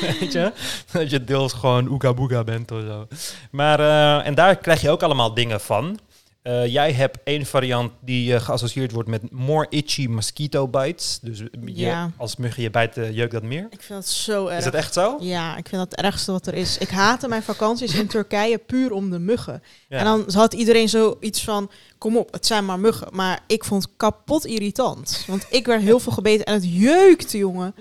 Weet 0.00 0.32
je? 0.32 0.52
Dat 0.92 1.10
je 1.10 1.24
deels 1.24 1.52
gewoon 1.52 1.88
Oega 1.88 2.14
Booga 2.14 2.44
bent 2.44 2.70
of 2.70 2.80
zo. 2.80 3.06
Maar, 3.50 3.80
eh, 3.80 4.26
en 4.26 4.34
daar 4.34 4.56
krijg 4.56 4.80
je 4.80 4.90
ook 4.90 5.02
allemaal 5.02 5.34
dingen 5.34 5.60
van. 5.60 5.98
Eh, 6.42 6.66
jij 6.66 6.92
hebt 6.92 7.18
één 7.24 7.46
variant 7.46 7.92
die 8.00 8.34
eh, 8.34 8.40
geassocieerd 8.40 8.92
wordt 8.92 9.08
met 9.08 9.30
more 9.30 9.66
itchy 9.70 10.06
mosquito 10.06 10.68
bites. 10.68 11.18
Dus 11.22 11.38
je, 11.38 11.50
Ja. 11.74 12.10
als 12.16 12.36
muggen 12.36 12.62
je 12.62 12.70
bijt, 12.70 12.96
eh, 12.96 13.14
jeukt 13.14 13.32
dat 13.32 13.42
meer. 13.42 13.66
Ik 13.70 13.82
vind 13.82 13.98
dat 14.00 14.08
zo 14.08 14.46
erg. 14.46 14.58
Is 14.58 14.64
dat 14.64 14.74
echt 14.74 14.92
zo? 14.92 15.16
Ja, 15.20 15.56
ik 15.56 15.68
vind 15.68 15.82
dat 15.82 15.90
het 15.90 16.00
ergste 16.00 16.32
wat 16.32 16.46
er 16.46 16.54
is. 16.54 16.78
Ik 16.78 16.88
haatte 16.88 17.28
mijn 17.28 17.42
vakanties 17.42 17.94
in 17.94 18.06
Turkije 18.06 18.58
puur 18.58 18.92
om 18.92 19.10
de 19.10 19.18
muggen. 19.18 19.62
Ja. 19.88 19.98
En 19.98 20.04
dan 20.04 20.24
had 20.32 20.52
iedereen 20.54 20.88
zoiets 20.88 21.44
van, 21.44 21.70
kom 21.98 22.16
op, 22.16 22.32
het 22.32 22.46
zijn 22.46 22.64
maar 22.64 22.78
muggen. 22.80 23.08
Maar 23.12 23.40
ik 23.46 23.64
vond 23.64 23.82
het 23.82 23.92
kapot 23.96 24.46
irritant. 24.46 25.24
Want 25.26 25.46
ik 25.50 25.66
werd 25.66 25.82
heel 25.82 26.00
veel 26.00 26.12
gebeten 26.12 26.44
en 26.46 26.54
het 26.54 26.72
jeukte, 26.72 27.38
jongen. 27.38 27.74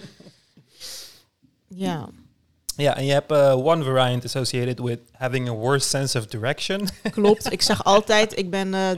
Ja, 1.67 2.10
Ja, 2.80 2.96
en 2.98 3.06
je 3.06 3.12
hebt 3.12 3.32
eh, 3.32 3.65
one 3.65 3.84
variant 3.84 4.26
associated 4.26 4.80
with 4.80 5.00
having 5.12 5.50
a 5.50 5.52
worse 5.52 5.88
sense 5.88 6.18
of 6.18 6.26
direction. 6.26 6.88
klopt. 7.12 7.52
Ik 7.52 7.62
zeg 7.62 7.84
altijd, 7.84 8.38
ik 8.38 8.50
ben 8.50 8.74
eh, 8.74 8.89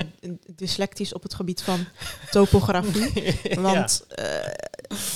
dyslectisch 0.55 1.13
op 1.13 1.23
het 1.23 1.33
gebied 1.33 1.61
van 1.61 1.85
topografie. 2.31 3.35
Want 3.59 4.03
eh, 4.09 4.25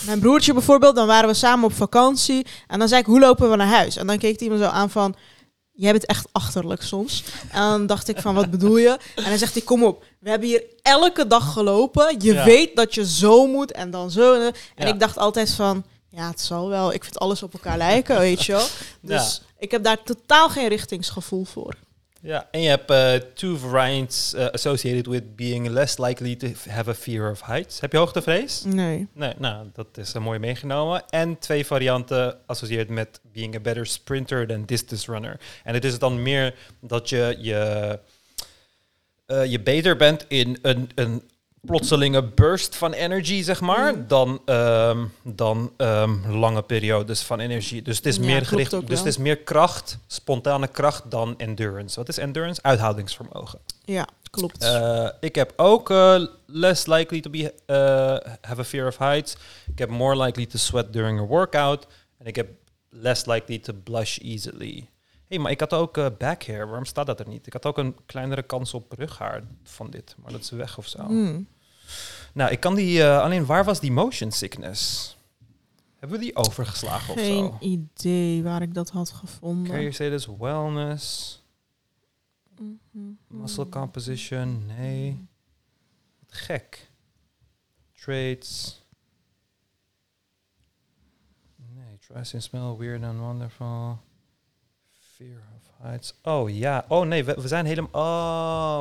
mijn 0.06 0.20
broertje 0.20 0.54
bijvoorbeeld, 0.54 0.96
dan 0.96 1.08
waren 1.08 1.30
we 1.30 1.36
samen 1.36 1.66
op 1.66 1.74
vakantie. 1.74 2.46
En 2.68 2.80
dan 2.80 2.88
zei 2.88 3.00
ik, 3.02 3.06
hoe 3.08 3.20
lopen 3.20 3.50
we 3.50 3.56
naar 3.56 3.68
huis? 3.68 3.96
En 3.96 4.08
dan 4.08 4.18
keek 4.18 4.40
hij 4.40 4.50
me 4.50 4.58
zo 4.58 4.64
aan 4.64 4.90
van, 4.90 5.16
jij 5.72 5.92
bent 5.92 6.06
echt 6.06 6.28
achterlijk 6.32 6.82
soms. 6.82 7.24
En 7.52 7.60
dan 7.62 7.86
dacht 7.86 8.08
ik 8.08 8.20
van, 8.22 8.36
wat 8.36 8.50
bedoel 8.52 8.78
je? 8.78 8.98
En 9.16 9.24
dan 9.24 9.38
zegt 9.38 9.54
hij, 9.54 9.64
kom 9.64 9.84
op, 9.84 10.04
we 10.20 10.30
hebben 10.30 10.48
hier 10.48 10.64
elke 10.82 11.28
dag 11.28 11.54
gelopen. 11.54 12.16
Je 12.20 12.34
Ja. 12.34 12.44
weet 12.46 12.76
dat 12.76 12.94
je 12.96 13.06
zo 13.06 13.48
moet 13.48 13.72
en 13.72 13.92
dan 13.92 14.12
zo. 14.12 14.34
En 14.34 14.52
Ja. 14.76 14.86
ik 14.86 15.00
dacht 15.00 15.18
altijd 15.18 15.52
van, 15.54 15.86
ja, 16.16 16.30
het 16.30 16.42
zal 16.42 16.70
wel. 16.70 16.94
Ik 16.94 17.04
vind 17.04 17.20
alles 17.20 17.44
op 17.44 17.54
elkaar 17.54 17.78
lijken, 17.78 18.20
weet 18.20 18.46
je 18.46 18.52
wel. 18.52 18.68
Dus 19.16 19.42
ik 19.58 19.72
heb 19.72 19.84
daar 19.84 20.04
totaal 20.04 20.50
geen 20.50 20.68
richtingsgevoel 20.68 21.46
voor. 21.46 21.76
Ja, 22.22 22.48
en 22.52 22.62
je 22.62 22.70
hebt 22.70 22.90
eh, 22.90 23.14
two 23.34 23.58
variants 23.58 24.34
eh, 24.34 24.46
associated 24.46 25.08
with 25.08 25.36
being 25.36 25.68
less 25.68 25.98
likely 25.98 26.36
to 26.36 26.48
have 26.70 26.90
a 26.90 26.94
fear 26.94 27.32
of 27.32 27.42
heights. 27.42 27.80
Heb 27.80 27.92
je 27.92 27.98
hoogtevrees? 27.98 28.64
Nee. 28.64 29.08
Nee, 29.14 29.34
nou, 29.38 29.68
dat 29.74 29.88
is 29.94 30.14
een 30.14 30.22
mooi 30.22 30.40
meegenomen. 30.40 31.04
En 31.10 31.40
twee 31.40 31.66
varianten 31.66 32.38
associeerd 32.46 32.90
met 32.90 33.20
being 33.32 33.56
a 33.56 33.60
better 33.60 33.86
sprinter 33.86 34.48
than 34.48 34.66
distance 34.66 35.12
runner. 35.12 35.40
En 35.64 35.74
het 35.74 35.86
is 35.86 36.00
dan 36.00 36.22
meer 36.22 36.56
dat 36.80 37.10
je 37.10 37.38
je, 37.40 38.00
je 39.48 39.60
beter 39.60 39.96
bent 39.96 40.26
in 40.28 40.60
een, 40.62 40.90
een 40.96 41.24
plotselinge 41.66 42.24
burst 42.24 42.76
van 42.76 42.94
energy, 42.94 43.44
zeg 43.44 43.62
maar, 43.62 43.96
Mm. 43.96 44.08
dan, 44.08 44.42
ehm, 44.46 45.06
dan 45.24 45.72
ehm, 45.78 46.32
lange 46.32 46.62
periodes 46.62 47.22
van 47.22 47.40
energie. 47.40 47.82
Dus 47.82 47.98
het 47.98 48.06
is 48.06 48.16
Ja, 48.16 48.22
meer 48.22 48.46
gericht, 48.46 48.72
dus 48.72 48.80
wel. 48.88 48.98
het 48.98 49.06
is 49.06 49.18
meer 49.18 49.38
kracht, 49.38 49.98
spontane 50.08 50.68
kracht 50.68 51.12
dan 51.12 51.34
endurance. 51.38 51.96
Wat 51.96 52.08
is 52.10 52.18
endurance? 52.18 52.62
Uithoudingsvermogen. 52.62 53.60
Ja, 53.86 54.08
klopt. 54.32 54.64
Uh, 54.64 55.10
ik 55.20 55.36
heb 55.36 55.54
ook 55.56 55.90
uh, 55.90 56.26
less 56.46 56.86
likely 56.86 57.22
to 57.22 57.30
be, 57.30 57.54
uh, 57.68 58.34
have 58.42 58.60
a 58.62 58.64
fear 58.64 58.88
of 58.88 58.98
heights. 58.98 59.36
Ik 59.72 59.80
heb 59.80 59.90
more 59.90 60.18
likely 60.24 60.46
to 60.46 60.58
sweat 60.58 60.94
during 60.94 61.20
a 61.20 61.24
workout. 61.26 61.88
En 62.18 62.26
ik 62.26 62.36
heb 62.36 62.48
less 62.90 63.26
likely 63.26 63.60
to 63.60 63.74
blush 63.84 64.18
easily. 64.18 64.90
hey, 65.28 65.40
maar 65.40 65.52
ik 65.52 65.60
had 65.60 65.74
ook 65.74 65.98
uh, 65.98 66.06
back 66.18 66.44
hair. 66.46 66.66
Waarom 66.68 66.86
staat 66.86 67.06
dat 67.06 67.20
er 67.20 67.28
niet? 67.28 67.48
Ik 67.48 67.54
had 67.54 67.66
ook 67.66 67.78
een 67.78 67.96
kleinere 68.06 68.44
kans 68.44 68.74
op 68.74 68.92
rughaar 68.98 69.44
van 69.64 69.90
dit. 69.90 70.16
Maar 70.24 70.32
dat 70.32 70.42
is 70.42 70.50
weg 70.50 70.78
of 70.78 70.88
zo. 70.88 71.00
Hmm. 71.04 71.48
Nou, 72.34 72.52
ik 72.52 72.60
kan 72.60 72.76
die... 72.76 72.98
uh, 73.00 73.20
alleen, 73.22 73.46
waar 73.46 73.64
was 73.64 73.80
die 73.80 73.92
motion 73.92 74.32
sickness? 74.32 75.14
Hebben 76.00 76.20
we 76.20 76.24
die 76.26 76.36
overgeslagen 76.36 77.14
of 77.14 77.20
Geen 77.20 77.46
zo? 77.46 77.58
idee 77.60 78.44
waar 78.44 78.62
ik 78.62 78.74
dat 78.74 78.90
had 78.90 79.10
gevonden. 79.12 79.72
Can 79.72 79.82
you 79.82 79.92
say 79.94 80.10
this? 80.10 80.26
Wellness, 80.40 81.40
Mhm. 82.60 83.06
muscle 83.28 83.70
composition, 83.70 84.66
nee. 84.66 85.28
Wat 86.20 86.34
gek. 86.38 86.92
Traits. 87.94 88.82
Nee, 91.74 91.98
tries 92.08 92.34
and 92.34 92.44
smell 92.44 92.76
weird 92.78 93.04
and 93.04 93.20
wonderful. 93.20 94.00
Fear 95.16 95.42
of 95.58 95.72
heights. 95.82 96.14
Oh 96.24 96.50
ja. 96.50 96.86
Oh 96.88 97.06
nee, 97.06 97.24
we, 97.24 97.34
we 97.42 97.48
zijn 97.48 97.66
helemaal. 97.66 97.92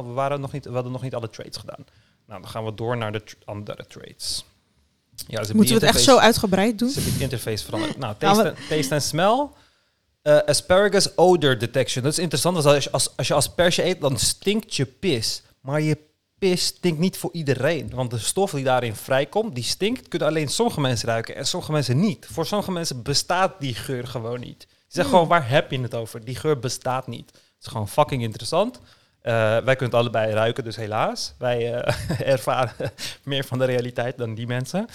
Oh, 0.01 0.07
we 0.09 0.13
waren 0.13 0.41
nog 0.41 0.53
niet. 0.53 0.65
We 0.65 0.73
hadden 0.73 0.93
nog 0.93 1.03
niet 1.03 1.15
alle 1.15 1.31
traits 1.31 1.57
gedaan. 1.59 1.85
Nou, 2.27 2.41
dan 2.41 2.51
gaan 2.51 2.65
we 2.65 2.75
door 2.75 2.97
naar 2.97 3.13
de 3.13 3.23
andere 3.45 3.87
traits. 3.87 4.45
Ja, 5.27 5.41
dus 5.41 5.53
Moeten 5.53 5.75
we 5.75 5.87
het 5.87 5.95
echt 5.95 6.05
zo 6.05 6.19
uitgebreid 6.19 6.79
doen? 6.79 6.91
Ze 6.91 7.01
hebben 7.01 7.21
interface 7.21 7.65
veranderd. 7.65 7.99
Nou, 7.99 8.15
taste, 8.19 8.43
en, 8.43 8.57
taste 8.69 8.95
en 8.95 9.03
smell. 9.03 9.49
Uh, 10.23 10.39
asparagus 10.39 11.17
odor 11.17 11.59
detection. 11.59 12.05
Dat 12.05 12.13
is 12.13 12.19
interessant. 12.19 12.55
Want 12.55 12.67
als 12.67 12.85
je, 12.85 12.91
als, 12.91 13.17
als 13.17 13.29
je 13.29 13.35
asperge 13.35 13.85
eet, 13.85 14.01
dan 14.01 14.19
stinkt 14.19 14.77
je 14.77 14.87
pis. 14.87 15.43
Maar 15.61 15.81
je 15.81 15.99
pis 16.39 16.65
stinkt 16.65 16.99
niet 16.99 17.17
voor 17.17 17.31
iedereen. 17.33 17.91
Want 17.95 18.11
de 18.11 18.19
stof 18.19 18.51
die 18.51 18.65
daarin 18.65 18.95
vrijkomt, 18.97 19.55
die 19.55 19.65
stinkt, 19.65 20.09
kunnen 20.09 20.29
alleen 20.29 20.49
sommige 20.49 20.81
mensen 20.81 21.09
ruiken 21.09 21.37
en 21.37 21.47
sommige 21.47 21.73
mensen 21.73 22.01
niet. 22.01 22.27
Voor 22.31 22.47
sommige 22.47 22.73
mensen 22.73 23.03
bestaat 23.03 23.61
die 23.61 23.75
geur 23.75 24.07
gewoon 24.07 24.41
niet. 24.41 24.67
Je 24.69 24.77
zegt 24.89 25.07
Hmm. 25.07 25.15
gewoon, 25.15 25.29
waar 25.29 25.49
heb 25.49 25.71
je 25.71 25.81
het 25.81 25.95
over? 25.95 26.25
Die 26.25 26.37
geur 26.37 26.59
bestaat 26.59 27.07
niet. 27.07 27.31
Het 27.31 27.43
is 27.61 27.67
gewoon 27.67 27.89
fucking 27.89 28.23
interessant. 28.23 28.81
Uh, 29.25 29.33
wij 29.33 29.77
kunnen 29.77 29.85
het 29.85 29.95
allebei 29.95 30.33
ruiken, 30.33 30.65
dus 30.65 30.77
helaas. 30.77 31.35
Wij 31.39 31.75
uh, 31.75 32.21
ervaren 32.35 32.93
meer 33.25 33.45
van 33.45 33.59
de 33.59 33.65
realiteit 33.65 34.19
dan 34.19 34.35
die 34.35 34.47
mensen. 34.47 34.87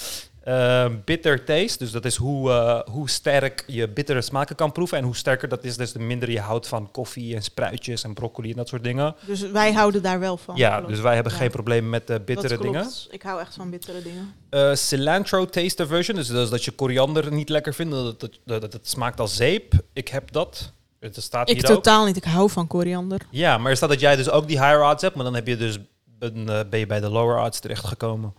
Uh, 0.48 0.86
bitter 1.06 1.44
taste, 1.46 1.78
dus 1.78 1.92
dat 1.92 2.06
is 2.06 2.16
hoe, 2.16 2.50
uh, 2.50 2.80
hoe 2.94 3.10
sterk 3.10 3.64
je 3.68 3.88
bittere 3.88 4.22
smaken 4.22 4.56
kan 4.56 4.72
proeven. 4.72 4.98
En 4.98 5.04
hoe 5.04 5.16
sterker 5.16 5.50
dat 5.50 5.64
is, 5.64 5.78
des 5.78 5.92
te 5.92 6.00
minder 6.00 6.32
je 6.32 6.40
houdt 6.40 6.68
van 6.68 6.92
koffie 6.92 7.36
en 7.36 7.44
spruitjes 7.44 8.04
en 8.04 8.14
broccoli 8.14 8.50
en 8.52 8.56
dat 8.56 8.68
soort 8.68 8.84
dingen. 8.84 9.16
Dus 9.26 9.42
wij 9.42 9.74
houden 9.74 10.02
daar 10.02 10.20
wel 10.20 10.38
van. 10.38 10.56
Ja, 10.56 10.78
klopt. 10.78 10.92
dus 10.92 11.00
wij 11.02 11.14
hebben 11.14 11.32
Ja. 11.32 11.38
geen 11.38 11.52
probleem 11.52 11.90
met 11.90 12.10
uh, 12.10 12.16
bittere 12.26 12.58
dingen. 12.58 12.88
Ik 13.10 13.22
hou 13.22 13.40
echt 13.40 13.54
van 13.56 13.70
bittere 13.70 14.02
dingen. 14.02 14.78
Cilantro 14.78 15.46
taste 15.46 15.84
aversion, 15.84 16.16
dus 16.18 16.28
dat 16.28 16.44
is 16.44 16.50
dat 16.50 16.66
je 16.66 16.72
koriander 16.72 17.32
niet 17.32 17.50
lekker 17.50 17.74
vindt, 17.74 17.92
dat 17.92 18.22
het, 18.22 18.40
dat, 18.46 18.62
dat 18.62 18.74
het 18.74 18.90
smaakt 18.90 19.20
als 19.20 19.36
zeep. 19.36 19.74
Ik 19.94 20.08
heb 20.08 20.32
dat. 20.32 20.74
Het 21.00 21.22
staat 21.22 21.50
Ik 21.50 21.56
hier 21.56 21.70
ook. 21.70 21.76
totaal 21.76 22.06
niet. 22.06 22.18
Ik 22.18 22.24
hou 22.24 22.50
van 22.50 22.68
koriander. 22.68 23.22
Ja, 23.30 23.58
maar 23.58 23.72
er 23.72 23.78
staat 23.78 23.90
dat 23.90 24.00
jij 24.00 24.16
dus 24.16 24.30
ook 24.30 24.48
die 24.48 24.60
higher 24.60 24.86
odds 24.86 25.02
hebt, 25.02 25.16
maar 25.16 25.24
dan 25.24 25.36
heb 25.36 25.48
je 25.48 25.58
dus 25.58 25.78
een, 26.20 26.48
uh, 26.50 26.60
ben 26.70 26.80
je 26.80 26.86
bij 26.86 27.00
de 27.00 27.10
lower 27.10 27.44
odds 27.44 27.60
terechtgekomen. 27.60 28.34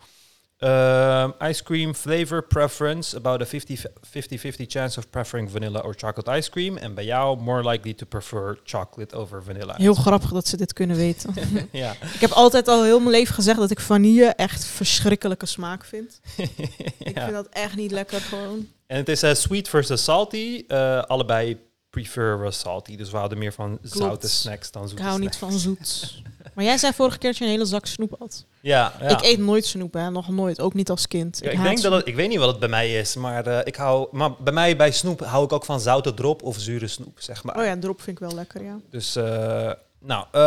Um, 0.63 1.33
ice 1.39 1.63
cream 1.63 1.95
flavor 1.95 2.43
preference, 2.43 3.17
about 3.17 3.41
a 3.41 3.47
50-50 3.47 4.67
chance 4.67 4.99
of 4.99 5.11
preferring 5.11 5.51
vanilla 5.51 5.81
or 5.81 5.95
chocolate 5.97 6.31
ice 6.37 6.51
cream. 6.51 6.77
En 6.77 6.95
bij 6.95 7.05
jou, 7.05 7.41
more 7.41 7.69
likely 7.69 7.95
to 7.95 8.07
prefer 8.07 8.59
chocolate 8.65 9.17
over 9.17 9.43
vanilla. 9.43 9.75
Heel 9.77 9.95
grappig 9.95 10.31
dat 10.31 10.47
ze 10.47 10.57
dit 10.57 10.73
kunnen 10.73 10.97
weten. 10.97 11.35
ja. 11.73 11.91
Ik 12.15 12.21
heb 12.21 12.31
altijd 12.31 12.69
al 12.69 12.85
heel 12.85 12.99
mijn 12.99 13.11
leven 13.11 13.35
gezegd 13.35 13.59
dat 13.59 13.71
ik 13.71 13.81
vanille 13.81 14.27
echt 14.27 14.65
verschrikkelijke 14.65 15.47
smaak 15.47 15.85
vind. 15.85 16.21
Ik 16.99 17.19
vind 17.19 17.33
dat 17.33 17.49
echt 17.51 17.77
niet 17.77 17.91
lekker 17.91 18.21
gewoon. 18.21 18.69
En 18.87 18.97
het 18.97 19.09
is 19.09 19.23
uh, 19.23 19.35
sweet 19.35 19.69
versus 19.69 20.05
salty. 20.05 20.65
Uh, 20.69 21.03
allebei 21.03 21.59
prefer 21.91 22.53
salty. 22.53 22.97
Dus 22.97 23.11
we 23.11 23.17
houden 23.17 23.39
meer 23.39 23.53
van 23.53 23.79
Klopt. 23.81 23.97
zoute 23.97 24.29
snacks 24.29 24.71
dan 24.71 24.83
Ik 24.83 24.89
zoete 24.89 25.03
hou 25.05 25.21
niet 25.21 25.37
van 25.37 25.53
zoet. 25.53 26.23
Maar 26.55 26.65
jij 26.65 26.79
zei 26.79 26.93
vorige 26.93 27.19
keer 27.19 27.31
dat 27.31 27.39
je 27.39 27.45
een 27.45 27.51
hele 27.51 27.65
zak 27.65 27.87
snoep 27.87 28.15
had. 28.19 28.45
Ja, 28.61 28.93
ja. 29.01 29.09
Ik 29.09 29.23
eet 29.23 29.39
nooit 29.39 29.67
snoep, 29.67 29.93
hè. 29.93 30.11
Nog 30.11 30.29
nooit. 30.29 30.61
Ook 30.61 30.75
niet 30.75 30.91
als 30.91 31.09
kind. 31.09 31.39
Ja, 31.43 31.51
ik, 31.51 31.63
denk 31.63 31.81
dat 31.81 31.93
het, 31.93 32.07
ik 32.07 32.15
weet 32.15 32.29
niet 32.29 32.39
wat 32.39 32.49
het 32.49 32.59
bij 32.59 32.69
mij 32.69 32.99
is, 32.99 33.15
maar 33.15 33.47
uh, 33.47 33.59
ik 33.65 33.77
hou, 33.77 34.09
maar 34.13 34.33
bij 34.35 34.53
mij 34.53 34.77
bij 34.77 34.91
snoep 34.91 35.21
hou 35.21 35.45
ik 35.45 35.53
ook 35.53 35.65
van 35.65 35.81
zoute 35.81 36.15
drop 36.15 36.43
of 36.43 36.59
zure 36.59 36.87
snoep, 36.87 37.21
zeg 37.21 37.45
maar. 37.45 37.59
Oh 37.59 37.65
ja, 37.65 37.79
drop 37.79 38.03
vind 38.03 38.21
ik 38.21 38.29
wel 38.29 38.35
lekker, 38.35 38.65
ja. 38.65 38.79
Dus, 38.91 39.17
uh, 39.17 39.25
nou, 39.99 40.27
uh, 40.33 40.41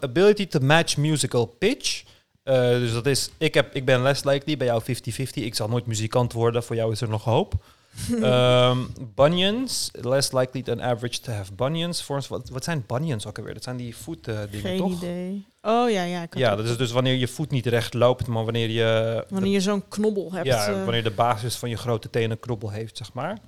ability 0.00 0.46
to 0.46 0.58
match 0.60 0.96
musical 0.96 1.46
pitch. 1.46 2.02
Dus 2.44 2.92
dat 2.92 3.06
is, 3.06 3.30
ik, 3.38 3.54
heb, 3.54 3.74
ik 3.74 3.84
ben 3.84 4.02
less 4.02 4.24
likely, 4.24 4.56
bij 4.56 4.66
jou 4.66 4.82
50-50. 4.82 4.84
Ik 5.32 5.54
zal 5.54 5.68
nooit 5.68 5.86
muzikant 5.86 6.32
worden, 6.32 6.62
voor 6.62 6.76
jou 6.76 6.92
is 6.92 7.00
er 7.00 7.08
nog 7.08 7.24
hoop. 7.24 7.54
Um, 8.22 8.92
bunions, 9.14 9.90
less 9.92 10.32
likely 10.32 10.62
than 10.62 10.82
average 10.82 11.20
to 11.20 11.32
have 11.32 11.52
bunions. 11.52 12.06
Ons, 12.06 12.28
wat, 12.28 12.48
wat 12.48 12.64
zijn 12.64 12.84
bunions 12.86 13.26
ook 13.26 13.38
alweer? 13.38 13.54
Dat 13.54 13.62
zijn 13.62 13.76
die 13.76 13.96
voetdingen, 13.96 14.48
uh, 14.54 14.60
Geen 14.60 14.78
toch? 14.78 14.92
idee. 14.92 15.46
Oh 15.62 15.90
ja, 15.90 16.02
ja. 16.02 16.26
Ja, 16.30 16.56
dat 16.56 16.64
is 16.66 16.76
dus 16.76 16.90
wanneer 16.90 17.14
je 17.14 17.28
voet 17.28 17.50
niet 17.50 17.66
recht 17.66 17.94
loopt, 17.94 18.26
maar 18.26 18.44
wanneer 18.44 18.70
je... 18.70 19.24
Wanneer 19.28 19.52
je 19.52 19.60
zo'n 19.60 19.88
knobbel 19.88 20.32
hebt. 20.32 20.46
ja, 20.46 20.66
eh, 20.66 20.84
wanneer 20.84 21.02
de 21.02 21.10
basis 21.10 21.56
van 21.56 21.68
je 21.70 21.76
grote 21.76 22.10
tenen 22.10 22.30
een 22.30 22.40
knobbel 22.40 22.70
heeft, 22.70 22.96
zeg 22.96 23.12
maar. 23.12 23.38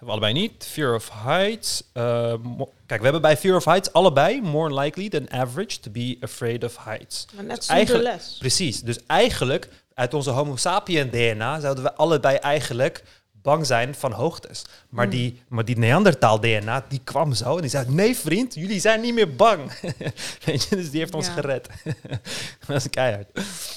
Hebben 0.00 0.18
we 0.18 0.26
allebei 0.26 0.32
niet. 0.32 0.66
Fear 0.68 0.94
of 0.94 1.10
heights. 1.12 1.82
Uh, 1.94 2.34
mo- 2.42 2.72
kijk, 2.86 2.98
we 2.98 3.04
hebben 3.04 3.22
bij 3.22 3.36
Fear 3.36 3.56
of 3.56 3.64
heights 3.64 3.92
allebei 3.92 4.40
more 4.40 4.74
likely 4.80 5.08
than 5.08 5.30
average 5.32 5.80
to 5.80 5.90
be 5.90 6.16
afraid 6.20 6.64
of 6.64 6.84
heights. 6.84 7.26
maar 7.34 7.44
net 7.44 7.56
dus 7.56 7.66
eigenlijk- 7.66 8.04
les. 8.04 8.36
Precies. 8.38 8.80
Dus 8.82 8.98
eigenlijk, 9.06 9.68
uit 9.94 10.14
onze 10.14 10.30
homo 10.30 10.56
sapien 10.56 11.10
DNA, 11.10 11.60
zouden 11.60 11.84
we 11.84 11.94
allebei 11.94 12.36
eigenlijk 12.36 13.02
bang 13.42 13.66
zijn 13.66 13.94
van 13.94 14.12
hoogtes. 14.12 14.64
Maar, 14.88 15.04
Hmm. 15.06 15.14
die, 15.14 15.42
maar 15.48 15.64
die 15.64 15.78
Neandertaal 15.78 16.40
DNA, 16.40 16.84
die 16.88 17.00
kwam 17.04 17.32
zo 17.34 17.54
en 17.54 17.60
die 17.60 17.70
zei, 17.70 17.84
nee 17.88 18.16
vriend, 18.16 18.54
jullie 18.54 18.80
zijn 18.80 19.00
niet 19.00 19.14
meer 19.14 19.34
bang. 19.36 19.72
Weet 20.44 20.62
je, 20.68 20.76
dus 20.76 20.90
die 20.90 21.00
heeft 21.00 21.14
ons 21.14 21.26
Ja. 21.26 21.32
gered. 21.32 21.68
dat 22.66 22.76
is 22.76 22.90
keihard. 22.90 23.26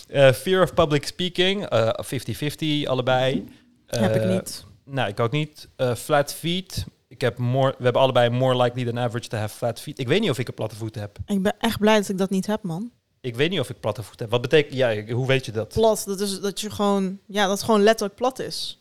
Eh, 0.07 0.31
fear 0.31 0.63
of 0.63 0.73
public 0.73 1.05
speaking, 1.07 1.65
eh, 1.65 1.89
50-50 2.01 2.85
allebei. 2.87 3.47
Heb 3.87 4.15
ik 4.15 4.21
Eh, 4.21 4.29
niet. 4.29 4.63
nou, 4.85 5.09
ik 5.09 5.19
ook 5.19 5.31
niet. 5.31 5.67
Eh, 5.75 5.95
flat 5.95 6.33
feet. 6.33 6.85
Ik 7.07 7.21
heb 7.21 7.37
more, 7.37 7.75
we 7.77 7.83
hebben 7.83 8.01
allebei 8.01 8.29
more 8.29 8.61
likely 8.63 8.85
than 8.85 8.99
average 8.99 9.27
to 9.27 9.37
have 9.37 9.55
flat 9.57 9.79
feet. 9.79 9.99
Ik 9.99 10.07
weet 10.07 10.19
niet 10.21 10.29
of 10.29 10.39
ik 10.39 10.47
een 10.47 10.53
platte 10.53 10.75
voet 10.75 10.95
heb. 10.95 11.17
Ik 11.25 11.41
ben 11.41 11.55
echt 11.59 11.79
blij 11.79 11.95
dat 11.97 12.09
ik 12.09 12.17
dat 12.17 12.29
niet 12.29 12.47
heb, 12.47 12.63
man. 12.63 12.91
Ik 13.21 13.35
weet 13.35 13.49
niet 13.49 13.59
of 13.59 13.69
ik 13.69 13.79
platte 13.79 14.03
voet 14.03 14.19
heb. 14.19 14.29
Wat 14.29 14.41
betekent, 14.41 14.73
ja, 14.75 15.05
hoe 15.05 15.27
weet 15.27 15.45
je 15.45 15.51
dat? 15.51 15.67
Plat, 15.73 16.03
dat 16.05 16.19
is 16.19 16.39
dat 16.39 16.61
je 16.61 16.69
gewoon, 16.69 17.19
ja, 17.27 17.41
dat 17.47 17.51
het 17.51 17.63
gewoon 17.63 17.83
letterlijk 17.83 18.15
plat 18.17 18.39
is. 18.39 18.79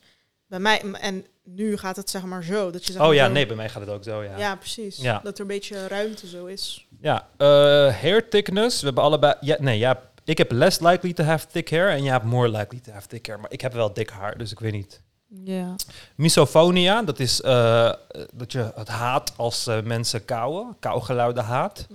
Bij 0.53 0.61
mij, 0.61 0.81
en 0.81 1.25
nu 1.43 1.77
gaat 1.77 1.95
het 1.95 2.09
zeg 2.09 2.23
maar 2.23 2.43
zo. 2.43 2.71
Dat 2.71 2.85
je 2.85 2.91
zeg 2.91 3.01
Oh 3.01 3.07
maar 3.07 3.15
ja, 3.15 3.25
zo- 3.25 3.31
nee, 3.31 3.45
bij 3.45 3.55
mij 3.55 3.69
gaat 3.69 3.81
het 3.81 3.89
ook 3.89 4.03
zo, 4.03 4.23
ja. 4.23 4.37
Ja, 4.37 4.55
precies. 4.55 4.97
Ja. 4.97 5.19
Dat 5.23 5.35
er 5.35 5.41
een 5.41 5.47
beetje 5.47 5.87
ruimte 5.87 6.27
zo 6.27 6.45
is. 6.45 6.87
Ja, 7.01 7.27
eh, 7.37 7.47
hair 8.01 8.29
thickness. 8.29 8.79
We 8.79 8.85
hebben 8.85 9.03
allebei... 9.03 9.33
Ja, 9.41 9.55
nee, 9.59 9.77
ja, 9.77 10.01
ik 10.23 10.37
heb 10.37 10.51
less 10.51 10.79
likely 10.79 11.13
to 11.13 11.23
have 11.23 11.47
thick 11.47 11.69
hair 11.69 11.89
en 11.89 12.03
jij 12.03 12.11
hebt 12.11 12.25
more 12.25 12.49
likely 12.49 12.79
to 12.79 12.91
have 12.91 13.07
thick 13.07 13.25
hair. 13.25 13.39
Maar 13.39 13.51
ik 13.51 13.61
heb 13.61 13.73
wel 13.73 13.93
dik 13.93 14.09
haar, 14.09 14.37
dus 14.37 14.51
ik 14.51 14.59
weet 14.59 14.71
niet. 14.71 15.01
Ja. 15.43 15.75
Misophonia, 16.15 17.01
dat 17.03 17.19
is 17.19 17.41
eh, 17.41 17.93
dat 18.33 18.51
je 18.51 18.71
het 18.75 18.87
haat 18.87 19.33
als 19.37 19.67
eh, 19.67 19.81
mensen 19.81 20.25
kauwen. 20.25 20.75
Kauwgeluiden 20.79 21.43
haat. 21.43 21.87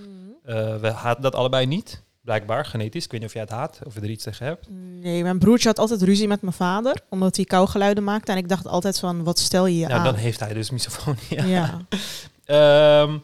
Eh, 0.45 0.77
we 0.77 0.89
haten 0.91 1.23
dat 1.23 1.35
allebei 1.35 1.67
niet. 1.67 2.03
Blijkbaar, 2.21 2.65
genetisch. 2.65 3.05
Ik 3.05 3.11
weet 3.11 3.21
niet 3.21 3.29
of 3.29 3.35
jij 3.35 3.43
het 3.45 3.53
haat, 3.53 3.79
of 3.85 3.95
je 3.95 4.01
er 4.01 4.11
iets 4.11 4.25
tegen 4.25 4.47
hebt. 4.47 4.67
Nee, 5.01 5.23
mijn 5.23 5.39
broertje 5.39 5.69
had 5.69 5.79
altijd 5.79 6.03
ruzie 6.03 6.29
met 6.29 6.41
mijn 6.43 6.53
vader, 6.55 7.01
omdat 7.09 7.37
hij 7.37 7.45
kauwgeluiden 7.45 8.05
maakte. 8.05 8.33
En 8.33 8.39
ik 8.39 8.49
dacht 8.49 8.67
altijd 8.67 8.99
van, 8.99 9.25
wat 9.25 9.39
stel 9.39 9.67
je 9.67 9.79
je 9.79 9.87
Nou, 9.87 9.99
aan? 9.99 10.05
dan 10.05 10.15
heeft 10.15 10.41
hij 10.41 10.53
dus 10.55 10.71
misophonia. 10.71 11.45
ja. 11.45 11.79
Ehm, 12.45 13.19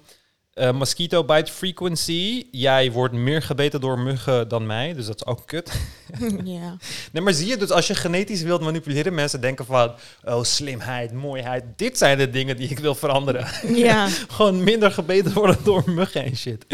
Eh, 0.55 0.73
mosquito 0.73 1.25
bite 1.25 1.53
frequency. 1.53 2.47
Jij 2.51 2.93
wordt 2.93 3.15
meer 3.15 3.43
gebeten 3.43 3.81
door 3.81 3.99
muggen 3.99 4.49
dan 4.49 4.67
mij, 4.67 4.93
dus 4.95 5.07
dat 5.07 5.17
is 5.17 5.27
ook 5.27 5.43
kut. 5.47 5.73
ja. 6.45 6.77
Nee, 7.13 7.23
maar 7.23 7.33
zie 7.33 7.47
je, 7.47 7.57
dus 7.57 7.71
als 7.71 7.87
je 7.87 7.95
genetisch 7.95 8.43
wilt 8.43 8.61
manipuleren, 8.61 9.15
mensen 9.15 9.41
denken 9.41 9.65
van, 9.67 9.93
oh, 10.25 10.43
slimheid, 10.43 11.13
mooiheid. 11.13 11.65
Dit 11.77 11.99
zijn 11.99 12.19
de 12.19 12.31
dingen 12.31 12.57
die 12.57 12.69
ik 12.69 12.79
wil 12.79 12.95
veranderen. 12.95 13.47
ja. 13.77 14.09
gewoon 14.37 14.65
minder 14.65 14.91
gebeten 14.93 15.33
worden 15.33 15.59
door 15.65 15.83
muggen 15.87 16.25
en 16.25 16.37
shit. 16.37 16.65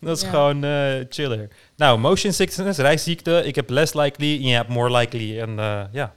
Dat 0.00 0.16
is 0.16 0.22
Ja. 0.22 0.28
gewoon 0.28 0.64
eh, 0.64 1.04
chiller. 1.08 1.48
Nou, 1.76 1.98
motion 1.98 2.32
sickness, 2.32 2.78
reisziekte. 2.78 3.42
Ik 3.44 3.54
heb 3.54 3.70
less 3.70 3.94
likely 3.94 4.34
en 4.36 4.42
je 4.48 4.54
hebt 4.54 4.68
more 4.68 4.96
likely. 4.96 5.40
En 5.40 5.58
eh, 5.58 5.82
ja, 5.92 6.14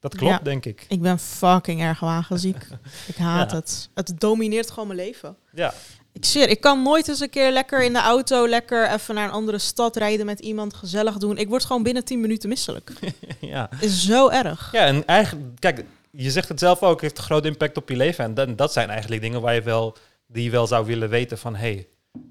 dat 0.00 0.14
klopt, 0.16 0.32
Ja. 0.32 0.40
denk 0.42 0.64
ik. 0.64 0.84
Ik 0.88 1.00
ben 1.02 1.18
fucking 1.18 1.80
erg 1.80 2.00
wagenziek. 2.00 2.56
Ik 3.06 3.16
haat 3.16 3.50
Ja. 3.50 3.56
het. 3.56 3.88
Het 3.94 4.12
domineert 4.20 4.70
gewoon 4.70 4.86
mijn 4.88 4.98
leven. 5.00 5.36
Ja, 5.54 5.74
Ik 6.12 6.24
zweer, 6.24 6.48
ik 6.48 6.60
kan 6.60 6.82
nooit 6.82 7.08
eens 7.08 7.20
een 7.20 7.30
keer 7.30 7.52
lekker 7.52 7.82
in 7.82 7.92
de 7.92 7.98
auto, 8.00 8.48
lekker 8.48 8.90
even 8.90 9.14
naar 9.14 9.24
een 9.24 9.34
andere 9.34 9.58
stad 9.58 9.96
rijden 9.96 10.26
met 10.26 10.40
iemand, 10.40 10.74
gezellig 10.74 11.16
doen. 11.16 11.38
Ik 11.38 11.48
word 11.48 11.64
gewoon 11.64 11.82
binnen 11.82 12.04
10 12.04 12.20
minuten 12.20 12.48
misselijk. 12.48 12.92
ja. 13.40 13.70
Is 13.80 14.04
zo 14.04 14.28
erg. 14.28 14.72
Ja, 14.72 14.86
en 14.86 15.06
eigenlijk, 15.06 15.46
kijk, 15.58 15.84
je 16.10 16.30
zegt 16.30 16.48
het 16.48 16.58
zelf 16.58 16.82
ook, 16.82 17.00
heeft 17.00 17.18
een 17.18 17.24
groot 17.24 17.44
impact 17.44 17.76
op 17.76 17.88
je 17.88 17.96
leven. 17.96 18.24
En 18.24 18.34
dat, 18.34 18.58
dat 18.58 18.72
zijn 18.72 18.88
eigenlijk 18.88 19.22
dingen 19.22 19.40
waar 19.40 19.54
je 19.54 19.62
wel, 19.62 19.96
die 20.26 20.44
je 20.44 20.50
wel 20.50 20.66
zou 20.66 20.86
willen 20.86 21.08
weten 21.08 21.38
van, 21.38 21.56
hey, 21.56 21.86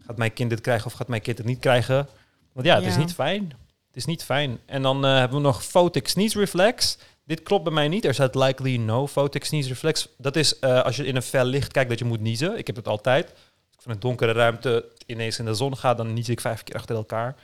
gaat 0.05 0.17
mijn 0.17 0.34
kind 0.34 0.49
dit 0.49 0.61
krijgen 0.61 0.86
of 0.86 0.93
gaat 0.93 1.07
mijn 1.07 1.21
kind 1.21 1.38
het 1.38 1.47
niet 1.47 1.59
krijgen? 1.59 2.07
Want 2.53 2.65
ja, 2.65 2.75
het 2.75 2.86
is 2.86 2.97
niet 2.97 3.13
fijn. 3.13 3.43
Het 3.88 3.95
is 3.95 4.05
niet 4.05 4.23
fijn. 4.23 4.59
En 4.65 4.82
dan 4.82 5.05
eh, 5.05 5.17
hebben 5.17 5.38
we 5.38 5.43
nog 5.43 5.63
photic 5.63 6.07
sneeze 6.07 6.39
reflex. 6.39 6.97
Dit 7.25 7.43
klopt 7.43 7.63
bij 7.63 7.73
mij 7.73 7.88
niet. 7.88 8.05
Er 8.05 8.13
staat 8.13 8.36
likely 8.36 8.77
no 8.77 9.07
photic 9.07 9.43
sneeze 9.43 9.69
reflex. 9.69 10.07
Dat 10.17 10.36
is 10.36 10.59
eh, 10.59 10.82
als 10.82 10.95
je 10.95 11.05
in 11.05 11.15
een 11.15 11.21
fel 11.21 11.45
licht 11.45 11.71
kijkt 11.71 11.89
dat 11.89 11.99
je 11.99 12.05
moet 12.05 12.19
niezen. 12.19 12.57
Ik 12.57 12.67
heb 12.67 12.75
het 12.75 12.88
altijd. 12.88 13.34
Van 13.82 13.91
een 13.91 13.99
donkere 13.99 14.32
ruimte 14.32 14.86
ineens 15.05 15.39
in 15.39 15.45
de 15.45 15.53
zon 15.53 15.77
ga, 15.77 15.93
dan 15.93 16.13
nies 16.13 16.29
ik 16.29 16.39
vijf 16.41 16.63
keer 16.63 16.75
achter 16.75 16.95
elkaar. 16.95 17.36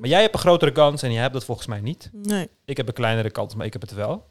Maar 0.00 0.08
jij 0.08 0.20
hebt 0.20 0.34
een 0.34 0.40
grotere 0.40 0.72
kans 0.72 1.02
en 1.02 1.12
jij 1.12 1.20
hebt 1.20 1.34
dat 1.34 1.44
volgens 1.44 1.66
mij 1.66 1.80
niet. 1.80 2.10
Nee. 2.12 2.48
Ik 2.64 2.76
heb 2.76 2.88
een 2.88 2.94
kleinere 2.94 3.30
kans, 3.30 3.54
maar 3.54 3.66
ik 3.66 3.72
heb 3.72 3.82
het 3.82 3.92
wel. 3.94 4.26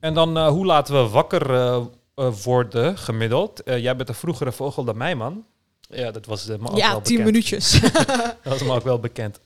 En 0.00 0.14
dan, 0.14 0.36
eh, 0.36 0.48
hoe 0.48 0.66
laten 0.66 0.94
we 1.02 1.08
wakker 1.08 1.54
eh, 1.54 1.84
eh, 2.14 2.32
worden, 2.32 2.98
gemiddeld? 2.98 3.62
Jij 3.64 3.96
bent 3.96 4.08
een 4.08 4.14
vroegere 4.14 4.52
vogel 4.52 4.84
dan 4.84 4.96
mij, 4.96 5.14
man. 5.14 5.44
Ja, 5.80 6.10
dat 6.10 6.26
was 6.26 6.46
me 6.46 6.70
ook 6.70 6.76
Ja, 6.76 6.90
wel 6.90 7.00
10 7.02 7.16
bekend. 7.16 7.24
minuutjes. 7.24 7.80
Dat 8.42 8.52
was 8.52 8.62
me 8.62 8.72
ook 8.72 8.84
wel 8.84 9.00
bekend. 9.00 9.40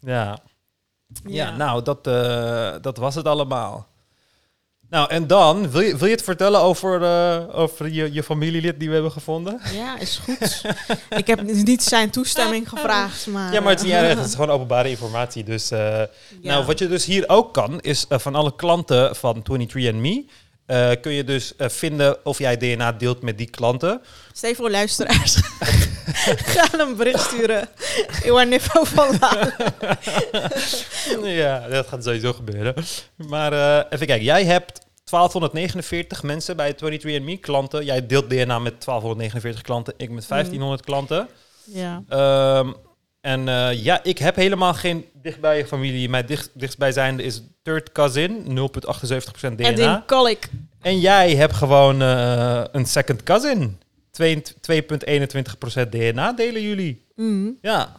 Ja, 0.00 0.38
ja. 1.24 1.56
nou, 1.56 1.82
dat, 1.82 2.04
dat 2.82 2.96
was 2.96 3.14
het 3.14 3.26
allemaal. 3.26 3.88
Nou, 4.90 5.10
en 5.10 5.26
dan, 5.26 5.70
wil 5.70 5.80
je, 5.80 5.96
wil 5.96 6.06
je 6.06 6.14
het 6.14 6.22
vertellen 6.22 6.60
over, 6.60 7.02
eh, 7.02 7.58
over 7.58 7.90
je, 7.92 8.12
je 8.12 8.22
familielid 8.22 8.78
die 8.78 8.88
we 8.88 8.94
hebben 8.94 9.12
gevonden? 9.12 9.60
Ja, 9.72 9.98
is 9.98 10.20
goed. 10.24 10.62
ik 11.20 11.26
heb 11.26 11.42
niet 11.42 11.82
zijn 11.82 12.10
toestemming 12.10 12.68
gevraagd, 12.68 13.26
maar... 13.26 13.52
Ja, 13.52 13.60
maar 13.60 13.72
het 13.72 13.84
erg, 13.84 14.08
het 14.18 14.26
is 14.26 14.34
gewoon 14.34 14.50
openbare 14.50 14.88
informatie. 14.88 15.44
Dus, 15.44 15.70
eh, 15.70 15.78
Ja. 15.80 16.06
nou, 16.40 16.64
wat 16.64 16.78
je 16.78 16.88
dus 16.88 17.04
hier 17.04 17.24
ook 17.26 17.52
kan, 17.52 17.80
is 17.80 18.06
eh, 18.08 18.18
van 18.18 18.34
alle 18.34 18.54
klanten 18.56 19.16
van 19.16 19.42
23andMe... 19.52 20.30
eh 20.66 20.90
kun 21.00 21.12
je 21.12 21.24
dus 21.24 21.56
eh, 21.56 21.68
vinden 21.68 22.26
of 22.26 22.38
jij 22.38 22.56
DNA 22.56 22.92
deelt 22.92 23.22
met 23.22 23.38
die 23.38 23.50
klanten. 23.50 24.02
Stel 24.32 24.54
voor 24.54 24.70
luisteraars. 24.70 25.34
Ga 26.54 26.78
een 26.78 26.96
bericht 26.96 27.20
sturen. 27.20 27.68
Waar 28.26 28.46
niveau 28.46 28.86
van 28.86 29.18
ja, 31.28 31.68
dat 31.68 31.86
gaat 31.86 32.04
sowieso 32.04 32.32
gebeuren. 32.32 32.74
Maar 33.16 33.52
eh, 33.52 33.84
even 33.90 34.06
kijken, 34.06 34.24
jij 34.24 34.44
hebt 34.44 34.80
1249 35.04 36.22
mensen 36.22 36.56
bij 36.56 36.74
23andMe, 36.74 37.40
klanten. 37.40 37.84
Jij 37.84 38.06
deelt 38.06 38.30
DNA 38.30 38.58
met 38.58 38.84
1249 38.84 39.62
klanten, 39.62 39.94
ik 39.96 40.10
met 40.10 40.28
1500 40.28 40.84
klanten. 40.84 41.28
Ja. 41.64 42.02
Ehm, 42.08 42.72
en 43.24 43.48
eh, 43.48 43.82
ja, 43.84 44.00
ik 44.02 44.18
heb 44.18 44.36
helemaal 44.36 44.74
geen 44.74 45.04
dichtbij 45.22 45.66
familie. 45.66 46.08
Mijn 46.08 46.26
dicht, 46.26 46.50
dichtstbijzijnde 46.52 47.22
is 47.22 47.42
third 47.62 47.92
cousin, 47.92 48.44
0,78% 48.48 49.54
DNA. 49.54 49.68
Edwin 49.68 50.02
Kallik. 50.06 50.48
En 50.80 51.00
jij 51.00 51.34
hebt 51.34 51.54
gewoon 51.54 52.02
eh, 52.02 52.62
een 52.72 52.86
second 52.86 53.22
cousin. 53.22 53.78
2 54.10 54.42
2,21% 54.70 55.88
DNA 55.90 56.32
delen 56.32 56.62
jullie. 56.62 57.04
Mhm. 57.16 57.48
Ja. 57.60 57.92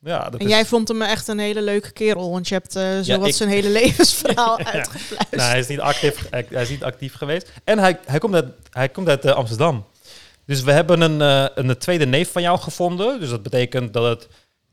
ja 0.00 0.30
dat 0.30 0.40
En 0.40 0.46
is, 0.46 0.52
jij 0.52 0.64
vond 0.66 0.88
hem 0.88 1.02
echt 1.02 1.28
een 1.28 1.38
hele 1.38 1.62
leuke 1.62 1.90
kerel, 1.92 2.30
want 2.30 2.48
je 2.48 2.54
hebt 2.54 2.76
eh 2.76 2.82
zo 2.82 3.12
Ja, 3.12 3.18
wat 3.18 3.28
ik- 3.28 3.34
zijn 3.34 3.48
hele 3.48 3.68
levensverhaal 3.80 4.58
Ja. 4.58 4.72
uitgepluist. 4.72 5.30
Nou, 5.30 5.50
hij 5.50 5.58
is 5.58 5.66
niet 5.66 5.80
actief, 5.80 6.26
hij, 6.30 6.46
hij 6.50 6.62
is 6.62 6.68
niet 6.68 6.84
actief 6.84 7.14
geweest. 7.14 7.52
En 7.64 7.78
hij, 7.78 7.98
hij 8.06 8.18
komt 8.18 8.34
uit, 8.34 8.46
hij 8.70 8.88
komt 8.88 9.08
uit 9.08 9.26
Amsterdam. 9.26 9.84
Dus 10.46 10.62
we 10.62 10.72
hebben 10.72 11.00
een, 11.00 11.20
een 11.54 11.78
tweede 11.78 12.06
neef 12.06 12.32
van 12.32 12.42
jou 12.42 12.58
gevonden. 12.58 13.20
Dus 13.20 13.28
dat 13.30 13.42
betekent 13.42 13.92
dat 13.92 14.04
het, 14.04 14.28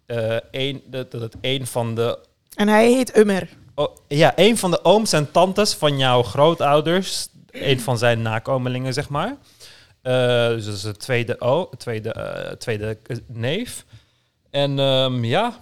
eh 0.09 0.37
een, 0.51 0.83
dat, 0.85 1.11
dat 1.11 1.21
het 1.21 1.35
een 1.41 1.67
van 1.67 1.95
de 1.95 2.19
En 2.55 2.67
hij 2.67 2.91
heet 2.91 3.17
Ummer. 3.17 3.49
Oh, 3.75 3.95
ja, 4.07 4.33
een 4.35 4.57
van 4.57 4.71
de 4.71 4.83
ooms 4.83 5.13
en 5.13 5.31
tantes 5.31 5.73
van 5.73 5.97
jouw 5.97 6.23
grootouders. 6.23 7.27
Een 7.51 7.79
van 7.79 7.97
zijn 7.97 8.21
nakomelingen, 8.21 8.93
zeg 8.93 9.09
maar. 9.09 9.37
Eh, 10.01 10.47
dus 10.47 10.65
dat 10.65 10.73
is 10.73 10.81
de 10.81 10.97
tweede, 10.97 11.41
o, 11.41 11.69
tweede, 11.77 12.13
eh, 12.13 12.51
tweede 12.51 12.97
neef. 13.27 13.85
En 14.49 14.79
ehm, 14.79 15.23
ja, 15.23 15.53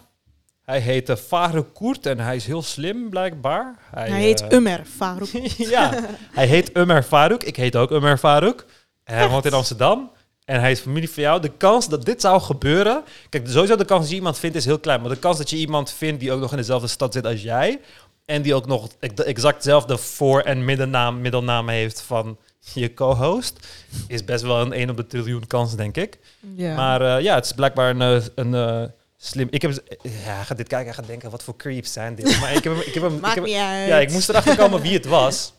hij 0.64 0.80
heet 0.80 1.10
uh, 1.10 1.16
Faruk 1.16 1.74
Koert 1.74 2.06
en 2.06 2.20
hij 2.20 2.36
is 2.36 2.46
heel 2.46 2.62
slim, 2.62 3.10
blijkbaar. 3.10 3.76
Hij, 3.92 4.12
heet 4.28 4.54
Ummer, 4.54 4.86
Farouk. 4.86 5.30
ja, 5.58 5.94
hij 6.32 6.48
heet 6.48 6.78
Umar 6.78 7.04
Faruk. 7.04 7.44
Ik 7.44 7.56
heet 7.56 7.76
ook 7.76 7.92
Umar 7.92 8.18
Faruk. 8.18 8.66
Hij 9.04 9.30
woont 9.30 9.46
in 9.46 9.54
Amsterdam. 9.54 10.12
En 10.48 10.60
hij 10.60 10.72
is 10.72 10.80
familie 10.80 11.10
van 11.10 11.24
jou. 11.24 11.42
De 11.42 11.52
kans 11.58 11.90
dat 11.90 12.06
dit 12.06 12.22
zou 12.22 12.42
gebeuren... 12.42 13.04
Kijk, 13.30 13.48
sowieso 13.48 13.76
de 13.76 13.86
kans 13.86 14.02
dat 14.02 14.10
je 14.10 14.16
iemand 14.16 14.40
vindt 14.40 14.56
is 14.56 14.66
heel 14.66 14.80
klein. 14.80 15.02
Maar 15.02 15.10
de 15.10 15.18
kans 15.18 15.38
dat 15.38 15.50
je 15.50 15.56
iemand 15.56 15.92
vindt 15.92 16.20
die 16.20 16.32
ook 16.32 16.40
nog 16.40 16.52
in 16.52 16.58
dezelfde 16.58 16.88
stad 16.88 17.14
zit 17.14 17.26
als 17.26 17.42
jij... 17.42 17.80
en 18.26 18.42
die 18.42 18.56
ook 18.56 18.66
nog 18.66 18.88
exact 19.26 19.64
dezelfde 19.64 19.98
voor- 19.98 20.42
en 20.42 20.66
middennaam, 20.66 21.22
middelnaam 21.22 21.70
heeft 21.70 22.02
van 22.02 22.38
je 22.74 22.94
co-host... 22.94 23.68
is 24.08 24.26
best 24.26 24.44
wel 24.44 24.62
een 24.62 24.74
1 24.74 24.90
op 24.90 24.98
de 24.98 25.08
triljoen 25.08 25.48
kans, 25.48 25.76
denk 25.76 25.98
ik. 25.98 26.20
Ja. 26.56 26.76
Maar 26.76 27.02
eh, 27.02 27.24
ja, 27.24 27.36
het 27.36 27.46
is 27.46 27.52
blijkbaar 27.52 27.90
een, 27.90 28.02
eh, 28.02 28.28
een 28.36 28.54
eh, 28.54 28.84
slim... 29.18 29.48
Ik 29.52 29.62
heb... 29.62 29.72
Ja, 30.02 30.10
hij 30.12 30.44
gaat 30.44 30.58
dit 30.58 30.68
kijken 30.68 30.88
en 30.88 30.94
gaat 30.94 31.08
denken, 31.08 31.30
wat 31.30 31.44
voor 31.44 31.56
creeps 31.56 31.94
zijn 31.94 32.16
dit? 32.16 32.40
Maar 32.40 32.54
ik 32.54 32.64
heb 32.64 32.74
hem... 32.74 32.82
Ik 32.82 32.94
heb 32.94 33.04
hem 33.04 33.16
ik 33.16 33.22
Maakt 33.22 33.36
heb, 33.36 33.44
niet 33.44 33.56
uit. 33.56 33.88
ja, 33.88 33.98
ik 33.98 34.12
moest 34.12 34.30
erachter 34.30 34.56
komen 34.58 34.82
wie 34.82 34.94
het 34.94 35.06
was. 35.06 35.54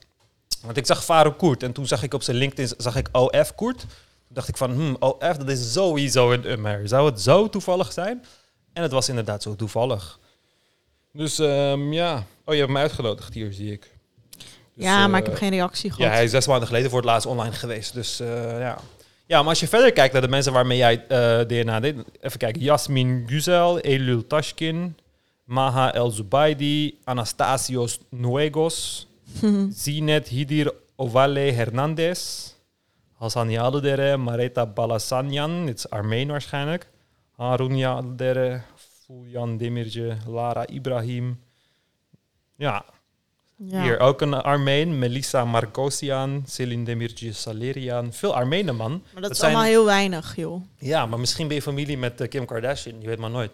Want 0.62 0.76
ik 0.76 0.86
zag 0.86 1.05
Faruk 1.05 1.39
Koert 1.39 1.62
en 1.62 1.72
toen 1.72 1.86
zag 1.86 2.03
ik 2.03 2.14
op 2.14 2.22
zijn 2.22 2.36
LinkedIn 2.36 2.74
zag 2.76 2.97
ik 2.97 3.09
OF 3.12 3.55
Koert. 3.55 3.86
Dacht 4.29 4.49
ik 4.49 4.57
van, 4.57 4.70
hmm, 4.70 4.97
OF, 4.99 5.37
dat 5.37 5.49
is 5.49 5.72
sowieso 5.72 6.33
een 6.33 6.51
Ummer. 6.51 6.89
Zou 6.89 7.11
het 7.11 7.20
zo 7.20 7.49
toevallig 7.49 7.93
zijn? 7.93 8.24
En 8.72 8.83
het 8.83 8.93
was 8.93 9.09
inderdaad 9.09 9.43
zo 9.43 9.57
toevallig. 9.57 10.18
Dus 11.12 11.39
ehm, 11.39 11.93
ja. 11.93 12.24
Oh, 12.45 12.55
je 12.55 12.61
hebt 12.61 12.72
me 12.72 12.79
uitgenodigd 12.79 13.35
hier, 13.35 13.53
zie 13.53 13.72
ik. 13.72 13.97
Dus, 14.74 14.87
ja, 14.87 15.07
maar 15.07 15.20
eh, 15.20 15.26
ik 15.26 15.31
heb 15.31 15.41
geen 15.41 15.51
reactie 15.51 15.91
gehad. 15.91 16.07
ja, 16.07 16.14
hij 16.14 16.24
is 16.24 16.31
zes 16.31 16.47
maanden 16.47 16.66
geleden 16.66 16.91
voor 16.91 16.99
het 16.99 17.09
laatst 17.09 17.26
online 17.26 17.55
geweest. 17.55 17.95
Dus 17.95 18.20
eh, 18.20 18.61
ja. 18.61 18.79
Ja, 19.26 19.39
maar 19.41 19.49
als 19.49 19.61
je 19.61 19.68
verder 19.68 19.93
kijkt 19.93 20.12
naar 20.12 20.22
de 20.22 20.29
mensen 20.29 20.53
waarmee 20.53 20.79
jij 20.79 21.07
eh, 21.09 21.47
DNA 21.47 21.81
deed. 21.81 21.97
Even 22.20 22.39
kijken. 22.39 22.62
Yasmin 22.62 23.24
Güzel, 23.26 23.79
Elul 23.79 24.26
Tashkin, 24.26 24.97
Maha 25.45 25.95
El 25.95 26.11
Zubaidi, 26.11 26.99
Anastasios 27.05 28.01
Nuegos, 28.11 29.07
Zinet 29.83 30.29
Hidir 30.29 30.74
Ovale 30.97 31.41
Hernandez, 31.41 32.53
Hassan 33.19 33.51
Yaldere, 33.51 34.16
Mareta 34.16 34.66
Balasanyan, 34.66 35.66
dit 35.66 35.77
is 35.79 35.91
Armeen 35.91 36.29
waarschijnlijk, 36.29 36.89
Harun 37.37 37.77
Yaldere, 37.77 38.61
Fuljan 39.05 39.57
Demirje, 39.57 40.16
Lara 40.27 40.66
Ibrahim. 40.66 41.41
Ja, 42.57 42.85
Ja. 43.57 43.83
hier 43.83 43.99
ook 43.99 44.21
een 44.21 44.35
Armeen, 44.35 44.99
Melissa 44.99 45.45
Margosian, 45.45 46.45
Celine 46.47 46.85
Demirci 46.85 47.33
Salerian. 47.33 48.12
Veel 48.12 48.35
Armenen, 48.35 48.77
man. 48.77 48.91
Maar 48.91 49.01
dat, 49.12 49.23
Dat 49.23 49.31
is 49.31 49.39
zijn- 49.39 49.53
allemaal 49.53 49.71
heel 49.71 49.85
weinig, 49.85 50.37
joh. 50.37 50.62
Ja, 50.79 51.07
maar 51.07 51.19
misschien 51.21 51.47
ben 51.47 51.57
je 51.57 51.62
familie 51.62 51.99
met 51.99 52.21
eh, 52.21 52.29
Kim 52.29 52.47
Kardashian. 52.47 53.01
Je 53.01 53.07
weet 53.07 53.19
maar 53.19 53.31
nooit. 53.31 53.51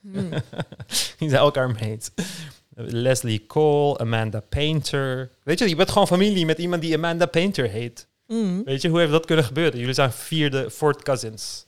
Hmm. 0.00 0.30
Die 1.18 1.28
zijn 1.28 1.42
ook 1.42 1.56
Armeens. 1.56 2.10
Leslie 2.74 3.46
Cole, 3.46 3.98
Amanda 3.98 4.40
Painter. 4.48 5.30
Weet 5.42 5.58
je, 5.58 5.68
je 5.68 5.76
bent 5.76 5.90
gewoon 5.90 6.06
familie 6.06 6.46
met 6.46 6.58
iemand 6.58 6.82
die 6.82 6.94
Amanda 6.94 7.26
Painter 7.26 7.68
heet. 7.68 8.06
Mm. 8.28 8.64
Weet 8.64 8.82
je, 8.82 8.88
hoe 8.88 8.98
heeft 8.98 9.12
dat 9.12 9.26
kunnen 9.26 9.44
gebeuren? 9.44 9.78
Jullie 9.78 9.94
zijn 9.94 10.12
vierde, 10.12 10.70
fourth 10.70 11.02
cousins. 11.02 11.66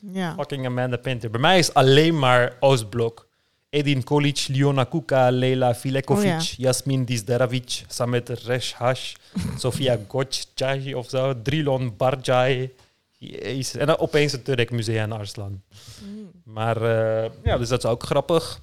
Ja. 0.00 0.34
Fucking 0.34 0.66
Amanda 0.66 0.96
Painter. 0.96 1.30
Bij 1.30 1.40
mij 1.40 1.58
is 1.58 1.74
alleen 1.74 2.18
maar 2.18 2.56
Oostblok. 2.60 3.26
Edin 3.70 4.04
Kolic, 4.04 4.46
Liona 4.48 4.84
Kuka, 4.84 5.30
Leila 5.30 5.74
Filekovic, 5.74 6.32
Oh 6.32 6.40
Jasmin 6.40 7.04
Dizderavic, 7.04 7.84
Samet 7.88 8.28
Reshash, 8.28 9.14
Sofia 9.58 9.98
Goccaji 10.08 10.94
of 10.94 11.08
zo, 11.08 11.42
Drilon 11.42 11.96
Barjai. 11.96 12.74
Jezus. 13.18 13.74
En 13.74 13.86
dan 13.86 13.98
opeens 13.98 14.32
een 14.32 14.42
Turk 14.42 14.70
Museum 14.70 15.04
in 15.04 15.12
Arslan. 15.12 15.62
Mm. 16.02 16.30
Maar 16.44 16.82
eh, 16.82 17.30
ja, 17.44 17.58
dus 17.58 17.68
dat 17.68 17.84
is 17.84 17.90
ook 17.90 18.02
grappig. 18.02 18.60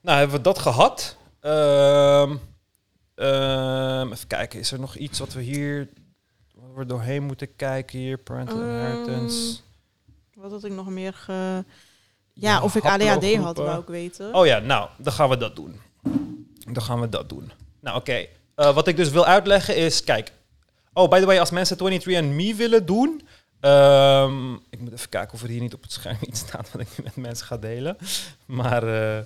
Nou, 0.00 0.18
hebben 0.18 0.36
we 0.36 0.42
dat 0.42 0.58
gehad. 0.58 1.16
Ehm, 1.40 2.36
ehm, 3.14 4.12
even 4.12 4.26
kijken, 4.26 4.58
is 4.60 4.72
er 4.72 4.80
nog 4.80 4.96
iets 4.96 5.18
wat 5.18 5.32
we 5.32 5.42
hier 5.42 5.88
wat 6.54 6.70
we 6.74 6.86
doorheen 6.86 7.22
moeten 7.22 7.56
kijken 7.56 7.98
hier? 7.98 8.18
Parental 8.18 8.60
Ehm. 8.60 8.68
inheritance. 8.68 9.56
Wat 10.34 10.50
had 10.50 10.64
ik 10.64 10.72
nog 10.72 10.88
meer 10.88 11.12
ge... 11.12 11.32
Ja, 11.32 11.64
Ja, 12.32 12.62
of 12.62 12.74
ik 12.74 12.84
ADHD 12.84 13.34
had, 13.36 13.56
wou 13.56 13.80
ik 13.80 13.86
weten. 13.86 14.34
Oh 14.34 14.46
ja, 14.46 14.58
nou, 14.58 14.88
dan 14.98 15.12
gaan 15.12 15.28
we 15.28 15.36
dat 15.36 15.56
doen. 15.56 15.80
Dan 16.72 16.82
gaan 16.82 17.00
we 17.00 17.08
dat 17.08 17.28
doen. 17.28 17.52
Nou, 17.80 17.96
oké. 17.96 18.26
Eh, 18.54 18.74
wat 18.74 18.88
ik 18.88 18.96
dus 18.96 19.10
wil 19.10 19.26
uitleggen 19.26 19.76
is, 19.76 20.04
kijk. 20.04 20.32
Oh, 20.92 21.08
by 21.10 21.20
the 21.20 21.26
way, 21.26 21.38
als 21.38 21.50
mensen 21.50 21.76
23andMe 21.76 22.56
willen 22.56 22.86
doen... 22.86 23.22
ehm, 23.60 24.52
ik 24.70 24.80
moet 24.80 24.92
even 24.92 25.08
kijken 25.08 25.34
of 25.34 25.42
er 25.42 25.48
hier 25.48 25.60
niet 25.60 25.74
op 25.74 25.82
het 25.82 25.92
scherm 25.92 26.16
iets 26.28 26.40
staat 26.40 26.70
wat 26.72 26.80
ik 26.80 26.88
met 27.04 27.16
mensen 27.16 27.46
ga 27.46 27.56
delen. 27.56 27.96
Maar 28.46 28.82
eh, 29.18 29.24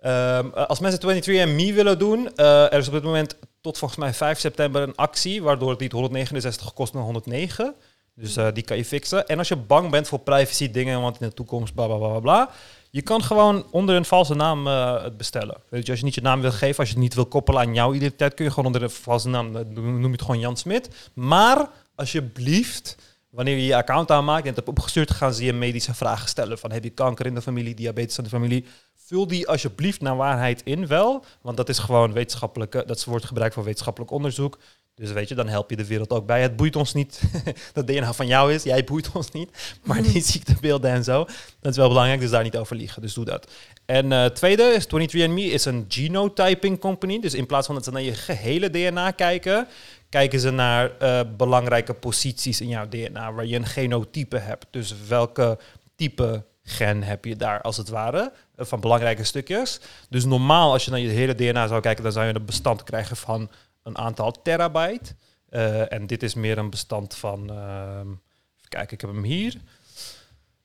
ehm, 0.00 0.48
als 0.48 0.80
mensen 0.80 1.00
23andMe 1.00 1.74
willen 1.74 1.98
doen... 1.98 2.36
eh, 2.36 2.72
er 2.72 2.78
is 2.78 2.86
op 2.86 2.92
dit 2.92 3.02
moment 3.02 3.36
tot 3.60 3.78
volgens 3.78 4.00
mij 4.00 4.14
5 4.14 4.38
september 4.38 4.82
een 4.82 4.96
actie... 4.96 5.42
waardoor 5.42 5.70
het 5.70 5.80
niet 5.80 5.92
169 5.92 6.72
kost, 6.72 6.92
maar 6.92 7.02
109. 7.02 7.74
Dus 8.20 8.36
eh, 8.36 8.46
die 8.52 8.62
kan 8.62 8.76
je 8.76 8.84
fixen. 8.84 9.26
En 9.26 9.38
als 9.38 9.48
je 9.48 9.56
bang 9.56 9.90
bent 9.90 10.08
voor 10.08 10.18
privacy 10.18 10.70
dingen, 10.70 11.00
want 11.00 11.20
in 11.20 11.28
de 11.28 11.34
toekomst 11.34 11.74
bla 11.74 11.86
bla 11.86 11.96
bla 11.96 12.20
bla... 12.20 12.50
je 12.90 13.02
kan 13.02 13.22
gewoon 13.22 13.66
onder 13.70 13.94
een 13.94 14.04
valse 14.04 14.34
naam 14.34 14.66
eh, 14.66 15.02
het 15.02 15.16
bestellen. 15.16 15.56
Weet 15.68 15.84
je, 15.84 15.90
als 15.90 16.00
je 16.00 16.04
niet 16.04 16.14
je 16.14 16.20
naam 16.20 16.40
wil 16.40 16.52
geven, 16.52 16.78
als 16.78 16.88
je 16.88 16.94
het 16.94 17.02
niet 17.02 17.14
wil 17.14 17.26
koppelen 17.26 17.60
aan 17.60 17.74
jouw 17.74 17.94
identiteit, 17.94 18.34
kun 18.34 18.44
je 18.44 18.50
gewoon 18.50 18.66
onder 18.66 18.82
een 18.82 18.90
valse 18.90 19.28
naam, 19.28 19.56
eh, 19.56 19.64
noem 19.74 20.02
je 20.02 20.10
het 20.10 20.22
gewoon 20.22 20.40
Jan 20.40 20.56
Smit. 20.56 21.10
Maar 21.14 21.68
alsjeblieft, 21.94 22.96
wanneer 23.30 23.56
je 23.56 23.66
je 23.66 23.76
account 23.76 24.10
aanmaakt 24.10 24.42
en 24.42 24.46
het 24.46 24.56
hebt 24.56 24.68
opgestuurd, 24.68 25.10
gaan 25.10 25.34
ze 25.34 25.44
je 25.44 25.52
medische 25.52 25.94
vragen 25.94 26.28
stellen. 26.28 26.58
Van 26.58 26.72
heb 26.72 26.84
je 26.84 26.90
kanker 26.90 27.26
in 27.26 27.34
de 27.34 27.42
familie, 27.42 27.74
diabetes 27.74 28.18
in 28.18 28.24
de 28.24 28.30
familie? 28.30 28.64
Vul 29.10 29.26
die 29.26 29.48
alsjeblieft 29.48 30.00
naar 30.00 30.16
waarheid 30.16 30.62
in 30.64 30.86
wel, 30.86 31.24
want 31.40 31.56
dat 31.56 31.68
is 31.68 31.78
gewoon 31.78 32.12
wetenschappelijke, 32.12 32.84
dat 32.86 33.04
wordt 33.04 33.24
gebruikt 33.24 33.54
voor 33.54 33.64
wetenschappelijk 33.64 34.10
onderzoek. 34.10 34.58
Dus 34.94 35.12
weet 35.12 35.28
je, 35.28 35.34
dan 35.34 35.48
help 35.48 35.70
je 35.70 35.76
de 35.76 35.86
wereld 35.86 36.10
ook 36.10 36.26
bij. 36.26 36.42
Het 36.42 36.56
boeit 36.56 36.76
ons 36.76 36.94
niet 36.94 37.22
dat 37.72 37.86
DNA 37.86 38.12
van 38.12 38.26
jou 38.26 38.52
is. 38.52 38.62
Jij 38.62 38.84
boeit 38.84 39.10
ons 39.12 39.30
niet. 39.30 39.78
Maar 39.82 40.02
die 40.02 40.22
ziektebeelden 40.32 40.90
en 40.90 41.04
zo, 41.04 41.24
dat 41.60 41.70
is 41.72 41.76
wel 41.76 41.88
belangrijk. 41.88 42.20
Dus 42.20 42.30
daar 42.30 42.42
niet 42.42 42.56
over 42.56 42.76
liegen. 42.76 43.02
Dus 43.02 43.14
doe 43.14 43.24
dat. 43.24 43.50
En 43.86 44.12
eh 44.12 44.24
tweede 44.24 44.62
is 44.62 44.86
23andMe 44.86 45.52
is 45.52 45.64
een 45.64 45.84
genotyping 45.88 46.78
company. 46.78 47.20
Dus 47.20 47.34
in 47.34 47.46
plaats 47.46 47.66
van 47.66 47.74
dat 47.74 47.84
ze 47.84 47.90
naar 47.90 48.02
je 48.02 48.14
gehele 48.14 48.70
DNA 48.70 49.10
kijken, 49.10 49.66
kijken 50.08 50.40
ze 50.40 50.50
naar 50.50 50.96
eh, 50.98 51.20
belangrijke 51.36 51.94
posities 51.94 52.60
in 52.60 52.68
jouw 52.68 52.88
DNA 52.88 53.32
waar 53.32 53.46
je 53.46 53.56
een 53.56 53.66
genotype 53.66 54.38
hebt. 54.38 54.66
Dus 54.70 54.94
welke 55.08 55.58
type 55.96 56.44
gen 56.62 57.02
heb 57.02 57.24
je 57.24 57.36
daar 57.36 57.60
als 57.60 57.76
het 57.76 57.88
ware 57.88 58.32
van 58.60 58.80
belangrijke 58.80 59.24
stukjes. 59.24 59.80
Dus 60.08 60.24
normaal 60.24 60.72
als 60.72 60.84
je 60.84 60.90
naar 60.90 61.00
je 61.00 61.08
hele 61.08 61.34
DNA 61.34 61.66
zou 61.66 61.80
kijken, 61.80 62.02
dan 62.02 62.12
zou 62.12 62.26
je 62.26 62.34
een 62.34 62.44
bestand 62.44 62.82
krijgen 62.82 63.16
van 63.16 63.50
een 63.82 63.98
aantal 63.98 64.42
terabyte. 64.42 65.14
Eh, 65.48 65.92
en 65.92 66.06
dit 66.06 66.22
is 66.22 66.34
meer 66.34 66.58
een 66.58 66.70
bestand 66.70 67.14
van. 67.14 67.50
ehm, 67.50 68.08
even 68.10 68.68
kijken, 68.68 68.92
ik 68.92 69.00
heb 69.00 69.10
hem 69.10 69.22
hier. 69.22 69.54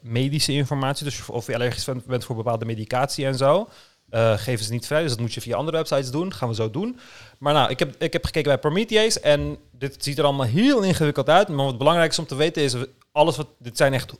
medische 0.00 0.52
informatie, 0.52 1.04
dus 1.04 1.28
of 1.28 1.46
je 1.46 1.54
allergisch 1.54 1.88
bent 2.06 2.24
voor 2.24 2.36
bepaalde 2.36 2.64
medicatie 2.64 3.26
en 3.26 3.36
zo, 3.36 3.68
eh, 4.10 4.38
geven 4.38 4.64
ze 4.64 4.72
niet 4.72 4.86
vrij. 4.86 5.02
Dus 5.02 5.10
dat 5.10 5.20
moet 5.20 5.34
je 5.34 5.40
via 5.40 5.56
andere 5.56 5.76
websites 5.76 6.10
doen. 6.10 6.34
gaan 6.34 6.48
we 6.48 6.54
zo 6.54 6.70
doen. 6.70 6.98
Maar 7.38 7.54
nou, 7.54 7.70
ik 7.70 7.78
heb, 7.78 7.94
ik 7.98 8.12
heb 8.12 8.24
gekeken 8.24 8.50
bij 8.50 8.58
Prometheus 8.58 9.20
en 9.20 9.58
dit 9.70 10.04
ziet 10.04 10.18
er 10.18 10.24
allemaal 10.24 10.46
heel 10.46 10.82
ingewikkeld 10.82 11.28
uit. 11.28 11.48
Maar 11.48 11.64
wat 11.64 11.78
belangrijk 11.78 12.10
is 12.10 12.18
om 12.18 12.26
te 12.26 12.34
weten 12.34 12.62
is, 12.62 12.74
alles 13.12 13.36
wat, 13.36 13.48
dit 13.58 13.76
zijn 13.76 13.94
echt 13.94 14.12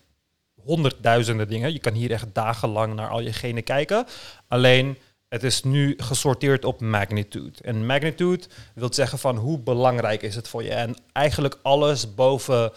honderdduizenden 0.64 1.48
dingen. 1.48 1.72
Je 1.72 1.78
kan 1.78 1.92
hier 1.92 2.10
echt 2.10 2.26
dagenlang 2.32 2.94
naar 2.94 3.08
al 3.08 3.20
je 3.20 3.32
genen 3.32 3.62
kijken. 3.62 4.06
Alleen, 4.48 4.98
het 5.28 5.42
is 5.42 5.62
nu 5.62 5.94
gesorteerd 5.96 6.64
op 6.64 6.80
magnitude. 6.80 7.58
En 7.62 7.86
magnitude 7.86 8.44
wil 8.74 8.94
zeggen 8.94 9.18
van 9.18 9.36
hoe 9.36 9.58
belangrijk 9.58 10.22
is 10.22 10.34
het 10.34 10.48
voor 10.48 10.62
je. 10.62 10.72
En 10.72 10.96
eigenlijk 11.12 11.58
alles 11.62 12.14
boven, 12.14 12.72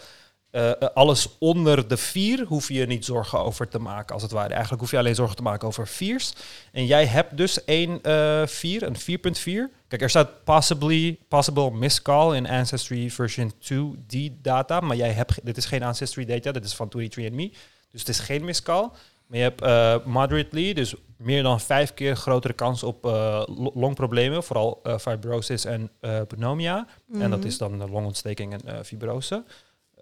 eh, 0.54 0.70
eh, 0.70 0.76
alles 0.94 1.28
onder 1.38 1.88
de 1.88 1.96
vier 1.96 2.44
hoef 2.46 2.68
je 2.68 2.86
niet 2.86 3.04
zorgen 3.04 3.38
over 3.38 3.68
te 3.68 3.78
maken, 3.78 4.14
als 4.14 4.22
het 4.22 4.32
ware. 4.32 4.48
Eigenlijk 4.52 4.80
hoef 4.80 4.90
je 4.90 4.98
alleen 4.98 5.14
zorgen 5.14 5.36
te 5.36 5.42
maken 5.42 5.68
over 5.68 5.88
viers. 5.88 6.32
En 6.72 6.86
jij 6.86 7.06
hebt 7.06 7.36
dus 7.36 7.64
één 7.64 8.02
eh 8.02 8.46
4, 8.46 8.82
een 8.82 8.96
4.4. 8.96 9.70
Kijk, 9.88 10.02
er 10.02 10.10
staat 10.10 10.44
possibly, 10.44 11.18
possible 11.28 11.70
miscall 11.70 12.36
in 12.36 12.48
Ancestry 12.48 13.10
version 13.10 13.52
2D 13.52 14.16
data. 14.42 14.80
Maar 14.80 14.96
jij 14.96 15.10
hebt, 15.10 15.40
dit 15.44 15.56
is 15.56 15.64
geen 15.64 15.82
Ancestry 15.82 16.24
data, 16.24 16.52
dit 16.52 16.64
is 16.64 16.74
van 16.74 16.92
23andMe. 16.98 17.50
Dus 17.90 18.00
het 18.00 18.08
is 18.08 18.18
geen 18.18 18.44
miscall. 18.44 18.88
Maar 19.26 19.38
je 19.38 19.52
hebt 19.54 20.04
moderately, 20.06 20.72
dus 20.72 20.94
meer 21.16 21.42
dan 21.42 21.60
vijf 21.60 21.94
keer 21.94 22.16
grotere 22.16 22.52
kans 22.54 22.82
op 22.82 23.04
lo- 23.04 23.70
longproblemen, 23.74 24.42
vooral 24.44 24.82
fibrosis 25.00 25.64
en 25.64 25.90
pneumonia. 26.28 26.86
En 27.12 27.30
dat 27.30 27.38
Mhm. 27.38 27.48
is 27.48 27.58
dan 27.58 27.78
de 27.78 27.88
longontsteking 27.88 28.62
en 28.64 28.84
fibrose. 28.84 29.44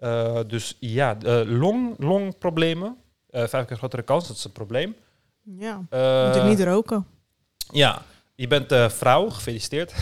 Eh, 0.03 0.39
dus 0.47 0.77
ja, 0.79 1.17
eh, 1.25 1.41
long, 1.45 1.95
longproblemen, 1.97 2.95
eh, 3.29 3.47
vijf 3.47 3.65
keer 3.65 3.77
grotere 3.77 4.01
kans, 4.01 4.27
dat 4.27 4.37
is 4.37 4.43
een 4.43 4.51
probleem. 4.51 4.95
Ja, 5.43 5.75
moet 6.27 6.35
ik 6.35 6.43
niet 6.43 6.61
roken. 6.61 7.05
ja, 7.71 8.01
je 8.35 8.47
bent 8.47 8.93
vrouw, 8.93 9.29
gefeliciteerd. 9.29 9.93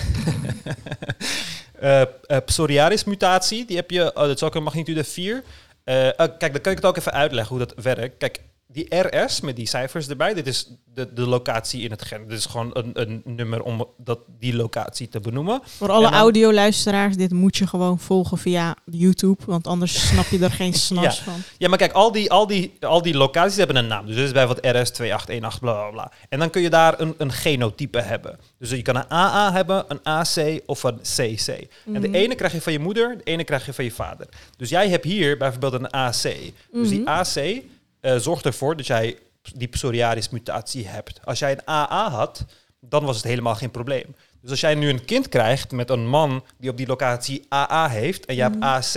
Psoriasis 2.45 3.03
mutatie, 3.03 3.65
die 3.65 3.75
heb 3.75 3.91
je, 3.91 4.15
oh, 4.15 4.21
dat 4.21 4.35
is 4.35 4.43
ook 4.43 4.55
een 4.55 4.63
magnitude 4.63 5.03
4. 5.03 5.43
Eh, 5.83 6.07
eh, 6.07 6.15
kijk, 6.15 6.39
dan 6.39 6.61
kan 6.61 6.71
ik 6.71 6.77
het 6.77 6.85
ook 6.85 6.97
even 6.97 7.11
uitleggen 7.11 7.55
hoe 7.55 7.65
dat 7.65 7.83
werkt. 7.83 8.17
Kijk, 8.17 8.39
die 8.73 8.95
RS 8.95 9.41
met 9.41 9.55
die 9.55 9.67
cijfers 9.67 10.07
erbij, 10.07 10.33
dit 10.33 10.47
is 10.47 10.71
de, 10.93 11.13
de 11.13 11.21
locatie 11.21 11.81
in 11.81 11.91
het 11.91 12.01
gen. 12.01 12.27
Dit 12.27 12.37
is 12.37 12.45
gewoon 12.45 12.69
een, 12.73 12.89
een 12.93 13.21
nummer 13.25 13.61
om 13.63 13.85
dat, 13.97 14.19
die 14.39 14.55
locatie 14.55 15.07
te 15.09 15.19
benoemen. 15.19 15.61
Voor 15.63 15.89
alle 15.91 16.03
dan- 16.09 16.13
audioluisteraars, 16.13 17.15
dit 17.17 17.31
moet 17.31 17.57
je 17.57 17.67
gewoon 17.67 17.99
volgen 17.99 18.37
via 18.37 18.75
YouTube, 18.85 19.41
want 19.45 19.67
anders 19.67 20.07
snap 20.09 20.25
je 20.25 20.39
er 20.39 20.51
geen 20.51 20.73
Ja. 20.89 21.11
van. 21.11 21.33
Ja, 21.57 21.69
maar 21.69 21.77
kijk, 21.77 21.91
al 21.91 22.11
die, 22.11 22.31
al 22.31 22.47
die, 22.47 22.73
al 22.79 23.01
die 23.01 23.13
locaties 23.17 23.57
hebben 23.57 23.75
een 23.75 23.87
naam. 23.87 24.05
Dus 24.05 24.15
dit 24.15 24.25
is 24.25 24.31
bijvoorbeeld 24.31 24.89
RS2818, 24.91 25.35
bla 25.39 25.49
bla 25.59 25.89
bla. 25.91 26.11
En 26.29 26.39
dan 26.39 26.49
kun 26.49 26.61
je 26.61 26.69
daar 26.69 26.99
een, 26.99 27.13
een 27.17 27.31
genotype 27.31 28.01
hebben. 28.01 28.39
Dus 28.59 28.69
je 28.69 28.81
kan 28.81 28.95
een 28.95 29.11
AA 29.11 29.51
hebben, 29.51 29.85
een 29.87 29.99
AC 30.03 30.61
of 30.65 30.83
een 30.83 30.99
CC. 31.01 31.47
En 31.47 32.01
de 32.01 32.07
Mhm. 32.07 32.13
ene 32.15 32.35
krijg 32.35 32.53
je 32.53 32.61
van 32.61 32.73
je 32.73 32.79
moeder, 32.79 33.17
de 33.17 33.23
ene 33.23 33.43
krijg 33.43 33.65
je 33.65 33.73
van 33.73 33.83
je 33.85 33.91
vader. 33.91 34.27
Dus 34.57 34.69
jij 34.69 34.89
hebt 34.89 35.03
hier 35.05 35.37
bijvoorbeeld 35.37 35.73
een 35.73 35.89
AC. 35.89 36.21
Dus 36.71 36.89
die 36.89 36.99
Mhm. 36.99 37.09
AC 37.09 37.61
eh, 38.01 38.15
zorgt 38.17 38.45
ervoor 38.45 38.75
dat 38.77 38.87
jij 38.87 39.17
die 39.55 39.67
psoriasis 39.67 40.29
mutatie 40.29 40.87
hebt. 40.87 41.19
Als 41.23 41.39
jij 41.39 41.51
een 41.51 41.67
AA 41.69 42.09
had, 42.09 42.45
dan 42.79 43.05
was 43.05 43.15
het 43.15 43.25
helemaal 43.25 43.55
geen 43.55 43.71
probleem. 43.71 44.15
Dus 44.41 44.49
als 44.49 44.59
jij 44.59 44.75
nu 44.75 44.89
een 44.89 45.05
kind 45.05 45.29
krijgt 45.29 45.71
met 45.71 45.89
een 45.89 46.07
man 46.07 46.43
die 46.57 46.69
op 46.69 46.77
die 46.77 46.87
locatie 46.87 47.45
AA 47.53 47.89
heeft 47.89 48.25
en 48.25 48.35
jij 48.35 48.47
hebt 48.51 48.63
AC, 48.63 48.93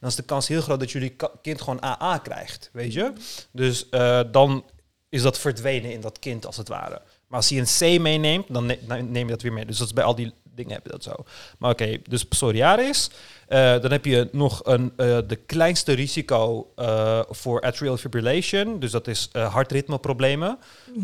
dan 0.00 0.08
is 0.08 0.14
de 0.14 0.22
kans 0.22 0.48
heel 0.48 0.60
groot 0.60 0.80
dat 0.80 0.90
jullie 0.90 1.16
kind 1.42 1.60
gewoon 1.60 1.84
AA 1.84 2.18
krijgt, 2.18 2.70
weet 2.72 2.92
je? 2.92 3.12
Dus 3.52 3.88
eh, 3.88 4.20
dan 4.30 4.64
is 5.08 5.22
dat 5.22 5.38
verdwenen 5.38 5.92
in 5.92 6.00
dat 6.00 6.18
kind 6.18 6.46
als 6.46 6.56
het 6.56 6.68
ware. 6.68 7.02
Maar 7.28 7.38
als 7.38 7.50
hij 7.50 7.58
een 7.58 7.96
C 7.98 8.00
meeneemt, 8.00 8.44
dan 8.48 8.66
ne- 8.66 8.78
dan 8.86 9.10
neem 9.10 9.24
je 9.26 9.32
dat 9.32 9.42
weer 9.42 9.52
mee. 9.52 9.66
Dus 9.66 9.78
dat 9.78 9.86
is 9.86 9.92
bij 9.92 10.04
al 10.04 10.14
die 10.14 10.32
dingen 10.56 10.72
heb 10.72 10.84
je 10.84 10.90
dat 10.90 11.02
zo. 11.02 11.12
Maar 11.58 11.70
oké, 11.70 11.98
dus 12.08 12.24
psoriasis. 12.24 13.10
Eh, 13.48 13.80
dan 13.80 13.90
heb 13.90 14.04
je 14.04 14.28
nog 14.32 14.60
een, 14.64 14.92
eh, 14.96 15.18
de 15.26 15.36
kleinste 15.36 15.92
risico 15.92 16.72
eh, 16.76 17.20
voor 17.28 17.60
atrial 17.60 17.96
fibrillation. 17.96 18.78
Dus 18.78 18.90
dat 18.90 19.06
is 19.06 19.28
hartritmeproblemen. 19.32 20.58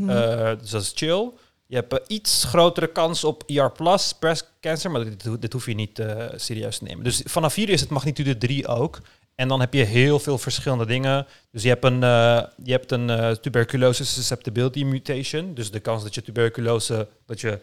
Eh, 0.09 0.51
dus 0.61 0.71
dat 0.71 0.83
is 0.83 0.93
chill. 0.95 1.31
Je 1.67 1.75
hebt 1.79 1.93
een 1.93 2.01
iets 2.07 2.45
grotere 2.45 2.87
kans 2.87 3.25
op 3.25 3.43
ER 3.47 3.73
plus 3.73 4.13
breast 4.19 4.53
cancer, 4.61 4.91
maar 4.91 5.05
dit, 5.05 5.41
dit 5.41 5.53
hoef 5.53 5.67
je 5.67 5.75
niet 5.75 6.03
serieus 6.37 6.79
te 6.79 6.85
nemen. 6.85 7.05
Dus 7.05 7.23
vanaf 7.25 7.55
hier 7.55 7.69
is 7.69 7.81
het 7.81 7.91
magnitude 7.91 8.39
3 8.39 8.67
ook. 8.67 9.01
En 9.35 9.49
dan 9.49 9.61
heb 9.61 9.75
je 9.75 9.85
heel 9.85 10.19
veel 10.19 10.39
verschillende 10.39 10.87
dingen. 10.87 11.27
Dus 11.51 11.63
je 11.63 11.69
hebt 11.69 11.85
een, 11.85 12.03
eh, 12.03 12.43
je 12.63 12.73
hebt 12.73 12.93
een 12.93 13.39
tuberculose 13.41 14.05
susceptibility 14.05 14.85
mutation. 14.85 15.55
Dus 15.55 15.71
de 15.71 15.81
kans 15.81 16.03
dat 16.03 16.15
je 16.15 16.23
tuberculose, 16.23 17.09
dat 17.27 17.41
je 17.41 17.59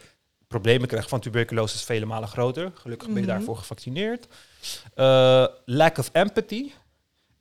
problemen 0.49 0.87
krijgt 0.87 1.09
van 1.09 1.19
tuberculose 1.19 1.75
is 1.75 1.83
vele 1.83 2.05
malen 2.05 2.27
groter. 2.29 2.71
Gelukkig 2.73 3.07
ben 3.07 3.15
je 3.17 3.21
Mhm. 3.21 3.29
daarvoor 3.29 3.57
gevaccineerd. 3.57 4.27
Eh, 4.93 5.45
lack 5.65 5.97
of 5.97 6.09
empathy. 6.13 6.71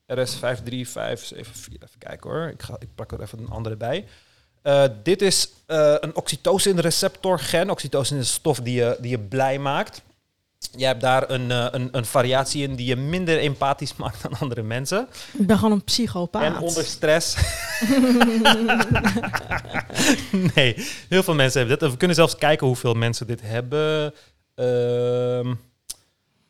RS 0.07 0.35
53574. 0.35 1.89
Even 1.89 1.99
kijken 1.99 2.31
hoor. 2.31 2.49
Ik, 2.49 2.63
ga, 2.63 2.77
ik 2.79 2.89
pak 2.95 3.13
er 3.13 3.21
even 3.21 3.39
een 3.39 3.49
andere 3.49 3.77
bij. 3.77 4.07
Eh, 4.63 4.85
dit 5.03 5.23
is 5.23 5.49
eh, 5.67 5.95
een 6.01 6.17
oxytocin 6.17 6.79
receptor 6.79 7.39
gen. 7.39 7.71
Oxytocin 7.71 8.17
is 8.17 8.23
een 8.29 8.35
stof 8.35 8.61
die 8.61 8.75
je, 8.75 8.97
die 9.01 9.11
je 9.11 9.19
blij 9.19 9.59
maakt. 9.59 10.03
Je 10.77 10.85
hebt 10.85 11.01
daar 11.01 11.31
een, 11.31 11.51
eh, 11.51 11.67
een, 11.71 11.89
een 11.93 12.05
variatie 12.05 12.63
in 12.63 12.75
die 12.75 12.87
je 12.87 12.97
minder 12.97 13.39
empathisch 13.39 13.97
maakt 14.03 14.23
dan 14.23 14.39
andere 14.39 14.63
mensen. 14.63 15.09
Ik 15.33 15.47
ben 15.47 15.57
gewoon 15.57 15.73
een 15.73 15.85
psychopaat. 15.85 16.43
En 16.43 16.59
onder 16.59 16.85
stress. 16.85 17.31
nee, 20.55 20.87
heel 21.09 21.23
veel 21.23 21.35
mensen 21.35 21.61
hebben 21.61 21.79
dit. 21.79 21.91
We 21.91 21.97
kunnen 21.97 22.17
zelfs 22.17 22.37
kijken 22.37 22.67
hoeveel 22.67 22.95
mensen 22.95 23.27
dit 23.27 23.41
hebben. 23.43 24.15
Ehm, 24.55 25.55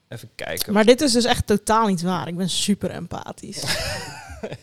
even 0.08 0.28
kijken. 0.34 0.72
Maar 0.72 0.84
dit 0.84 1.00
is 1.00 1.12
dus 1.12 1.24
echt 1.24 1.46
totaal 1.46 1.86
niet 1.86 2.02
waar. 2.02 2.28
Ik 2.28 2.36
ben 2.36 2.50
super 2.50 2.90
empathisch. 2.90 3.62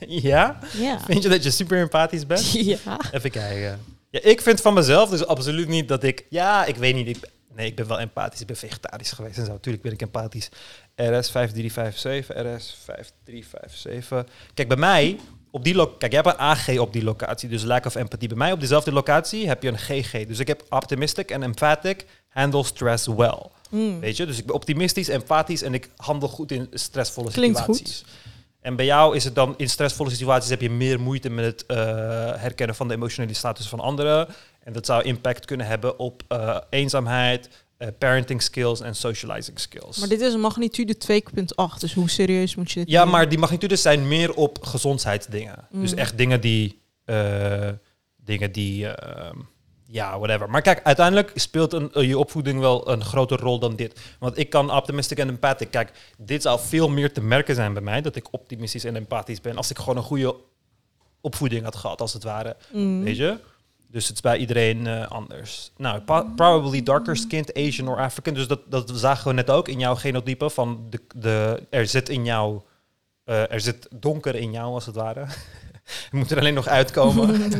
ja? 0.08 0.60
ja. 0.78 1.00
Vind 1.00 1.24
je 1.24 1.30
dat 1.30 1.44
je 1.44 1.52
super 1.52 1.80
empathisch 1.80 2.26
bent? 2.26 2.52
Ja. 2.52 3.00
Even 3.12 3.32
kijken. 3.32 3.80
Ja, 4.10 4.20
ik 4.24 4.42
vind 4.42 4.62
van 4.62 4.74
mezelf 4.74 5.10
dus 5.10 5.26
absoluut 5.26 5.68
niet 5.68 5.88
dat 5.88 6.04
ik... 6.04 6.26
Ja, 6.30 6.66
ik 6.66 6.76
weet 6.76 6.96
niet. 6.96 7.08
Ik, 7.08 7.18
nee, 7.56 7.68
ik 7.68 7.76
ben 7.76 7.88
wel 7.88 8.00
empathisch. 8.00 8.42
Ik 8.42 8.48
ben 8.48 8.56
vegetarisch 8.58 9.12
geweest 9.12 9.38
en 9.38 9.46
zo. 9.46 9.52
Natuurlijk 9.52 9.84
ben 9.84 9.94
ik 9.94 10.02
empathisch. 10.02 10.50
RS 10.96 11.32
5357, 11.32 12.28
RS 12.28 12.78
5357. 12.84 14.34
Kijk, 14.54 14.68
bij 14.68 14.78
mij... 14.78 15.20
Op 15.52 15.64
die 15.64 15.76
lo- 15.76 15.96
Kijk, 15.98 16.12
jij 16.12 16.22
hebt 16.26 16.36
een 16.36 16.46
AG 16.46 16.78
op 16.78 16.94
die 16.94 17.04
locatie, 17.04 17.50
dus 17.50 17.64
lack 17.64 17.86
of 17.86 17.96
empathy. 17.96 18.28
Bij 18.28 18.38
mij 18.38 18.52
op 18.52 18.60
dezelfde 18.60 18.92
locatie 18.92 19.48
heb 19.48 19.64
je 19.64 19.70
een 19.70 19.78
GG. 19.78 20.26
Dus 20.28 20.40
ik 20.40 20.48
heb 20.48 20.64
optimistic 20.70 21.32
en 21.32 21.44
emphatic, 21.44 22.06
handle 22.30 22.64
stress 22.64 23.08
well. 23.08 23.40
Mm. 23.70 24.00
Weet 24.00 24.18
je, 24.18 24.26
dus 24.26 24.38
ik 24.38 24.46
ben 24.46 24.56
optimistisch, 24.56 25.08
empathisch 25.08 25.62
en 25.62 25.74
ik 25.74 25.90
handel 25.98 26.30
goed 26.30 26.52
in 26.52 26.68
stressvolle 26.72 27.32
Klinkt 27.32 27.58
situaties. 27.58 28.04
En 28.62 28.76
bij 28.76 28.86
jou 28.86 29.16
is 29.16 29.24
het 29.24 29.36
dan 29.36 29.54
in 29.58 29.70
stressvolle 29.70 30.10
situaties 30.10 30.50
heb 30.50 30.62
je 30.62 30.70
meer 30.70 31.00
moeite 31.00 31.30
met 31.30 31.46
het 31.46 31.66
eh, 31.66 31.78
herkennen 32.36 32.76
van 32.76 32.88
de 32.88 32.94
emotionele 32.94 33.34
status 33.34 33.68
van 33.68 33.80
anderen. 33.80 34.28
En 34.66 34.74
dat 34.74 34.86
zou 34.86 35.04
impact 35.04 35.46
kunnen 35.46 35.66
hebben 35.66 36.00
op 36.00 36.24
eh, 36.28 36.58
eenzaamheid, 36.70 37.50
eh, 37.78 37.88
parenting 37.98 38.42
skills 38.42 38.80
en 38.82 38.96
socializing 38.96 39.60
skills. 39.60 39.98
Maar 39.98 40.08
dit 40.10 40.22
is 40.22 40.34
een 40.34 40.40
magnitude 40.40 40.98
2.8. 40.98 41.80
Dus 41.80 41.94
hoe 41.94 42.10
serieus 42.10 42.56
moet 42.56 42.72
je 42.72 42.80
dit 42.80 42.90
ja, 42.90 42.98
nemen? 43.00 43.14
maar 43.14 43.30
die 43.30 43.38
magnitudes 43.38 43.82
zijn 43.82 44.08
meer 44.08 44.34
op 44.34 44.64
gezondheidsdingen. 44.64 45.68
Dus 45.72 45.92
Mm. 45.92 45.98
echt 45.98 46.18
dingen 46.18 46.42
die, 46.42 46.82
eh, 47.06 47.70
dingen 48.16 48.52
die, 48.52 48.88
ja, 49.88 50.20
whatever. 50.20 50.50
Maar 50.50 50.62
kijk, 50.62 50.84
uiteindelijk 50.84 51.32
speelt 51.36 51.74
een, 51.74 52.08
je 52.08 52.18
opvoeding 52.18 52.60
wel 52.60 52.90
een 52.92 53.04
grotere 53.04 53.44
rol 53.44 53.60
dan 53.60 53.76
dit. 53.76 54.00
Want 54.20 54.38
ik 54.38 54.50
kan 54.50 54.72
optimistic 54.72 55.18
en 55.18 55.28
empathic. 55.30 55.72
Kijk, 55.72 55.92
dit 56.18 56.42
zou 56.42 56.60
veel 56.60 56.90
meer 56.90 57.14
te 57.14 57.22
merken 57.22 57.56
zijn 57.56 57.74
bij 57.74 57.82
mij, 57.82 58.02
dat 58.02 58.16
ik 58.16 58.28
optimistisch 58.34 58.84
en 58.84 58.96
empathisch 58.96 59.42
ben, 59.42 59.58
als 59.58 59.70
ik 59.70 59.78
gewoon 59.78 59.98
een 59.98 60.04
goede 60.04 60.36
opvoeding 61.22 61.64
had 61.64 61.76
gehad, 61.76 62.02
als 62.02 62.14
het 62.14 62.24
ware. 62.24 62.56
Mm. 62.72 63.04
Weet 63.04 63.18
je? 63.18 63.38
Dus 63.96 64.08
het 64.08 64.16
is 64.16 64.22
bij 64.22 64.38
iedereen 64.38 64.88
eh, 64.88 65.08
anders. 65.08 65.72
Nou, 65.78 66.02
pa- 66.02 66.28
probably 66.36 66.84
darker 66.84 67.18
skinned 67.18 67.54
Asian 67.54 67.88
or 67.88 67.98
African. 67.98 68.34
Dus 68.34 68.48
dat, 68.48 68.60
dat 68.70 68.92
zagen 68.96 69.28
we 69.28 69.34
net 69.34 69.50
ook 69.50 69.68
in 69.68 69.80
jouw 69.80 69.96
genotype. 69.96 70.50
Van 70.50 70.88
de, 70.90 71.00
de, 71.16 71.64
er 71.70 71.88
zit 71.88 72.10
in 72.10 72.26
jou, 72.26 72.62
eh, 73.24 73.52
er 73.52 73.60
zit 73.60 73.88
donker 73.90 74.36
in 74.36 74.52
jou 74.52 74.74
als 74.74 74.86
het 74.86 74.96
ware. 74.96 75.26
Je 76.12 76.18
moet 76.18 76.32
er 76.32 76.40
alleen 76.40 76.54
nog 76.54 76.68
uitkomen. 76.68 77.42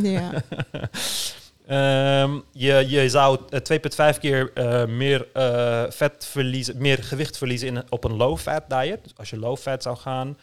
Ehm, 1.68 2.40
je, 2.52 2.86
je 2.88 3.10
zou 3.10 3.40
eh, 3.50 4.14
2,5 4.14 4.20
keer 4.20 4.52
eh, 4.54 4.86
meer 4.86 5.28
eh, 5.34 5.84
vet 5.90 6.26
verliezen, 6.26 6.78
meer 6.78 7.04
gewicht 7.04 7.38
verliezen 7.38 7.68
in, 7.68 7.84
op 7.90 8.04
een 8.04 8.16
low-fat 8.16 8.70
diet. 8.70 9.04
Dus 9.04 9.18
als 9.18 9.30
je 9.30 9.40
low-fat 9.40 9.84
zou 9.84 9.98
gaan. 9.98 10.38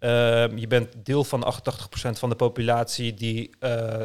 Ehm, 0.00 0.56
je 0.56 0.66
bent 0.66 0.88
deel 1.04 1.24
van 1.24 1.40
de 1.40 1.46
88% 1.46 2.18
van 2.18 2.28
de 2.28 2.34
populatie 2.34 3.14
die 3.14 3.50
eh, 3.58 4.02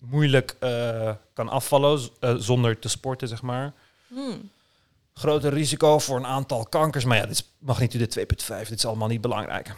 moeilijk 0.00 0.56
eh, 0.60 1.12
kan 1.32 1.48
afvallen 1.48 2.00
eh, 2.20 2.34
zonder 2.38 2.78
te 2.78 2.88
sporten, 2.88 3.28
zeg 3.28 3.42
maar. 3.42 3.72
Mm. 4.06 4.50
Groter 5.14 5.52
risico 5.52 5.98
voor 5.98 6.16
een 6.16 6.26
aantal 6.26 6.66
kankers. 6.66 7.04
Maar 7.04 7.16
ja, 7.16 7.26
dit 7.26 7.32
is 7.32 7.52
magnitude 7.58 8.06
2,5. 8.06 8.68
Dit 8.68 8.78
is 8.78 8.86
allemaal 8.86 9.08
niet 9.08 9.20
belangrijk. 9.20 9.74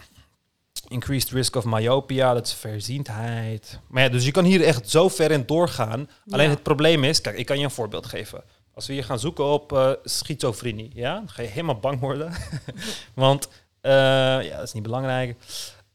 Increased 0.89 1.31
risk 1.31 1.57
of 1.57 1.65
myopia, 1.65 2.35
dat 2.35 2.47
is 2.47 2.53
verziendheid. 2.53 3.79
Maar 3.87 4.03
ja, 4.03 4.09
dus 4.09 4.25
je 4.25 4.31
kan 4.31 4.45
hier 4.45 4.65
echt 4.65 4.91
zo 4.91 5.09
ver 5.09 5.31
in 5.31 5.47
doorgaan. 5.47 6.09
Alleen 6.31 6.51
het 6.51 6.63
probleem 6.63 7.05
is, 7.05 7.21
kijk, 7.21 7.37
ik 7.37 7.47
kan 7.47 7.59
je 7.59 7.65
een 7.65 7.71
voorbeeld 7.71 8.07
geven. 8.07 8.43
Als 8.75 8.87
we 8.87 8.93
hier 8.93 9.05
gaan 9.05 9.19
zoeken 9.19 9.45
op 9.45 9.99
schizofrenie, 10.05 10.91
ja, 10.95 11.15
dan 11.15 11.29
ga 11.29 11.43
je 11.43 11.49
helemaal 11.49 11.79
bang 11.79 12.01
worden. 12.01 12.33
Want, 13.15 13.49
ja, 13.91 14.57
dat 14.57 14.63
is 14.63 14.73
niet 14.73 14.83
belangrijk. 14.83 15.37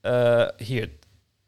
Eh, 0.01 0.45
hier, 0.57 0.89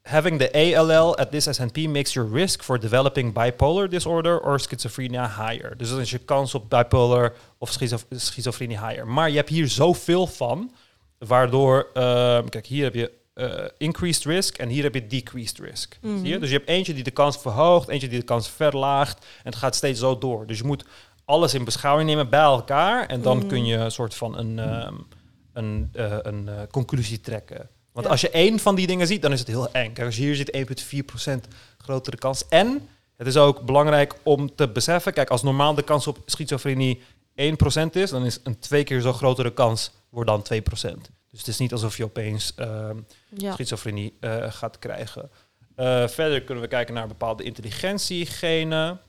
having 0.04 0.40
the 0.40 0.78
ALL 0.78 1.18
at 1.18 1.32
this 1.32 1.44
SNP 1.56 1.78
makes 1.78 2.14
your 2.14 2.32
risk 2.34 2.64
for 2.64 2.80
developing 2.80 3.34
bipolar 3.34 3.90
disorder 3.90 4.40
or 4.42 4.60
schizophrenia 4.60 5.28
higher. 5.48 5.78
Dus 5.78 5.90
dan 5.90 6.00
is 6.00 6.10
je 6.12 6.18
kans 6.18 6.56
op 6.56 6.70
bipolar 6.70 7.34
of 7.58 7.72
schizo- 7.72 7.98
schizofrenie 8.10 8.80
higher. 8.88 9.08
Maar 9.08 9.30
je 9.30 9.36
hebt 9.36 9.50
hier 9.50 9.68
zoveel 9.68 10.28
van, 10.28 10.72
waardoor, 11.18 11.88
ehm, 11.94 12.48
kijk, 12.48 12.66
hier 12.66 12.84
heb 12.84 12.94
je 12.96 13.12
eh, 13.34 13.66
increased 13.78 14.24
risk 14.26 14.58
en 14.58 14.70
hier 14.70 14.84
heb 14.84 14.94
je 14.94 15.08
decreased 15.08 15.60
risk. 15.60 15.98
Mhm. 16.02 16.18
Zie 16.20 16.28
je? 16.28 16.40
Dus 16.40 16.50
je 16.50 16.56
hebt 16.56 16.70
eentje 16.70 16.94
die 16.94 17.04
de 17.04 17.12
kans 17.12 17.38
verhoogt, 17.38 17.88
eentje 17.88 18.08
die 18.08 18.20
de 18.20 18.26
kans 18.26 18.50
verlaagt 18.50 19.18
en 19.20 19.26
het 19.50 19.56
gaat 19.56 19.76
steeds 19.76 20.00
zo 20.00 20.18
door. 20.18 20.48
Dus 20.48 20.58
je 20.58 20.64
moet 20.64 20.86
alles 21.26 21.54
in 21.54 21.64
beschouwing 21.64 22.10
nemen 22.10 22.30
bij 22.30 22.40
elkaar 22.42 23.06
en 23.08 23.22
dan 23.22 23.38
Mhm. 23.38 23.48
kun 23.48 23.66
je 23.66 23.76
een 23.76 23.92
soort 23.92 24.16
van 24.16 24.38
een, 24.38 24.60
ehm, 24.60 24.94
een, 25.54 25.90
eh, 25.94 26.18
een 26.22 26.48
eh, 26.50 26.56
conclusie 26.72 27.20
trekken. 27.22 27.70
Want 27.92 28.06
Ja. 28.06 28.12
als 28.12 28.22
je 28.22 28.30
één 28.30 28.60
van 28.60 28.76
die 28.76 28.88
dingen 28.88 29.08
ziet, 29.08 29.22
dan 29.22 29.32
is 29.32 29.40
het 29.40 29.48
heel 29.48 29.72
eng. 29.72 29.94
Kijk, 29.94 30.06
als 30.08 30.16
je 30.18 30.22
hier 30.24 30.36
ziet 30.36 30.54
1,4% 30.56 31.48
grotere 31.78 32.18
kans. 32.18 32.48
En 32.48 32.88
het 33.18 33.28
is 33.28 33.38
ook 33.38 33.62
belangrijk 33.62 34.16
om 34.24 34.56
te 34.56 34.68
beseffen, 34.70 35.14
kijk, 35.14 35.30
als 35.30 35.44
normaal 35.44 35.74
de 35.76 35.84
kans 35.84 36.08
op 36.08 36.18
schizofrenie 36.26 37.02
1% 37.36 37.96
is, 37.96 38.10
dan 38.10 38.26
is 38.26 38.40
een 38.44 38.60
twee 38.60 38.84
keer 38.84 39.02
zo 39.02 39.14
grotere 39.14 39.54
kans 39.54 39.92
wordt 40.10 40.30
dan 40.30 40.42
2%. 40.42 41.10
Dus 41.30 41.40
het 41.40 41.48
is 41.48 41.58
niet 41.58 41.72
alsof 41.72 41.98
je 41.98 42.04
opeens 42.04 42.54
ehm, 42.56 42.98
Ja. 43.30 43.54
schizofrenie 43.54 44.14
eh, 44.20 44.52
gaat 44.52 44.80
krijgen. 44.80 45.30
Verder 46.08 46.42
kunnen 46.42 46.64
we 46.64 46.70
kijken 46.70 46.94
naar 46.94 47.08
bepaalde 47.08 47.44
intelligentiegenen. 47.44 49.00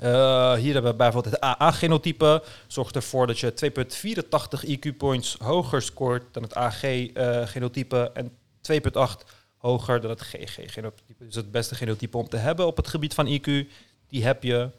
Eh, 0.00 0.54
hier 0.54 0.72
hebben 0.72 0.90
we 0.90 0.96
bijvoorbeeld 0.96 1.34
het 1.34 1.44
AA-genotype. 1.44 2.42
Zorgt 2.66 2.96
ervoor 2.96 3.26
dat 3.26 3.38
je 3.38 3.54
2,84 3.54 4.64
IQ-points 4.64 5.36
hoger 5.38 5.82
scoort 5.82 6.34
dan 6.34 6.42
het 6.42 6.54
AG-genotype 6.54 8.10
en 8.14 8.32
2,8 8.60 9.24
hoger 9.56 10.00
dan 10.00 10.10
het 10.10 10.20
GG-genotype. 10.20 11.24
Dus 11.24 11.34
het 11.34 11.50
beste 11.50 11.74
genotype 11.74 12.16
om 12.16 12.28
te 12.28 12.36
hebben 12.36 12.66
op 12.66 12.76
het 12.76 12.88
gebied 12.88 13.14
van 13.14 13.26
IQ, 13.26 13.66
die 14.08 14.24
heb 14.24 14.42
je. 14.42 14.70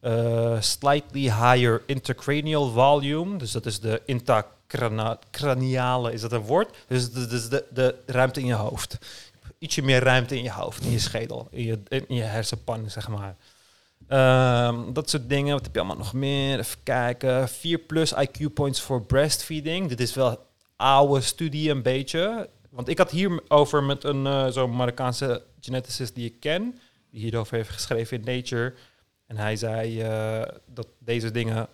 Eh, 0.00 0.60
slightly 0.60 1.20
higher 1.20 1.82
intracranial 1.86 2.70
volume, 2.70 3.38
dus 3.38 3.52
dat 3.52 3.66
is 3.66 3.80
de 3.80 4.02
intracraniale, 4.04 6.12
is 6.12 6.20
dat 6.20 6.32
een 6.32 6.40
woord? 6.40 6.76
Dus 6.86 7.12
dat 7.12 7.32
is 7.32 7.48
de, 7.48 7.64
de 7.72 7.94
ruimte 8.06 8.40
in 8.40 8.46
je 8.46 8.54
hoofd. 8.54 8.98
Ietsje 9.58 9.82
meer 9.82 10.02
ruimte 10.02 10.36
in 10.36 10.42
je 10.42 10.52
hoofd, 10.52 10.82
in 10.82 10.90
je 10.90 10.98
schedel, 10.98 11.48
in 11.50 11.64
je, 11.64 11.80
in 11.88 12.14
je 12.14 12.22
hersenpan, 12.22 12.90
zeg 12.90 13.08
maar. 13.08 13.36
Ehm, 14.08 14.92
dat 14.92 15.10
soort 15.10 15.28
dingen. 15.28 15.52
Wat 15.52 15.64
heb 15.64 15.74
je 15.74 15.78
allemaal 15.78 15.96
nog 15.96 16.12
meer? 16.12 16.58
Even 16.58 16.82
kijken. 16.82 17.48
4 17.48 17.78
plus 17.78 18.14
IQ 18.14 18.52
points 18.54 18.80
voor 18.80 19.02
breastfeeding. 19.02 19.88
Dit 19.88 20.00
is 20.00 20.14
wel 20.14 20.30
een 20.30 20.38
oude 20.76 21.20
studie 21.20 21.70
een 21.70 21.82
beetje. 21.82 22.48
Want 22.70 22.88
ik 22.88 22.98
had 22.98 23.10
hierover 23.10 23.82
met 23.82 24.04
een 24.04 24.26
eh, 24.26 24.46
zo'n 24.46 24.76
Marokkaanse 24.76 25.42
geneticist 25.60 26.14
die 26.14 26.26
ik 26.26 26.40
ken. 26.40 26.78
Die 27.10 27.20
hierover 27.20 27.56
heeft 27.56 27.70
geschreven 27.70 28.18
in 28.18 28.34
Nature. 28.34 28.74
En 29.26 29.36
hij 29.36 29.56
zei 29.56 30.00
eh, 30.00 30.42
dat 30.66 30.86
deze 30.98 31.30
dingen 31.30 31.68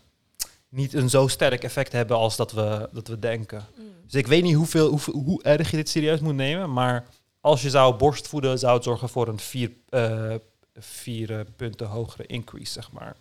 niet 0.68 0.94
een 0.94 1.10
zo 1.10 1.26
sterk 1.28 1.64
effect 1.64 1.92
hebben 1.92 2.16
als 2.16 2.36
dat 2.36 2.52
we, 2.52 2.88
dat 2.92 3.08
we 3.08 3.18
denken. 3.18 3.64
Dus 4.04 4.14
ik 4.14 4.26
weet 4.26 4.42
niet 4.42 4.54
hoeveel, 4.54 4.88
hoeveel, 4.88 5.14
hoe 5.14 5.42
erg 5.42 5.70
je 5.70 5.76
dit 5.76 5.88
serieus 5.88 6.20
moet 6.20 6.34
nemen. 6.34 6.72
Maar 6.72 7.06
als 7.40 7.62
je 7.62 7.70
zou 7.70 7.94
borstvoeden, 7.94 8.58
zou 8.58 8.74
het 8.74 8.84
zorgen 8.84 9.08
voor 9.08 9.28
een 9.28 9.38
vier, 9.38 9.72
eh, 9.88 10.34
vier 10.78 11.38
eh, 11.38 11.44
punten 11.56 11.86
hogere 11.86 12.26
increase, 12.26 12.72
zeg 12.72 12.92
maar. 12.92 13.16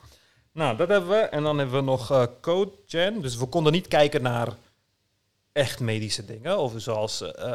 Nou, 0.51 0.77
dat 0.77 0.87
hebben 0.87 1.09
we. 1.09 1.15
En 1.15 1.43
dan 1.43 1.57
hebben 1.57 1.75
we 1.75 1.81
nog 1.81 2.11
eh 2.11 2.23
code 2.41 2.71
gen. 2.85 3.21
Dus 3.21 3.37
we 3.37 3.45
konden 3.45 3.71
niet 3.73 3.87
kijken 3.87 4.21
naar 4.21 4.55
echt 5.51 5.79
medische 5.79 6.25
dingen. 6.25 6.57
Of 6.57 6.73
zoals 6.77 7.21
eh, 7.21 7.53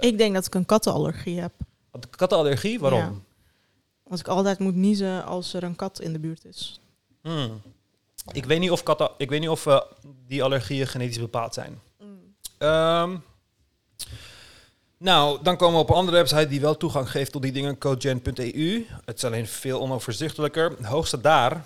Ik 0.00 0.18
denk 0.18 0.34
dat 0.34 0.46
ik 0.46 0.54
een 0.54 0.64
kattenallergie 0.66 1.40
heb. 1.40 1.52
kattenallergie. 2.10 2.78
Waarom? 2.80 3.00
Ja. 3.00 3.12
Want 4.02 4.20
ik 4.20 4.28
altijd 4.28 4.58
moet 4.58 4.74
niezen 4.74 5.24
als 5.24 5.54
er 5.54 5.62
een 5.62 5.76
kat 5.76 6.00
in 6.00 6.12
de 6.12 6.18
buurt 6.18 6.44
is. 6.44 6.80
Hmm. 7.22 7.60
Ik 8.32 8.44
weet 8.44 8.60
niet 8.60 8.70
of, 8.70 8.82
kata- 8.82 9.10
ik 9.16 9.28
weet 9.30 9.40
niet 9.40 9.48
of 9.48 9.66
die 10.26 10.42
allergieën 10.42 10.86
genetisch 10.86 11.18
bepaald 11.18 11.54
zijn. 11.54 11.80
Ehm, 12.58 13.16
nou, 14.98 15.42
dan 15.42 15.56
komen 15.56 15.74
we 15.74 15.82
op 15.82 15.90
een 15.90 15.96
andere 15.96 16.16
website 16.16 16.48
die 16.48 16.60
wel 16.60 16.76
toegang 16.76 17.10
geeft 17.10 17.32
tot 17.32 17.42
die 17.42 17.52
dingen, 17.52 17.78
codegen.eu. 17.78 18.86
Het 19.04 19.16
is 19.16 19.24
alleen 19.24 19.46
veel 19.46 19.80
onoverzichtelijker. 19.80 20.86
Hoogste 20.86 21.20
daar 21.20 21.64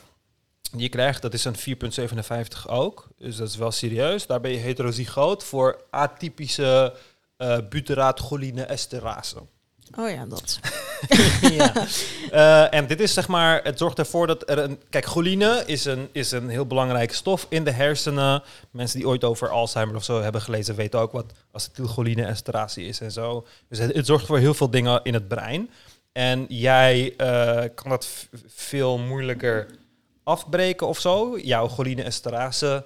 die 0.73 0.81
je 0.81 0.89
krijgt, 0.89 1.23
dat 1.23 1.35
is 1.35 1.45
een 1.45 1.57
4,57 1.57 2.67
ook. 2.67 3.09
Dus 3.19 3.37
dat 3.37 3.49
is 3.49 3.57
wel 3.57 3.71
serieus. 3.71 4.27
Daar 4.27 4.41
ben 4.41 4.51
je 4.51 4.57
heterozygoot 4.57 5.45
voor 5.45 5.85
atypische 5.91 6.97
eh 7.37 7.59
butyraatcholine 7.69 8.63
esterase. 8.63 9.37
Oh 9.99 10.11
ja, 10.11 10.27
dat. 10.27 10.59
ja. 11.59 11.87
Eh, 12.31 12.75
en 12.75 12.87
dit 12.87 13.01
is 13.01 13.13
zeg 13.13 13.29
maar, 13.29 13.63
het 13.63 13.79
zorgt 13.79 13.99
ervoor 13.99 14.27
dat 14.27 14.51
er 14.51 14.59
een. 14.59 14.81
Kijk, 14.91 15.07
choline 15.07 15.63
is 15.67 15.85
een, 15.85 16.09
is 16.13 16.31
een 16.31 16.49
heel 16.49 16.67
belangrijke 16.67 17.15
stof 17.15 17.47
in 17.49 17.65
de 17.65 17.71
hersenen. 17.71 18.43
Mensen 18.71 18.99
die 18.99 19.09
ooit 19.09 19.25
over 19.25 19.49
Alzheimer 19.49 19.97
of 19.97 20.05
zo 20.05 20.23
hebben 20.23 20.41
gelezen, 20.41 20.75
weten 20.75 21.01
ook 21.01 21.13
wat 21.13 21.33
acetylcholine 21.53 22.25
esterase 22.25 22.83
is 22.83 23.01
en 23.01 23.13
zo. 23.13 23.47
Dus 23.69 23.79
het, 23.79 23.95
het 23.95 24.07
zorgt 24.07 24.27
voor 24.27 24.39
heel 24.39 24.55
veel 24.55 24.71
dingen 24.71 25.01
in 25.03 25.15
het 25.15 25.29
brein. 25.29 25.71
En 26.13 26.45
jij 26.49 27.15
eh, 27.17 27.65
kan 27.75 27.91
dat 27.91 28.29
veel 28.47 28.99
moeilijker 28.99 29.67
afbreken 30.23 30.87
of 30.87 30.99
zo. 30.99 31.39
Jouw 31.39 31.69
choline 31.69 32.03
esterase. 32.03 32.85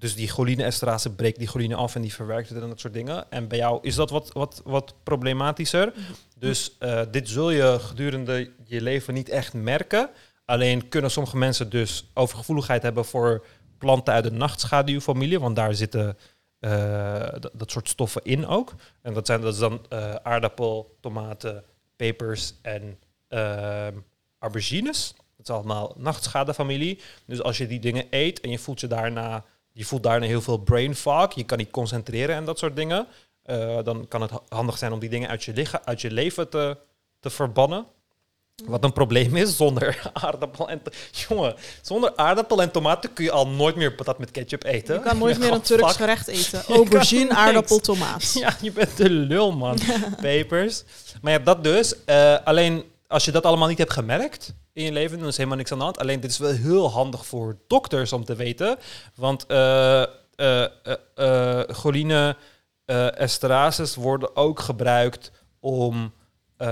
Dus 0.00 0.14
die 0.14 0.28
choline 0.28 0.64
esterase 0.64 1.14
breekt 1.14 1.38
die 1.38 1.48
choline 1.48 1.74
af 1.74 1.94
en 1.94 2.02
die 2.02 2.14
verwerkt 2.14 2.48
het 2.48 2.62
en 2.62 2.68
dat 2.68 2.80
soort 2.80 2.92
dingen. 2.92 3.30
En 3.30 3.48
bij 3.48 3.58
jou 3.58 3.78
is 3.82 3.94
dat 3.94 4.10
wat, 4.10 4.32
wat, 4.32 4.60
wat 4.64 4.94
problematischer. 5.02 5.92
Dus 6.38 6.76
eh, 6.78 7.02
dit 7.10 7.28
zul 7.28 7.50
je 7.50 7.76
gedurende 7.80 8.52
je 8.64 8.80
leven 8.80 9.14
niet 9.14 9.28
echt 9.28 9.52
merken. 9.52 10.10
Alleen 10.44 10.88
kunnen 10.88 11.10
sommige 11.10 11.36
mensen 11.36 11.70
dus 11.70 12.10
overgevoeligheid 12.14 12.82
hebben 12.82 13.04
voor 13.04 13.46
planten 13.78 14.14
uit 14.14 14.24
de 14.24 14.30
nachtschaduwfamilie. 14.30 15.40
Want 15.40 15.56
daar 15.56 15.74
zitten 15.74 16.16
eh, 16.58 17.28
dat, 17.52 17.70
soort 17.70 17.88
stoffen 17.88 18.22
in 18.24 18.46
ook. 18.46 18.74
En 19.02 19.14
dat, 19.14 19.26
zijn, 19.26 19.40
dat 19.40 19.52
is 19.52 19.60
dan 19.60 19.86
eh, 19.88 20.14
aardappel, 20.14 20.96
tomaten, 21.00 21.64
pepers 21.96 22.54
en 22.62 22.98
ehm 23.28 23.94
aubergines. 24.40 25.14
Dat 25.36 25.48
is 25.48 25.54
allemaal 25.54 25.94
nachtschaduwfamilie. 25.96 27.00
Dus 27.24 27.42
als 27.42 27.58
je 27.58 27.66
die 27.66 27.80
dingen 27.80 28.06
eet 28.10 28.40
en 28.40 28.50
je 28.50 28.58
voelt 28.58 28.80
je 28.80 28.86
daarna, 28.86 29.44
je 29.80 29.86
voelt 29.86 30.02
daarna 30.02 30.26
heel 30.26 30.40
veel 30.40 30.58
brain 30.58 30.94
fog. 30.94 31.34
Je 31.34 31.44
kan 31.44 31.58
niet 31.58 31.70
concentreren 31.70 32.36
en 32.36 32.44
dat 32.44 32.58
soort 32.58 32.76
dingen. 32.76 33.06
eh, 33.42 33.78
dan 33.84 34.08
kan 34.08 34.22
het 34.22 34.30
ha- 34.30 34.42
handig 34.48 34.78
zijn 34.78 34.92
om 34.92 34.98
die 34.98 35.08
dingen 35.08 35.28
uit 35.28 35.44
je, 35.44 35.66
uit 35.84 36.00
je 36.00 36.10
leven 36.10 36.48
te, 36.48 36.76
te 37.20 37.30
verbannen. 37.30 37.86
Wat 38.66 38.84
een 38.84 38.92
probleem 38.92 39.36
is 39.36 39.56
zonder 39.56 40.00
aardappel 40.12 40.68
en... 40.68 40.82
Jongen, 41.28 41.54
zonder 41.82 42.16
aardappel 42.16 42.62
en 42.62 42.70
tomaten 42.70 43.12
kun 43.12 43.24
je 43.24 43.30
al 43.30 43.48
nooit 43.48 43.76
meer 43.76 43.92
patat 43.94 44.18
met 44.18 44.30
ketchup 44.30 44.64
eten. 44.64 44.94
Je 44.94 45.00
kan 45.00 45.18
nooit 45.18 45.34
Je 45.36 45.42
meer 45.42 45.52
een 45.52 45.60
Turks 45.60 45.96
gerecht 45.96 46.26
eten. 46.28 46.62
Aubergine, 46.76 47.34
aardappel, 47.34 47.78
tomaat. 47.78 48.32
Ja, 48.34 48.56
je 48.60 48.72
bent 48.72 48.96
de 48.96 49.10
lul, 49.10 49.52
man. 49.52 49.78
Pepers. 50.20 50.82
Maar 51.22 51.32
je 51.32 51.38
hebt 51.38 51.46
dat 51.46 51.64
dus. 51.64 52.04
Eh, 52.04 52.36
alleen 52.44 52.84
als 53.06 53.24
je 53.24 53.30
dat 53.32 53.44
allemaal 53.44 53.68
niet 53.68 53.78
hebt 53.78 53.92
gemerkt 53.92 54.54
in 54.72 54.84
je 54.84 54.92
leven, 54.92 55.18
dan 55.18 55.28
is 55.28 55.36
helemaal 55.36 55.58
niks 55.58 55.72
aan 55.72 55.78
de 55.78 55.84
hand. 55.84 55.98
Alleen 55.98 56.20
dit 56.20 56.30
is 56.30 56.38
wel 56.38 56.50
heel 56.52 56.90
handig 56.90 57.26
voor 57.26 57.56
dokters 57.66 58.12
om 58.12 58.24
te 58.24 58.34
weten. 58.34 58.78
Want 59.14 59.46
eh, 59.46 60.02
choline 61.68 62.36
esterases 63.16 63.94
worden 63.94 64.36
ook 64.36 64.60
gebruikt 64.60 65.30
om 65.60 66.12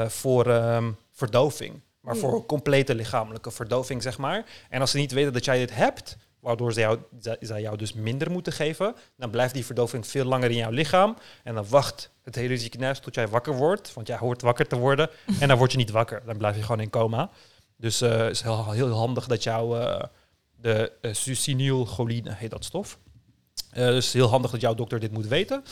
voor 0.07 0.47
ehm, 0.47 0.91
verdoving. 1.13 1.81
Maar 2.01 2.15
Ja. 2.15 2.21
voor 2.21 2.47
complete 2.47 2.95
lichamelijke 2.95 3.51
verdoving, 3.51 4.03
zeg 4.03 4.19
maar. 4.19 4.45
En 4.71 4.81
als 4.81 4.91
ze 4.91 4.97
niet 4.97 5.13
weten 5.13 5.33
dat 5.33 5.45
jij 5.45 5.59
dit 5.59 5.75
hebt, 5.75 6.17
waardoor 6.41 6.73
ze 6.73 6.81
jou, 6.81 6.99
zij 7.41 7.61
jou 7.61 7.77
dus 7.77 7.93
minder 7.93 8.31
moeten 8.31 8.53
geven, 8.53 8.95
dan 9.17 9.31
blijft 9.31 9.55
die 9.55 9.65
verdoving 9.65 10.07
veel 10.07 10.25
langer 10.25 10.51
in 10.51 10.57
jouw 10.57 10.71
lichaam. 10.71 11.17
En 11.45 11.55
dan 11.55 11.65
wacht 11.69 12.11
het 12.23 12.35
hele 12.35 12.59
ziekenhuis 12.59 12.99
tot 12.99 13.15
jij 13.15 13.29
wakker 13.29 13.55
wordt. 13.57 13.95
Want 13.95 14.07
jij 14.07 14.17
hoort 14.17 14.43
wakker 14.43 14.67
te 14.67 14.77
worden. 14.79 15.11
en 15.41 15.49
dan 15.49 15.59
word 15.59 15.73
je 15.73 15.79
niet 15.79 15.91
wakker. 15.91 16.23
Dan 16.27 16.37
blijf 16.37 16.57
je 16.57 16.63
gewoon 16.63 16.81
in 16.81 16.91
coma. 16.91 17.31
Dus 17.79 18.01
eh, 18.01 18.17
het 18.17 18.31
is 18.31 18.43
heel, 18.43 18.71
heel 18.71 18.89
handig 18.89 19.27
dat 19.27 19.43
jou 19.43 19.81
eh, 19.81 20.03
de 20.61 20.93
uh, 21.03 21.15
succinylcholine, 21.15 22.33
heet 22.33 22.51
dat 22.51 22.65
stof. 22.65 22.99
Eh, 23.71 23.87
dus 23.87 24.13
heel 24.13 24.29
handig 24.29 24.51
dat 24.51 24.61
jouw 24.61 24.75
dokter 24.75 25.01
dit 25.01 25.13
moet 25.13 25.27
weten. 25.27 25.63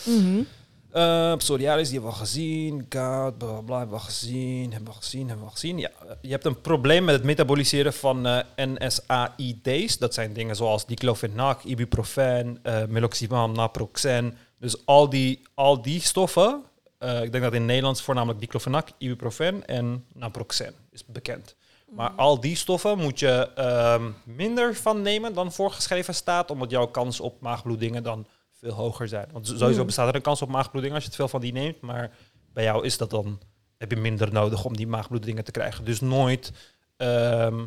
Uh, 0.96 1.36
psoriasis, 1.36 1.88
die 1.88 1.98
hebben 1.98 2.10
we 2.10 2.18
al 2.18 2.24
gezien. 2.24 2.86
Gout, 2.88 3.38
bla 3.38 3.48
bla 3.48 3.60
bla, 3.60 3.78
hebben 3.78 3.96
we 3.96 4.02
al 4.02 4.08
gezien. 4.08 4.72
Hebben 4.72 4.92
we 4.92 4.98
gezien, 4.98 5.28
hebben 5.28 5.46
we 5.46 5.52
gezien. 5.52 5.78
Ja, 5.78 5.88
eh, 5.88 6.10
je 6.20 6.30
hebt 6.30 6.44
een 6.44 6.60
probleem 6.60 7.04
met 7.04 7.14
het 7.14 7.24
metaboliseren 7.24 7.92
van 7.92 8.26
eh, 8.26 8.38
NSAID's. 8.56 9.98
Dat 9.98 10.14
zijn 10.14 10.32
dingen 10.32 10.56
zoals 10.56 10.86
diclofenac, 10.86 11.62
ibuprofen, 11.62 12.58
eh 12.62 12.84
meloxicam, 12.88 13.52
naproxen. 13.52 14.36
Dus 14.58 14.86
al 14.86 15.08
die, 15.08 15.42
al 15.54 15.82
die 15.82 16.00
stoffen, 16.00 16.62
eh, 16.98 17.22
ik 17.22 17.32
denk 17.32 17.44
dat 17.44 17.54
in 17.54 17.64
Nederlands 17.64 18.02
voornamelijk 18.02 18.40
diclofenac, 18.40 18.88
ibuprofen 18.98 19.66
en 19.66 20.04
naproxen 20.14 20.74
is 20.90 21.04
bekend. 21.06 21.56
Maar 21.90 22.10
al 22.10 22.40
die 22.40 22.56
stoffen 22.56 22.98
moet 22.98 23.18
je 23.18 23.52
ehm, 23.54 24.10
minder 24.24 24.74
van 24.74 25.02
nemen 25.02 25.34
dan 25.34 25.52
voorgeschreven 25.52 26.14
staat, 26.14 26.50
omdat 26.50 26.70
jouw 26.70 26.86
kans 26.86 27.20
op 27.20 27.40
maagbloedingen 27.40 28.02
dan 28.02 28.26
veel 28.52 28.72
hoger 28.72 29.08
zijn. 29.08 29.28
Want 29.32 29.46
sowieso 29.46 29.80
Mm. 29.80 29.86
bestaat 29.86 30.08
er 30.08 30.14
een 30.14 30.22
kans 30.22 30.42
op 30.42 30.48
maagbloeding 30.48 30.94
als 30.94 31.02
je 31.02 31.08
het 31.08 31.18
veel 31.18 31.28
van 31.28 31.40
die 31.40 31.52
neemt, 31.52 31.80
maar 31.80 32.10
bij 32.52 32.64
jou 32.64 32.84
is 32.84 32.96
dat 32.96 33.10
dan 33.10 33.40
heb 33.78 33.90
je 33.90 33.96
minder 33.96 34.32
nodig 34.32 34.64
om 34.64 34.76
die 34.76 34.86
maagbloedingen 34.86 35.44
te 35.44 35.50
krijgen. 35.50 35.84
Dus 35.84 36.00
nooit, 36.00 36.52
ehm, 36.96 37.64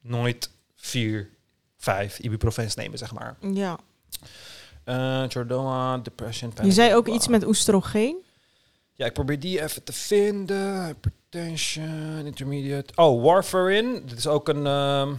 nooit 0.00 0.50
vier, 0.76 1.28
vijf 1.76 2.18
ibuprofens 2.18 2.74
nemen, 2.74 2.98
zeg 2.98 3.12
maar. 3.12 3.36
Ja. 3.52 3.78
Chordoma, 5.28 5.98
depression, 5.98 6.52
Je 6.62 6.72
zei 6.72 6.94
ook 6.94 7.08
iets 7.08 7.28
met 7.28 7.46
oestrogeen. 7.46 8.16
Ja, 8.94 9.06
ik 9.06 9.12
probeer 9.12 9.40
die 9.40 9.62
even 9.62 9.82
te 9.84 9.92
vinden. 9.92 10.96
Hypertension, 11.30 12.26
intermediate. 12.26 12.92
Oh, 12.96 13.22
warfarin. 13.22 14.02
Dit 14.06 14.18
is 14.18 14.26
ook 14.26 14.48
een. 14.48 14.66
ehm 14.66 15.12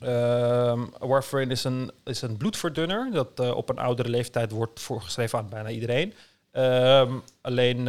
ehm, 0.00 0.80
warfarin 0.98 1.50
is 1.50 1.64
een, 1.64 1.90
is 2.04 2.22
een 2.22 2.36
bloedverdunner. 2.36 3.08
Dat 3.12 3.28
eh, 3.34 3.56
op 3.56 3.68
een 3.68 3.78
oudere 3.78 4.08
leeftijd 4.08 4.50
wordt 4.50 4.80
voorgeschreven 4.80 5.38
aan 5.38 5.48
bijna 5.48 5.68
iedereen. 5.68 6.14
Ehm, 6.52 7.12
alleen 7.40 7.88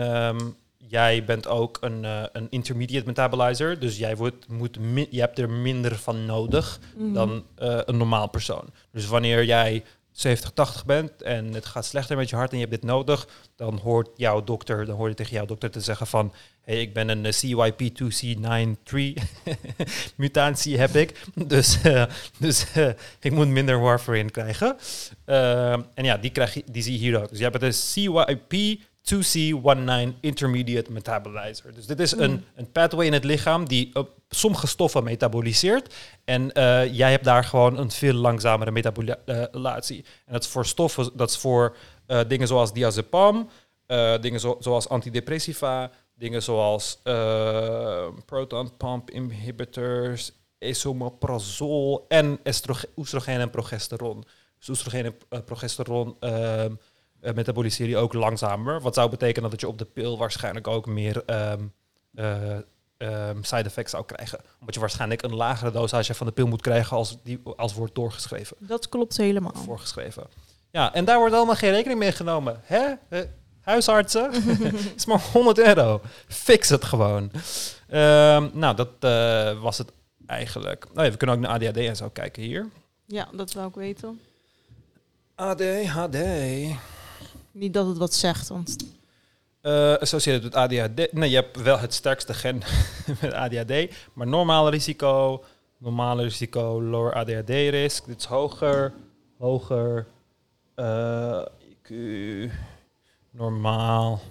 jij 0.78 1.24
bent 1.26 1.48
ook 1.48 1.78
een, 1.82 2.06
eh, 2.06 2.24
een 2.32 2.48
intermediate 2.50 3.06
metabolizer. 3.06 3.80
Dus 3.80 3.98
jij 3.98 4.16
wordt, 4.16 4.48
moet 4.48 4.78
je 5.10 5.20
hebt 5.20 5.40
er 5.40 5.50
minder 5.50 5.96
van 5.96 6.26
nodig 6.26 6.80
Mhm. 6.96 7.14
dan 7.14 7.44
eh, 7.56 7.80
een 7.86 7.98
normaal 7.98 8.28
persoon. 8.30 8.66
Dus 8.92 9.06
wanneer 9.08 9.44
jij 9.46 9.84
70, 10.20 10.52
80 10.52 10.86
bent 10.86 11.22
en 11.22 11.54
het 11.54 11.66
gaat 11.66 11.86
slechter 11.86 12.18
met 12.18 12.30
je 12.30 12.36
hart 12.36 12.52
en 12.52 12.58
je 12.58 12.66
hebt 12.66 12.82
dit 12.82 12.90
nodig, 12.90 13.28
dan 13.56 13.78
hoort 13.78 14.10
jouw 14.16 14.44
dokter, 14.44 14.86
dan 14.86 14.96
hoor 14.96 15.10
je 15.10 15.14
tegen 15.14 15.34
jouw 15.34 15.46
dokter 15.46 15.72
te 15.72 15.82
zeggen 15.82 16.08
van, 16.08 16.34
hey, 16.62 16.82
ik 16.82 16.94
ben 16.94 17.10
een 17.10 17.26
eh, 17.26 17.34
CYP2C93 17.34 19.24
mutatie 20.16 20.78
heb 20.78 20.96
ik, 20.96 21.22
dus, 21.48 21.82
eh, 21.82 22.04
dus 22.38 22.66
eh, 22.74 22.90
ik 23.20 23.32
moet 23.32 23.48
minder 23.48 23.80
warfarin 23.80 24.32
krijgen. 24.32 24.78
En 25.94 26.04
ja, 26.04 26.18
die, 26.18 26.32
krijg 26.32 26.62
die 26.66 26.84
zie 26.84 26.94
je 26.94 27.00
hier 27.00 27.22
ook. 27.22 27.30
Dus 27.30 27.38
je 27.38 27.44
hebt 27.44 27.62
een 27.62 27.74
CYP 27.74 28.80
2C19 29.14 30.20
intermediate 30.22 30.92
metabolizer. 30.92 31.74
Dus 31.74 31.86
dit 31.86 32.00
is 32.00 32.12
een, 32.12 32.32
Mm. 32.32 32.44
een 32.56 32.72
pathway 32.72 33.06
in 33.06 33.14
het 33.14 33.24
lichaam 33.24 33.68
die 33.68 33.96
op 33.96 34.10
sommige 34.30 34.68
stoffen 34.68 35.04
metaboliseert. 35.04 35.94
En 36.26 36.52
eh, 36.54 36.94
jij 36.94 37.12
hebt 37.12 37.24
daar 37.24 37.44
gewoon 37.44 37.78
een 37.78 37.92
veel 37.92 38.14
langzamere 38.14 38.72
metabolatie. 38.72 40.06
En 40.26 40.34
dat 40.34 40.44
is 40.44 40.50
voor 40.50 40.66
stoffen, 40.66 41.10
dat 41.14 41.30
is 41.30 41.38
voor 41.38 41.76
eh, 42.06 42.20
dingen 42.28 42.48
zoals 42.48 42.74
diazepam, 42.74 43.50
eh, 43.86 44.14
dingen 44.22 44.40
zo- 44.40 44.58
zoals 44.60 44.90
antidepressiva, 44.90 45.92
dingen 46.16 46.44
zoals 46.44 47.00
eh, 47.04 48.08
proton 48.26 48.78
pump 48.78 49.10
inhibitors, 49.12 50.32
esomeprazol 50.58 52.06
en 52.08 52.40
estroge- 52.44 52.90
oestrogeen 52.98 53.40
en 53.40 53.50
progesteron. 53.50 54.24
Dus 54.58 54.70
oestrogeen 54.70 55.06
en 55.06 55.16
eh, 55.30 55.40
progesteron 55.46 56.16
ehm, 56.20 56.74
metaboliseren 57.22 57.90
je 57.90 57.98
ook 57.98 58.14
langzamer. 58.14 58.82
Wat 58.82 58.94
zou 58.94 59.10
betekenen 59.10 59.50
dat 59.50 59.60
je 59.60 59.68
op 59.68 59.78
de 59.78 59.86
pil 59.86 60.18
waarschijnlijk 60.18 60.68
ook 60.68 60.86
meer 60.86 61.24
ehm, 61.26 61.64
side 63.42 63.64
effects 63.64 63.92
zou 63.92 64.06
krijgen. 64.06 64.40
Omdat 64.60 64.74
je 64.74 64.80
waarschijnlijk 64.80 65.22
een 65.22 65.36
lagere 65.36 65.72
dosage 65.72 66.14
van 66.14 66.28
de 66.28 66.34
pil 66.34 66.48
moet 66.48 66.62
krijgen 66.62 66.98
als 66.98 67.18
die 67.24 67.42
als 67.56 67.74
wordt 67.74 67.96
doorgeschreven. 67.96 68.58
Dat 68.60 68.90
klopt 68.90 69.18
helemaal. 69.18 69.56
Voorgeschreven. 69.56 70.24
Ja, 70.72 70.94
en 70.94 71.06
daar 71.06 71.18
wordt 71.18 71.36
allemaal 71.36 71.56
geen 71.56 71.72
rekening 71.72 72.00
mee 72.00 72.12
genomen. 72.12 72.62
Hè? 72.64 72.94
Eh, 73.10 73.20
huisartsen? 73.62 74.32
is 74.96 75.06
maar 75.06 75.22
100 75.32 75.60
euro. 75.60 76.02
Fix 76.28 76.70
het 76.70 76.86
gewoon. 76.86 77.32
Ehm, 77.88 78.50
nou, 78.54 78.76
dat 78.76 78.90
was 79.62 79.78
het 79.78 79.92
eigenlijk. 80.26 80.86
Nou 80.94 81.06
ja, 81.06 81.12
we 81.12 81.18
kunnen 81.18 81.36
ook 81.36 81.42
naar 81.42 81.52
ADHD 81.52 81.78
en 81.78 81.96
zo 81.96 82.10
kijken 82.10 82.44
hier. 82.44 82.70
Ja, 83.06 83.28
dat 83.34 83.54
wou 83.54 83.68
ik 83.68 83.76
weten. 83.76 84.22
ADHD. 85.36 86.18
Niet 87.52 87.74
dat 87.74 87.88
het 87.88 87.98
wat 87.98 88.14
zegt, 88.14 88.48
want 88.48 88.76
Eh 89.62 89.96
associated 89.96 90.44
met 90.44 90.56
ADHD. 90.56 91.14
Nee, 91.14 91.30
je 91.30 91.36
hebt 91.36 91.62
wel 91.62 91.80
het 91.80 91.94
sterkste 91.94 92.34
gen 92.34 92.62
met 93.22 93.34
ADHD. 93.34 93.94
Maar 94.14 94.28
normaal 94.28 94.70
risico, 94.70 95.44
normale 95.78 96.24
risico, 96.24 96.82
lower 96.82 97.14
ADHD-risk. 97.14 98.06
Dit 98.06 98.20
is 98.20 98.26
hoger, 98.26 98.94
hoger, 99.38 100.08
eh, 100.76 101.46
IQ, 101.70 101.92
normaal. 103.32 104.22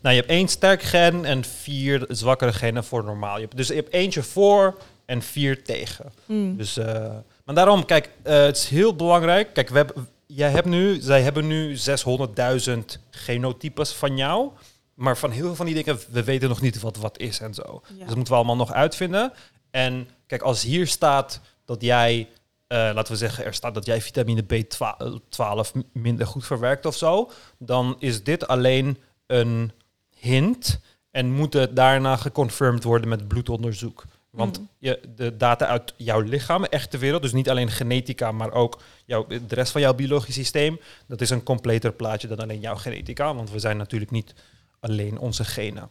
Nou, 0.00 0.14
je 0.14 0.20
hebt 0.20 0.32
één 0.32 0.48
sterk 0.48 0.82
gen 0.82 1.24
en 1.24 1.44
vier 1.44 2.04
zwakkere 2.08 2.52
genen 2.52 2.84
voor 2.84 3.04
normaal. 3.04 3.34
Je 3.34 3.42
hebt, 3.42 3.56
dus 3.56 3.68
je 3.68 3.74
hebt 3.74 3.92
eentje 3.92 4.22
voor 4.22 4.78
en 5.04 5.22
vier 5.22 5.64
tegen. 5.64 6.12
Mm. 6.26 6.56
Dus, 6.56 6.76
eh, 6.76 7.16
maar 7.50 7.64
daarom, 7.64 7.84
kijk, 7.84 8.10
eh, 8.22 8.42
het 8.42 8.56
is 8.56 8.68
heel 8.68 8.96
belangrijk. 8.96 9.52
Kijk, 9.54 9.68
we 9.68 9.76
hebben, 9.76 10.08
jij 10.26 10.50
hebt 10.50 10.66
nu, 10.66 11.00
zij 11.00 11.22
hebben 11.22 11.46
nu 11.46 11.76
600.000 11.76 12.98
genotypes 13.10 13.92
van 13.92 14.16
jou. 14.16 14.50
Maar 14.94 15.16
van 15.16 15.30
heel 15.30 15.44
veel 15.44 15.54
van 15.54 15.66
die 15.66 15.74
dingen, 15.74 15.98
we 16.10 16.24
weten 16.24 16.48
nog 16.48 16.60
niet 16.60 16.80
wat 16.80 16.96
wat 16.96 17.18
is 17.18 17.40
en 17.40 17.54
zo. 17.54 17.62
Ja. 17.62 17.88
Dus 17.88 18.06
dat 18.06 18.14
moeten 18.14 18.32
we 18.32 18.38
allemaal 18.38 18.56
nog 18.56 18.72
uitvinden. 18.72 19.32
En 19.70 20.08
kijk, 20.26 20.42
als 20.42 20.62
hier 20.62 20.86
staat 20.86 21.40
dat 21.64 21.82
jij, 21.82 22.28
eh, 22.66 22.78
laten 22.94 23.12
we 23.12 23.18
zeggen, 23.18 23.44
er 23.44 23.54
staat 23.54 23.74
dat 23.74 23.86
jij 23.86 24.00
vitamine 24.00 24.42
B12 24.42 25.72
minder 25.92 26.26
goed 26.26 26.46
verwerkt 26.46 26.86
of 26.86 26.96
zo, 26.96 27.30
dan 27.58 27.96
is 27.98 28.24
dit 28.24 28.48
alleen 28.48 28.98
een 29.26 29.72
hint 30.16 30.80
en 31.10 31.32
moet 31.32 31.52
het 31.52 31.76
daarna 31.76 32.16
geconfirmed 32.16 32.84
worden 32.84 33.08
met 33.08 33.28
bloedonderzoek. 33.28 34.04
Want 34.30 34.58
Mm. 34.58 34.68
je, 34.78 35.00
de 35.16 35.36
data 35.36 35.66
uit 35.66 35.94
jouw 35.96 36.20
lichaam, 36.20 36.64
echte 36.64 36.98
wereld, 36.98 37.22
dus 37.22 37.32
niet 37.32 37.50
alleen 37.50 37.70
genetica, 37.70 38.32
maar 38.32 38.52
ook 38.52 38.78
jouw, 39.04 39.26
de 39.26 39.54
rest 39.54 39.72
van 39.72 39.80
jouw 39.80 39.94
biologisch 39.94 40.34
systeem, 40.34 40.80
dat 41.06 41.20
is 41.20 41.30
een 41.30 41.42
completer 41.42 41.92
plaatje 41.92 42.28
dan 42.28 42.38
alleen 42.38 42.60
jouw 42.60 42.76
genetica, 42.76 43.34
want 43.34 43.50
we 43.50 43.58
zijn 43.58 43.76
natuurlijk 43.76 44.10
niet 44.10 44.34
alleen 44.80 45.18
onze 45.18 45.44
genen. 45.44 45.88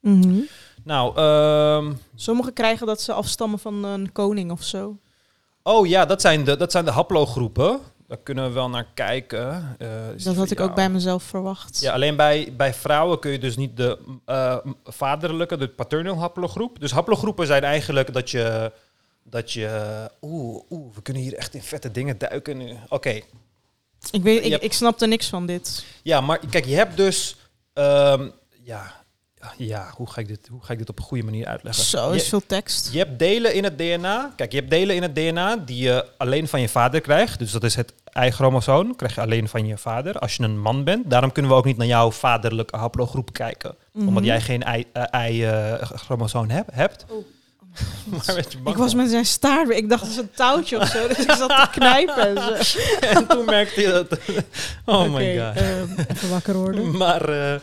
Mhm. 0.00 0.38
Nou, 0.84 1.16
ehm, 1.16 1.92
Sommigen 2.14 2.52
krijgen 2.52 2.86
dat 2.86 3.00
ze 3.00 3.12
afstammen 3.12 3.58
van 3.58 3.84
een 3.84 4.12
koning 4.12 4.50
of 4.50 4.62
zo. 4.62 4.98
oh 5.62 5.86
ja, 5.86 6.04
dat 6.06 6.20
zijn 6.20 6.44
de, 6.44 6.56
dat 6.56 6.72
zijn 6.72 6.84
de 6.84 6.90
haplogroepen. 6.90 7.80
Daar 8.08 8.18
kunnen 8.18 8.44
we 8.44 8.50
wel 8.50 8.68
naar 8.68 8.86
kijken. 8.94 9.76
Eh, 9.78 9.88
Dat 10.24 10.36
had 10.36 10.50
ik 10.50 10.60
ook 10.60 10.74
bij 10.74 10.90
mezelf 10.90 11.22
verwacht. 11.22 11.80
Ja, 11.80 11.92
alleen 11.92 12.16
bij, 12.16 12.52
bij 12.56 12.74
vrouwen 12.74 13.18
kun 13.18 13.30
je 13.30 13.38
dus 13.38 13.56
niet 13.56 13.76
de 13.76 13.98
eh, 14.24 14.56
vaderlijke, 14.84 15.56
de 15.56 15.68
paternal 15.68 16.18
haplogroep. 16.18 16.80
Dus 16.80 16.90
haplogroepen 16.90 17.46
zijn 17.46 17.64
eigenlijk 17.64 18.12
dat 18.12 18.30
je... 18.30 18.72
Dat 19.22 19.52
je 19.52 20.10
oeh, 20.22 20.62
oeh, 20.70 20.94
we 20.94 21.02
kunnen 21.02 21.22
hier 21.22 21.34
echt 21.34 21.54
in 21.54 21.62
vette 21.62 21.90
dingen 21.90 22.18
duiken 22.18 22.56
nu. 22.56 22.76
Oké, 22.88 23.10
Ik, 24.10 24.22
weet, 24.22 24.38
Je 24.38 24.44
ik, 24.44 24.50
hebt- 24.50 24.64
ik 24.64 24.72
snapte 24.72 25.06
niks 25.06 25.28
van 25.28 25.46
dit. 25.46 25.84
ja, 26.02 26.20
maar 26.20 26.40
kijk, 26.50 26.64
je 26.64 26.74
hebt 26.74 26.96
dus... 26.96 27.36
ehm, 27.72 28.28
ja, 28.62 28.97
ja 29.56 29.90
hoe, 29.96 30.10
ga 30.10 30.20
ik 30.20 30.28
dit, 30.28 30.48
hoe 30.50 30.62
ga 30.64 30.72
ik 30.72 30.78
dit 30.78 30.88
op 30.88 30.98
een 30.98 31.04
goede 31.04 31.24
manier 31.24 31.46
uitleggen? 31.46 31.84
Zo 31.84 32.10
Je- 32.10 32.16
is 32.16 32.28
veel 32.28 32.46
tekst. 32.46 32.92
Je 32.92 32.98
hebt 32.98 33.18
delen 33.18 33.54
in 33.54 33.64
het 33.64 33.78
DNA. 33.78 34.32
Kijk, 34.36 34.52
je 34.52 34.58
hebt 34.58 34.70
delen 34.70 34.96
in 34.96 35.02
het 35.02 35.14
DNA 35.14 35.56
die 35.56 35.82
je 35.82 36.06
alleen 36.16 36.48
van 36.48 36.60
je 36.60 36.68
vader 36.68 37.00
krijgt. 37.00 37.38
Dus 37.38 37.50
dat 37.50 37.64
is 37.64 37.74
het 37.74 37.92
Y-chromosoom. 38.12 38.96
Krijg 38.96 39.14
je 39.14 39.20
alleen 39.20 39.48
van 39.48 39.66
je 39.66 39.76
vader 39.78 40.18
als 40.18 40.36
je 40.36 40.42
een 40.42 40.60
man 40.60 40.84
bent. 40.84 41.10
Daarom 41.10 41.32
kunnen 41.32 41.50
we 41.52 41.56
ook 41.56 41.64
niet 41.64 41.76
naar 41.76 41.86
jouw 41.86 42.10
vaderlijke 42.10 42.76
haplogroep 42.76 43.32
kijken. 43.32 43.74
Mhm. 43.92 44.08
Omdat 44.08 44.24
jij 44.24 44.40
geen 44.40 44.62
Y-chromosoom 45.28 46.48
hebt. 46.50 46.70
hebt. 46.72 47.04
Oh. 47.08 47.24
Maar 48.10 48.34
werd 48.34 48.52
je 48.52 48.58
bang 48.58 48.76
Ik 48.76 48.82
was 48.82 48.94
met 48.94 49.10
zijn 49.10 49.26
staart. 49.26 49.70
Ik 49.70 49.88
dacht, 49.88 50.02
het 50.02 50.10
is 50.10 50.16
een 50.16 50.30
touwtje 50.34 50.78
of 50.80 50.88
zo. 50.88 51.08
Dus 51.08 51.18
ik 51.18 51.30
zat 51.32 51.48
te 51.48 51.68
knijpen. 51.72 52.36
En 52.36 52.64
zo. 52.64 52.78
En 53.16 53.26
toen 53.26 53.44
merkte 53.44 53.80
je 53.80 53.88
dat... 53.92 54.18
Oh 54.84 55.14
my 55.14 55.38
god. 55.38 55.56
ehm, 55.56 55.86
even 56.10 56.28
wakker 56.30 56.54
worden. 56.54 56.96
Maar, 56.96 57.28
eh, 57.28 57.54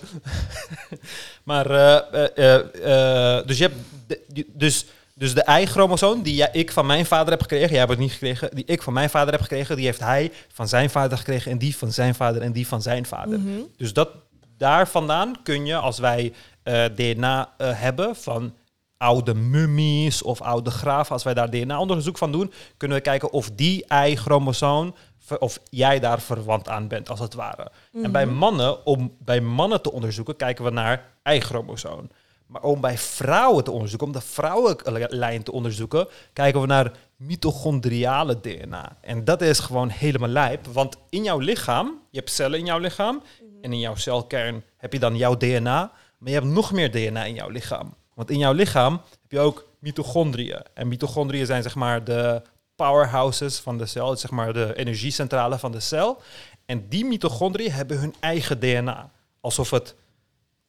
maar 1.43 1.69
eh, 1.71 1.95
eh, 2.35 2.55
eh, 2.83 3.37
eh, 3.37 3.45
dus 3.47 3.57
je 3.57 3.63
hebt 3.63 3.75
de, 4.07 4.19
die- 4.27 4.49
dus, 4.53 4.85
dus 5.13 5.33
de 5.33 5.45
Y-chromosoom 5.61 6.21
die 6.21 6.35
jij, 6.35 6.49
ik 6.51 6.71
van 6.71 6.85
mijn 6.85 7.05
vader 7.05 7.29
heb 7.31 7.41
gekregen, 7.41 7.69
jij 7.69 7.77
hebt 7.77 7.89
het 7.91 7.99
niet 7.99 8.11
gekregen, 8.11 8.49
die 8.53 8.65
ik 8.65 8.81
van 8.81 8.93
mijn 8.93 9.09
vader 9.09 9.31
heb 9.33 9.41
gekregen, 9.41 9.75
die 9.75 9.85
heeft 9.85 9.99
hij 9.99 10.31
van 10.53 10.67
zijn 10.67 10.89
vader 10.89 11.17
gekregen 11.17 11.51
en 11.51 11.57
die 11.57 11.77
van 11.77 11.91
zijn 11.91 12.15
vader 12.15 12.41
en 12.41 12.51
die 12.51 12.67
van 12.67 12.81
zijn 12.81 13.05
vader. 13.05 13.39
Mhm. 13.39 13.49
Dus 13.77 13.93
dat, 13.93 14.09
daar 14.57 14.87
vandaan 14.87 15.35
kun 15.43 15.65
je, 15.65 15.75
als 15.75 15.99
wij 15.99 16.33
eh, 16.63 16.85
DNA 16.95 17.49
eh, 17.57 17.69
hebben 17.73 18.15
van 18.15 18.53
oude 18.97 19.33
mummies 19.33 20.21
of 20.21 20.41
oude 20.41 20.71
graven, 20.71 21.11
als 21.13 21.23
wij 21.23 21.33
daar 21.33 21.49
DNA-onderzoek 21.49 22.17
van 22.17 22.31
doen, 22.31 22.53
kunnen 22.77 22.97
we 22.97 23.03
kijken 23.03 23.31
of 23.31 23.51
die 23.51 23.85
Y-chromosoom, 24.05 24.95
ver- 25.19 25.39
of 25.39 25.59
jij 25.69 25.99
daar 25.99 26.21
verwant 26.21 26.69
aan 26.69 26.87
bent, 26.87 27.09
als 27.09 27.19
het 27.19 27.33
ware. 27.33 27.71
En 28.03 28.11
bij 28.11 28.25
Mhm. 28.25 28.35
mannen, 28.35 28.85
om 28.85 29.15
bij 29.19 29.41
mannen 29.41 29.81
te 29.81 29.91
onderzoeken, 29.91 30.35
kijken 30.35 30.63
we 30.65 30.69
naar 30.71 31.05
Y-chromosoom. 31.23 32.09
Maar 32.47 32.61
om 32.63 32.81
bij 32.81 32.97
vrouwen 32.97 33.63
te 33.63 33.71
onderzoeken, 33.71 34.07
om 34.07 34.13
de 34.13 34.21
vrouwenlijn 34.21 35.43
te 35.43 35.51
onderzoeken, 35.51 36.07
kijken 36.33 36.61
we 36.61 36.67
naar 36.67 36.91
mitochondriale 37.15 38.39
DNA. 38.41 38.97
En 39.01 39.23
dat 39.23 39.41
is 39.41 39.59
gewoon 39.59 39.89
helemaal 39.89 40.29
lijp, 40.29 40.65
want 40.67 40.97
in 41.09 41.23
jouw 41.23 41.39
lichaam, 41.39 41.99
je 42.09 42.17
hebt 42.19 42.31
cellen 42.31 42.59
in 42.59 42.65
jouw 42.65 42.77
lichaam, 42.79 43.21
en 43.61 43.73
in 43.73 43.79
jouw 43.79 43.95
celkern 43.95 44.63
heb 44.77 44.93
je 44.93 44.99
dan 44.99 45.15
jouw 45.17 45.37
DNA, 45.37 45.91
maar 46.17 46.29
je 46.29 46.33
hebt 46.39 46.45
nog 46.51 46.71
meer 46.71 46.91
DNA 46.91 47.23
in 47.23 47.33
jouw 47.33 47.49
lichaam. 47.49 47.93
Want 48.15 48.29
in 48.29 48.37
jouw 48.37 48.53
lichaam 48.53 49.01
heb 49.21 49.31
je 49.31 49.39
ook 49.39 49.67
mitochondriën. 49.79 50.61
En 50.73 50.87
mitochondriën 50.87 51.45
zijn 51.45 51.63
zeg 51.63 51.75
maar 51.75 52.03
de 52.03 52.41
powerhouses 52.75 53.59
van 53.59 53.77
de 53.77 53.85
cel, 53.85 54.17
zeg 54.17 54.31
maar 54.31 54.53
de 54.53 54.73
energiecentrale 54.75 55.59
van 55.59 55.71
de 55.71 55.79
cel. 55.79 56.21
En 56.65 56.89
die 56.89 57.05
mitochondriën 57.05 57.71
hebben 57.71 57.99
hun 57.99 58.15
eigen 58.19 58.59
DNA. 58.59 59.11
Alsof 59.39 59.69
het 59.69 59.95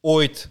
ooit 0.01 0.49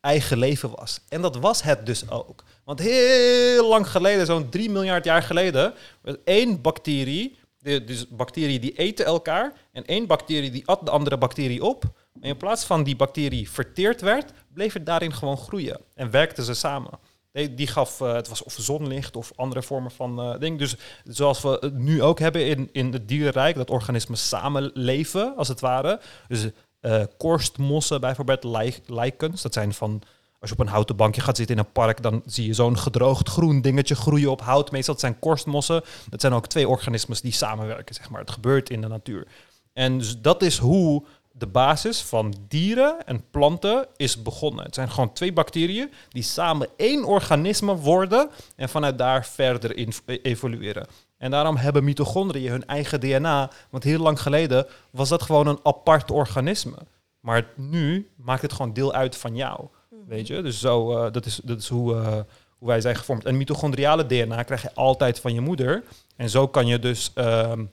eigen 0.00 0.38
leven 0.38 0.70
was. 0.74 1.00
En 1.08 1.22
dat 1.22 1.36
was 1.36 1.62
het 1.62 1.86
dus 1.86 2.10
ook. 2.10 2.44
Want 2.64 2.78
heel 2.78 3.68
lang 3.68 3.90
geleden, 3.90 4.26
zo'n 4.26 4.48
3 4.48 4.70
miljard 4.70 5.04
jaar 5.04 5.22
geleden, 5.22 5.74
was 6.02 6.14
één 6.24 6.60
bacterie, 6.60 7.38
dus 7.58 8.08
bacteriën 8.08 8.60
die 8.60 8.76
eten 8.76 9.04
elkaar, 9.04 9.52
en 9.72 9.84
één 9.84 10.06
bacterie 10.06 10.50
die 10.50 10.66
at 10.66 10.84
de 10.84 10.90
andere 10.90 11.18
bacterie 11.18 11.64
op. 11.64 11.84
In 12.22 12.36
plaats 12.36 12.64
van 12.64 12.82
die 12.82 12.96
bacterie 12.96 13.50
verteerd 13.50 14.00
werd, 14.00 14.32
bleef 14.54 14.72
het 14.72 14.86
daarin 14.86 15.14
gewoon 15.14 15.36
groeien. 15.36 15.80
En 15.94 16.10
werkten 16.10 16.44
ze 16.44 16.54
samen. 16.54 16.90
Die, 17.32 17.54
die 17.54 17.66
gaf, 17.66 18.00
eh, 18.00 18.12
het 18.12 18.28
was 18.28 18.42
of 18.42 18.56
zonlicht 18.58 19.16
of 19.16 19.32
andere 19.36 19.62
vormen 19.62 19.90
van 19.90 20.20
eh 20.20 20.38
ding. 20.38 20.58
Dus 20.58 20.76
zoals 21.04 21.42
we 21.42 21.56
het 21.60 21.74
nu 21.74 22.02
ook 22.02 22.18
hebben 22.18 22.46
in, 22.46 22.68
in 22.72 22.92
het 22.92 23.08
dierenrijk, 23.08 23.56
dat 23.56 23.70
organismen 23.70 24.18
samenleven, 24.18 25.36
als 25.36 25.48
het 25.48 25.60
ware. 25.60 26.00
Dus 26.28 26.48
eh 26.80 27.02
korstmossen 27.16 28.00
bijvoorbeeld, 28.00 28.44
lijk- 28.44 28.80
lijkens, 28.86 29.42
dat 29.42 29.52
zijn 29.52 29.72
van... 29.74 30.02
Als 30.40 30.50
je 30.50 30.56
op 30.56 30.62
een 30.66 30.72
houten 30.72 30.96
bankje 30.96 31.20
gaat 31.20 31.36
zitten 31.36 31.56
in 31.56 31.62
een 31.62 31.72
park, 31.72 32.02
dan 32.02 32.22
zie 32.26 32.46
je 32.46 32.54
zo'n 32.54 32.78
gedroogd 32.78 33.28
groen 33.28 33.60
dingetje 33.60 33.94
groeien 33.94 34.30
op 34.30 34.40
hout. 34.40 34.70
Meestal 34.70 34.94
dat 34.94 35.02
zijn 35.02 35.18
korstmossen. 35.18 35.82
Dat 36.08 36.20
zijn 36.20 36.32
ook 36.32 36.46
twee 36.46 36.68
organismen 36.68 37.16
die 37.22 37.32
samenwerken, 37.32 37.94
zeg 37.94 38.10
maar. 38.10 38.20
Het 38.20 38.30
gebeurt 38.30 38.70
in 38.70 38.80
de 38.80 38.88
natuur. 38.88 39.26
En 39.72 39.98
dus 39.98 40.20
dat 40.20 40.42
is 40.42 40.58
hoe 40.58 41.04
de 41.42 41.48
basis 41.48 42.02
van 42.02 42.34
dieren 42.48 43.06
en 43.06 43.30
planten 43.30 43.86
is 43.96 44.22
begonnen. 44.22 44.64
Het 44.64 44.74
zijn 44.74 44.90
gewoon 44.90 45.12
twee 45.12 45.32
bacteriën 45.32 45.92
die 46.08 46.22
samen 46.22 46.68
één 46.76 47.04
organisme 47.04 47.76
worden 47.76 48.30
en 48.56 48.68
vanuit 48.68 48.98
daar 48.98 49.26
verder 49.26 49.76
in 49.76 49.92
evolueren. 50.22 50.86
En 51.18 51.30
daarom 51.30 51.56
hebben 51.56 51.84
mitochondriën 51.84 52.50
hun 52.50 52.66
eigen 52.66 53.00
DNA, 53.00 53.50
want 53.70 53.84
heel 53.84 53.98
lang 53.98 54.20
geleden 54.20 54.66
was 54.90 55.08
dat 55.08 55.22
gewoon 55.22 55.46
een 55.46 55.60
apart 55.62 56.10
organisme. 56.10 56.76
Maar 57.20 57.46
nu 57.56 58.10
maakt 58.16 58.42
het 58.42 58.52
gewoon 58.52 58.72
deel 58.72 58.92
uit 58.92 59.16
van 59.16 59.36
jou. 59.36 59.68
Weet 60.06 60.26
je? 60.26 60.42
Dus 60.42 60.60
zo, 60.60 60.96
eh, 60.96 61.12
dat 61.12 61.26
is, 61.26 61.40
dat 61.44 61.58
is 61.58 61.68
hoe, 61.68 61.94
eh, 61.94 62.20
hoe 62.58 62.68
wij 62.68 62.80
zijn 62.80 62.96
gevormd. 62.96 63.24
En 63.24 63.36
mitochondriale 63.36 64.06
DNA 64.06 64.42
krijg 64.42 64.62
je 64.62 64.74
altijd 64.74 65.20
van 65.20 65.34
je 65.34 65.40
moeder. 65.40 65.82
En 66.16 66.30
zo 66.30 66.48
kan 66.48 66.66
je 66.66 66.78
dus, 66.78 67.10
ehm, 67.14 67.64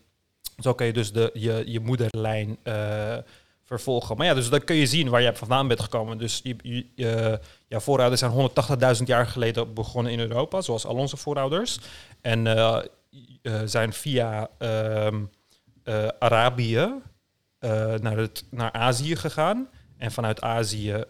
zo 0.58 0.74
kan 0.74 0.86
je, 0.86 0.94
dus 0.94 1.12
de, 1.12 1.30
je, 1.34 1.64
je 1.66 1.80
moederlijn 1.80 2.58
eh, 2.64 3.18
vervolgen. 3.70 4.18
Maar 4.18 4.26
ja, 4.26 4.34
dus 4.34 4.50
dan 4.50 4.64
kun 4.64 4.76
je 4.76 4.86
zien 4.86 5.10
waar 5.10 5.22
je 5.22 5.36
vandaan 5.36 5.68
bent 5.68 5.80
gekomen. 5.80 6.18
Dus 6.18 6.42
je, 6.44 7.40
voorouders 7.70 8.22
zijn 8.22 8.50
180.000 8.98 9.04
jaar 9.04 9.28
geleden 9.28 9.74
begonnen 9.74 10.12
in 10.12 10.20
Europa, 10.20 10.62
zoals 10.62 10.86
al 10.86 10.96
onze 10.96 11.18
voorouders. 11.18 11.80
En 12.22 12.48
eh, 12.48 12.84
eh, 13.42 13.62
zijn 13.66 13.94
via 13.94 14.50
ehm, 14.58 15.24
eh, 15.84 16.08
Arabië 16.20 16.94
naar, 18.00 18.18
het, 18.18 18.44
naar 18.50 18.72
Azië 18.72 19.16
gegaan. 19.16 19.70
En 19.98 20.12
vanuit 20.12 20.42
Azië 20.42 21.04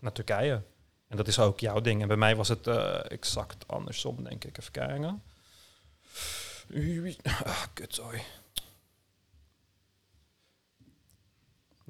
naar 0.00 0.12
Turkije. 0.12 0.62
En 1.08 1.16
dat 1.16 1.28
is 1.28 1.38
ook 1.38 1.60
jouw 1.60 1.80
ding. 1.80 2.02
En 2.02 2.08
bij 2.08 2.16
mij 2.16 2.36
was 2.36 2.48
het 2.48 2.66
exact 3.08 3.68
andersom, 3.68 4.24
denk 4.24 4.44
ik. 4.44 4.58
Even 4.58 4.72
kijken. 4.72 5.22
Ah, 7.44 7.62
kutzooi. 7.72 8.22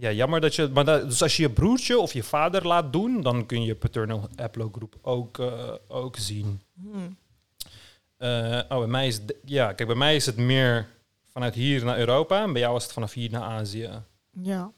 Ja, 0.04 0.12
jammer 0.12 0.40
dat 0.40 0.54
je... 0.54 0.68
Maar 0.68 0.84
dat, 0.84 1.02
dus 1.08 1.22
als 1.22 1.36
je 1.36 1.42
je 1.42 1.50
broertje 1.50 1.98
of 1.98 2.12
je 2.12 2.22
vader 2.22 2.66
laat 2.66 2.92
doen... 2.92 3.20
dan 3.20 3.46
kun 3.46 3.62
je 3.64 3.74
paternal 3.74 4.28
haplogroep 4.36 4.96
ook, 5.02 5.38
eh, 5.38 5.72
ook 5.88 6.16
zien. 6.16 6.60
Hmm. 6.74 7.16
Eh, 8.16 8.60
oh, 8.68 8.78
bij 8.78 8.86
mij 8.86 9.06
is... 9.06 9.14
het- 9.14 9.34
Ja, 9.44 9.72
kijk, 9.72 9.88
bij 9.88 9.98
mij 9.98 10.16
is 10.16 10.26
het 10.26 10.36
meer 10.36 10.88
vanuit 11.32 11.54
hier 11.54 11.84
naar 11.84 11.98
Europa. 11.98 12.42
En 12.42 12.52
bij 12.52 12.60
jou 12.60 12.72
was 12.72 12.82
het 12.82 12.92
vanaf 12.92 13.12
hier 13.12 13.30
naar 13.30 13.42
Azië. 13.42 13.90
Ja. 14.42 14.72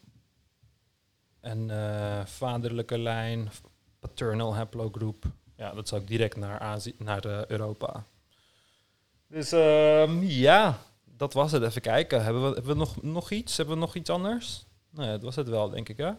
En 1.40 1.70
eh, 1.70 2.24
vaderlijke 2.26 2.98
lijn, 2.98 3.50
paternal 4.00 4.54
haplogroep. 4.54 5.24
Ja, 5.56 5.72
dat 5.74 5.88
zou 5.88 6.00
ik 6.00 6.06
direct 6.08 6.36
naar, 6.36 6.58
Azië, 6.58 6.94
naar 6.98 7.50
Europa. 7.50 8.04
Dus 9.28 9.52
ehm, 9.52 10.22
ja, 10.22 10.78
dat 11.04 11.32
was 11.32 11.52
het. 11.52 11.62
Even 11.62 11.82
kijken. 11.82 12.24
Hebben 12.24 12.42
we, 12.42 12.54
hebben 12.54 12.72
we 12.72 12.78
nog, 12.78 13.02
nog 13.02 13.30
iets? 13.30 13.56
Hebben 13.56 13.74
we 13.74 13.80
nog 13.80 13.94
iets 13.94 14.10
anders? 14.10 14.66
Nee, 14.96 15.10
dat 15.10 15.22
was 15.22 15.36
het 15.36 15.48
wel, 15.48 15.70
denk 15.70 15.88
ik, 15.88 15.96
hè? 15.96 16.12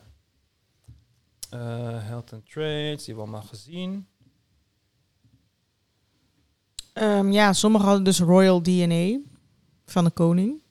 Eh, 1.50 2.08
health 2.08 2.34
and 2.34 2.50
Trades, 2.50 3.04
die 3.04 3.14
we 3.14 3.22
allemaal 3.22 3.42
gezien. 3.42 4.08
Ehm, 6.94 7.32
ja, 7.32 7.54
sommigen 7.54 7.88
hadden 7.88 8.04
dus 8.04 8.20
Royal 8.20 8.62
DNA 8.62 9.20
van 9.86 10.04
de 10.04 10.10
koning. 10.10 10.62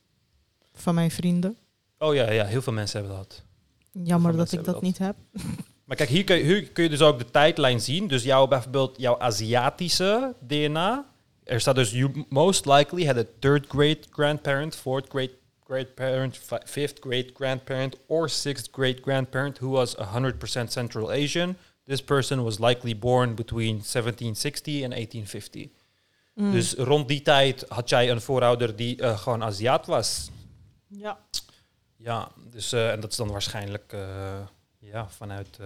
Van 0.72 0.94
mijn 0.94 1.10
vrienden. 1.10 1.56
Oh 1.98 2.14
ja, 2.14 2.30
ja, 2.30 2.44
heel 2.44 2.62
veel 2.62 2.72
mensen 2.72 3.00
hebben 3.00 3.16
dat. 3.18 3.44
Jammer 3.92 4.36
dat 4.36 4.52
ik 4.52 4.64
dat 4.64 4.82
niet 4.82 4.98
heb. 4.98 5.16
Maar 5.84 5.96
kijk, 5.96 6.08
hier 6.08 6.24
kun, 6.24 6.36
je, 6.36 6.42
hier 6.42 6.70
kun 6.70 6.84
je 6.84 6.90
dus 6.90 7.00
ook 7.00 7.18
de 7.18 7.30
tijdlijn 7.30 7.80
zien. 7.80 8.06
Dus 8.08 8.22
jouw, 8.22 8.46
bijvoorbeeld 8.46 8.98
jouw 8.98 9.18
Aziatische 9.18 10.34
DNA. 10.46 11.06
Er 11.44 11.60
staat 11.60 11.74
dus, 11.74 11.90
you 11.90 12.24
most 12.28 12.64
likely 12.64 13.06
had 13.06 13.16
a 13.16 13.24
third 13.38 13.66
great 13.68 14.06
grandparent, 14.10 14.76
fourth 14.76 15.08
great 15.08 15.30
great 15.68 15.94
parent, 15.94 16.36
fi- 16.36 16.64
fifth 16.64 16.98
great 17.00 17.30
grandparent, 17.34 17.96
or 18.06 18.28
sixth 18.28 18.68
great 18.72 19.00
grandparent 19.02 19.58
who 19.58 19.70
was 19.70 19.94
100% 19.96 20.68
Central 20.68 21.10
Asian. 21.10 21.56
This 21.84 22.02
person 22.02 22.42
was 22.42 22.58
likely 22.58 22.98
born 22.98 23.34
between 23.34 23.82
1760 23.82 24.82
en 24.82 24.90
1850. 24.90 25.70
Mm. 26.34 26.52
Dus 26.52 26.74
rond 26.74 27.08
die 27.08 27.22
tijd 27.22 27.64
had 27.68 27.88
jij 27.88 28.10
een 28.10 28.20
voorouder 28.20 28.76
die 28.76 29.00
eh, 29.02 29.18
gewoon 29.18 29.42
Aziat 29.42 29.86
was. 29.86 30.30
ja. 30.88 31.18
Ja, 31.98 32.30
dus, 32.50 32.72
eh, 32.72 32.90
en 32.90 33.00
dat 33.00 33.10
is 33.10 33.16
dan 33.16 33.30
waarschijnlijk 33.30 33.92
eh, 33.92 34.38
ja, 34.78 35.08
vanuit, 35.08 35.56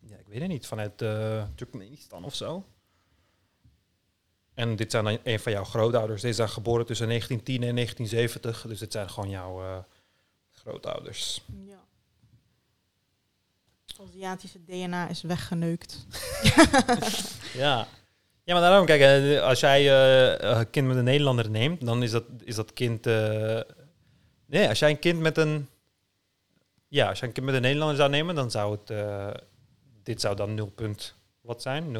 ja, 0.00 0.16
ik 0.18 0.26
weet 0.26 0.40
het 0.40 0.48
niet, 0.48 0.66
vanuit 0.66 0.98
Turkmenistan 1.54 2.24
of 2.24 2.34
zo. 2.34 2.64
En 4.54 4.76
dit 4.76 4.90
zijn 4.90 5.04
dan 5.04 5.18
een 5.24 5.40
van 5.40 5.52
jouw 5.52 5.64
grootouders. 5.64 6.22
Deze 6.22 6.34
zijn 6.34 6.48
geboren 6.48 6.86
tussen 6.86 7.06
1910 7.08 7.68
en 7.68 7.74
1970, 7.74 8.66
dus 8.68 8.78
dit 8.78 8.92
zijn 8.92 9.10
gewoon 9.10 9.30
jouw 9.30 9.62
eh, 9.62 9.78
grootouders. 10.50 11.42
ja. 11.66 11.80
Aziatische 14.02 14.64
DNA 14.64 15.08
is 15.08 15.22
weggeneukt. 15.22 16.06
Ja. 17.54 17.86
Ja, 18.44 18.52
maar 18.54 18.62
daarom, 18.62 18.86
kijk, 18.86 19.00
eh, 19.00 19.42
als 19.42 19.60
jij 19.60 19.80
eh, 19.80 20.58
een 20.58 20.70
kind 20.70 20.86
met 20.86 20.96
een 20.96 21.04
Nederlander 21.04 21.50
neemt, 21.50 21.86
dan 21.86 22.02
is 22.02 22.10
dat, 22.10 22.24
is 22.44 22.54
dat 22.54 22.72
kind... 22.72 23.06
eh, 23.06 23.60
nee, 24.46 24.68
als 24.68 24.78
jij 24.78 24.90
een 24.90 24.98
kind 24.98 25.18
met 25.20 25.36
een... 25.36 25.68
Ja, 26.88 27.08
als 27.08 27.18
jij 27.18 27.28
een 27.28 27.34
kind 27.34 27.46
met 27.46 27.54
een 27.54 27.62
Nederlander 27.62 27.96
zou 27.96 28.10
nemen, 28.10 28.34
dan 28.34 28.50
zou 28.50 28.72
het... 28.80 28.90
eh, 28.90 29.28
dit 30.02 30.20
zou 30.20 30.36
dan 30.36 30.54
0, 30.54 30.66
punt 30.66 31.14
wat 31.40 31.62
zijn? 31.62 31.96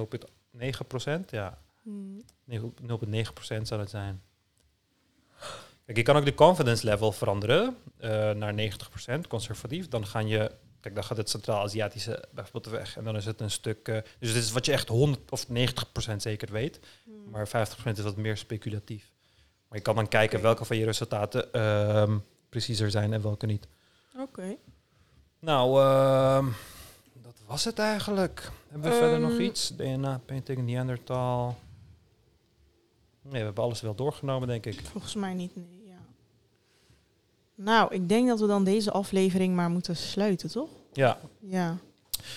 0,9 0.61 0.69
procent? 0.89 1.31
Ja. 1.31 1.59
0,9 1.87 3.33
procent 3.35 3.69
zou 3.69 3.81
dat 3.81 3.91
zijn. 3.91 4.23
Kijk, 5.85 5.97
je 5.97 6.03
kan 6.03 6.17
ook 6.17 6.25
de 6.25 6.35
confidence 6.35 6.85
level 6.87 7.13
veranderen 7.13 7.77
eh, 7.99 8.31
naar 8.31 8.55
90 8.55 8.89
procent, 8.91 9.27
conservatief. 9.27 9.89
Dan 9.89 10.07
gaan 10.07 10.29
je... 10.29 10.51
Kijk, 10.81 10.95
dan 10.95 11.05
gaat 11.05 11.17
het 11.17 11.31
Centraal-Aziatische 11.31 12.25
bijvoorbeeld 12.31 12.75
weg. 12.75 12.97
En 12.97 13.05
dan 13.05 13.17
is 13.17 13.25
het 13.25 13.41
een 13.41 13.51
stuk... 13.51 13.89
eh, 13.89 13.99
dus 14.19 14.33
dit 14.33 14.43
is 14.43 14.53
wat 14.53 14.67
je 14.67 14.73
echt 14.73 14.89
100 14.89 15.31
of 15.31 15.49
90 15.49 15.93
procent 15.93 16.23
zeker 16.23 16.53
weet. 16.53 16.81
Mm. 17.05 17.31
Maar 17.31 17.49
50% 17.49 17.51
is 17.85 18.01
wat 18.01 18.17
meer 18.17 18.37
speculatief. 18.37 19.11
Maar 19.69 19.79
je 19.79 19.85
kan 19.85 19.95
dan 19.95 20.09
kijken 20.09 20.43
welke 20.43 20.65
van 20.65 20.77
je 20.77 20.85
resultaten 20.85 21.53
ehm, 21.53 22.19
preciezer 22.49 22.91
zijn 22.91 23.13
en 23.13 23.23
welke 23.23 23.47
niet. 23.47 23.67
Oké. 24.19 24.57
Nou, 25.39 25.81
ehm, 25.81 26.47
dat 27.23 27.35
was 27.47 27.65
het 27.65 27.79
eigenlijk. 27.79 28.51
Hebben 28.69 28.91
we 28.91 28.97
verder 28.97 29.21
nog 29.21 29.31
Ehm. 29.31 29.41
iets? 29.41 29.69
DNA, 29.77 30.21
painting, 30.27 30.59
Neandertal. 30.67 31.57
Nee, 33.23 33.41
we 33.41 33.47
hebben 33.47 33.65
alles 33.65 33.81
wel 33.81 33.95
doorgenomen, 33.95 34.49
denk 34.49 34.67
ik. 34.67 34.81
Volgens 34.91 35.15
mij 35.15 35.35
niet, 35.35 35.57
nee. 35.57 35.83
Ja. 35.87 35.99
Nou, 37.55 37.95
ik 37.95 38.09
denk 38.09 38.29
dat 38.29 38.41
we 38.41 38.47
dan 38.47 38.65
deze 38.65 38.91
aflevering 38.91 39.55
maar 39.55 39.71
moeten 39.71 39.97
sluiten, 39.97 40.51
toch? 40.51 40.69
Ja, 40.93 41.19
Ja. 41.41 41.77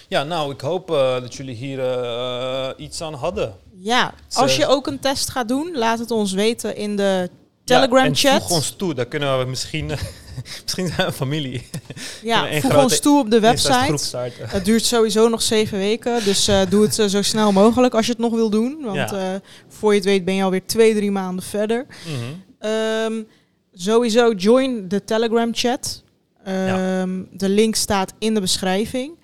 ja 0.08 0.24
nou, 0.24 0.54
ik 0.54 0.62
hoop 0.62 0.92
eh, 0.92 1.20
dat 1.22 1.36
jullie 1.36 1.56
hier 1.56 1.80
eh, 1.80 2.70
iets 2.78 3.02
aan 3.02 3.14
hadden. 3.14 3.56
Ja, 3.78 4.14
als 4.34 4.56
je 4.56 4.68
ook 4.68 4.88
een 4.88 5.00
test 5.00 5.30
gaat 5.30 5.48
doen, 5.48 5.78
laat 5.78 6.00
het 6.00 6.12
ons 6.12 6.32
weten 6.34 6.76
in 6.76 6.96
de 6.96 7.30
Ja, 7.66 7.82
en 7.82 7.90
Telegram-chat. 7.90 8.42
voeg 8.42 8.52
ons 8.52 8.70
toe, 8.76 8.94
dan 8.94 9.08
kunnen 9.08 9.40
we 9.40 9.46
misschien... 9.46 9.92
misschien 10.64 10.88
zijn 10.88 11.08
we 11.08 11.14
familie. 11.14 11.70
Ja, 12.24 12.62
voeg 12.62 12.84
ons 12.84 13.00
toe 13.00 13.20
op 13.20 13.30
de 13.32 13.40
website. 13.40 14.32
Het 14.42 14.66
duurt 14.66 14.84
sowieso 14.84 15.30
nog 15.30 15.42
zeven 15.42 15.78
weken, 15.78 16.24
dus 16.24 16.48
eh, 16.48 16.62
doe 16.70 16.84
het 16.84 17.00
eh, 17.00 17.06
zo 17.08 17.22
snel 17.22 17.52
mogelijk 17.52 17.94
als 17.94 18.06
je 18.06 18.12
het 18.12 18.22
nog 18.22 18.34
wil 18.34 18.50
doen. 18.50 18.78
Want 18.82 18.96
Ja. 19.10 19.34
eh, 19.34 19.40
voor 19.68 19.92
je 19.92 19.98
het 19.98 20.06
weet 20.08 20.26
ben 20.26 20.36
je 20.36 20.44
alweer 20.44 20.66
twee, 20.66 20.94
drie 20.96 21.12
maanden 21.12 21.46
verder. 21.46 21.86
Mhm. 22.06 22.34
Ehm, 22.60 23.24
sowieso 23.74 24.32
join 24.34 24.88
de 24.88 25.04
Telegram-chat. 25.04 26.04
Ehm, 26.44 27.24
De 27.32 27.50
link 27.50 27.76
staat 27.76 28.14
in 28.20 28.34
de 28.34 28.42
beschrijving. 28.42 29.20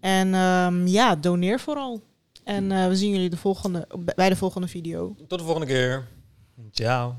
En 0.00 0.34
ehm, 0.34 0.86
ja, 0.86 1.16
doneer 1.16 1.60
vooral. 1.60 2.02
En 2.44 2.88
we 2.88 2.96
zien 2.96 3.10
jullie 3.10 3.30
de 3.30 3.36
volgende, 3.36 3.86
bij 4.14 4.28
de 4.28 4.36
volgende 4.36 4.68
video. 4.68 5.14
Tot 5.28 5.38
de 5.38 5.44
volgende 5.44 5.66
keer. 5.66 6.06
Ciao. 6.72 7.14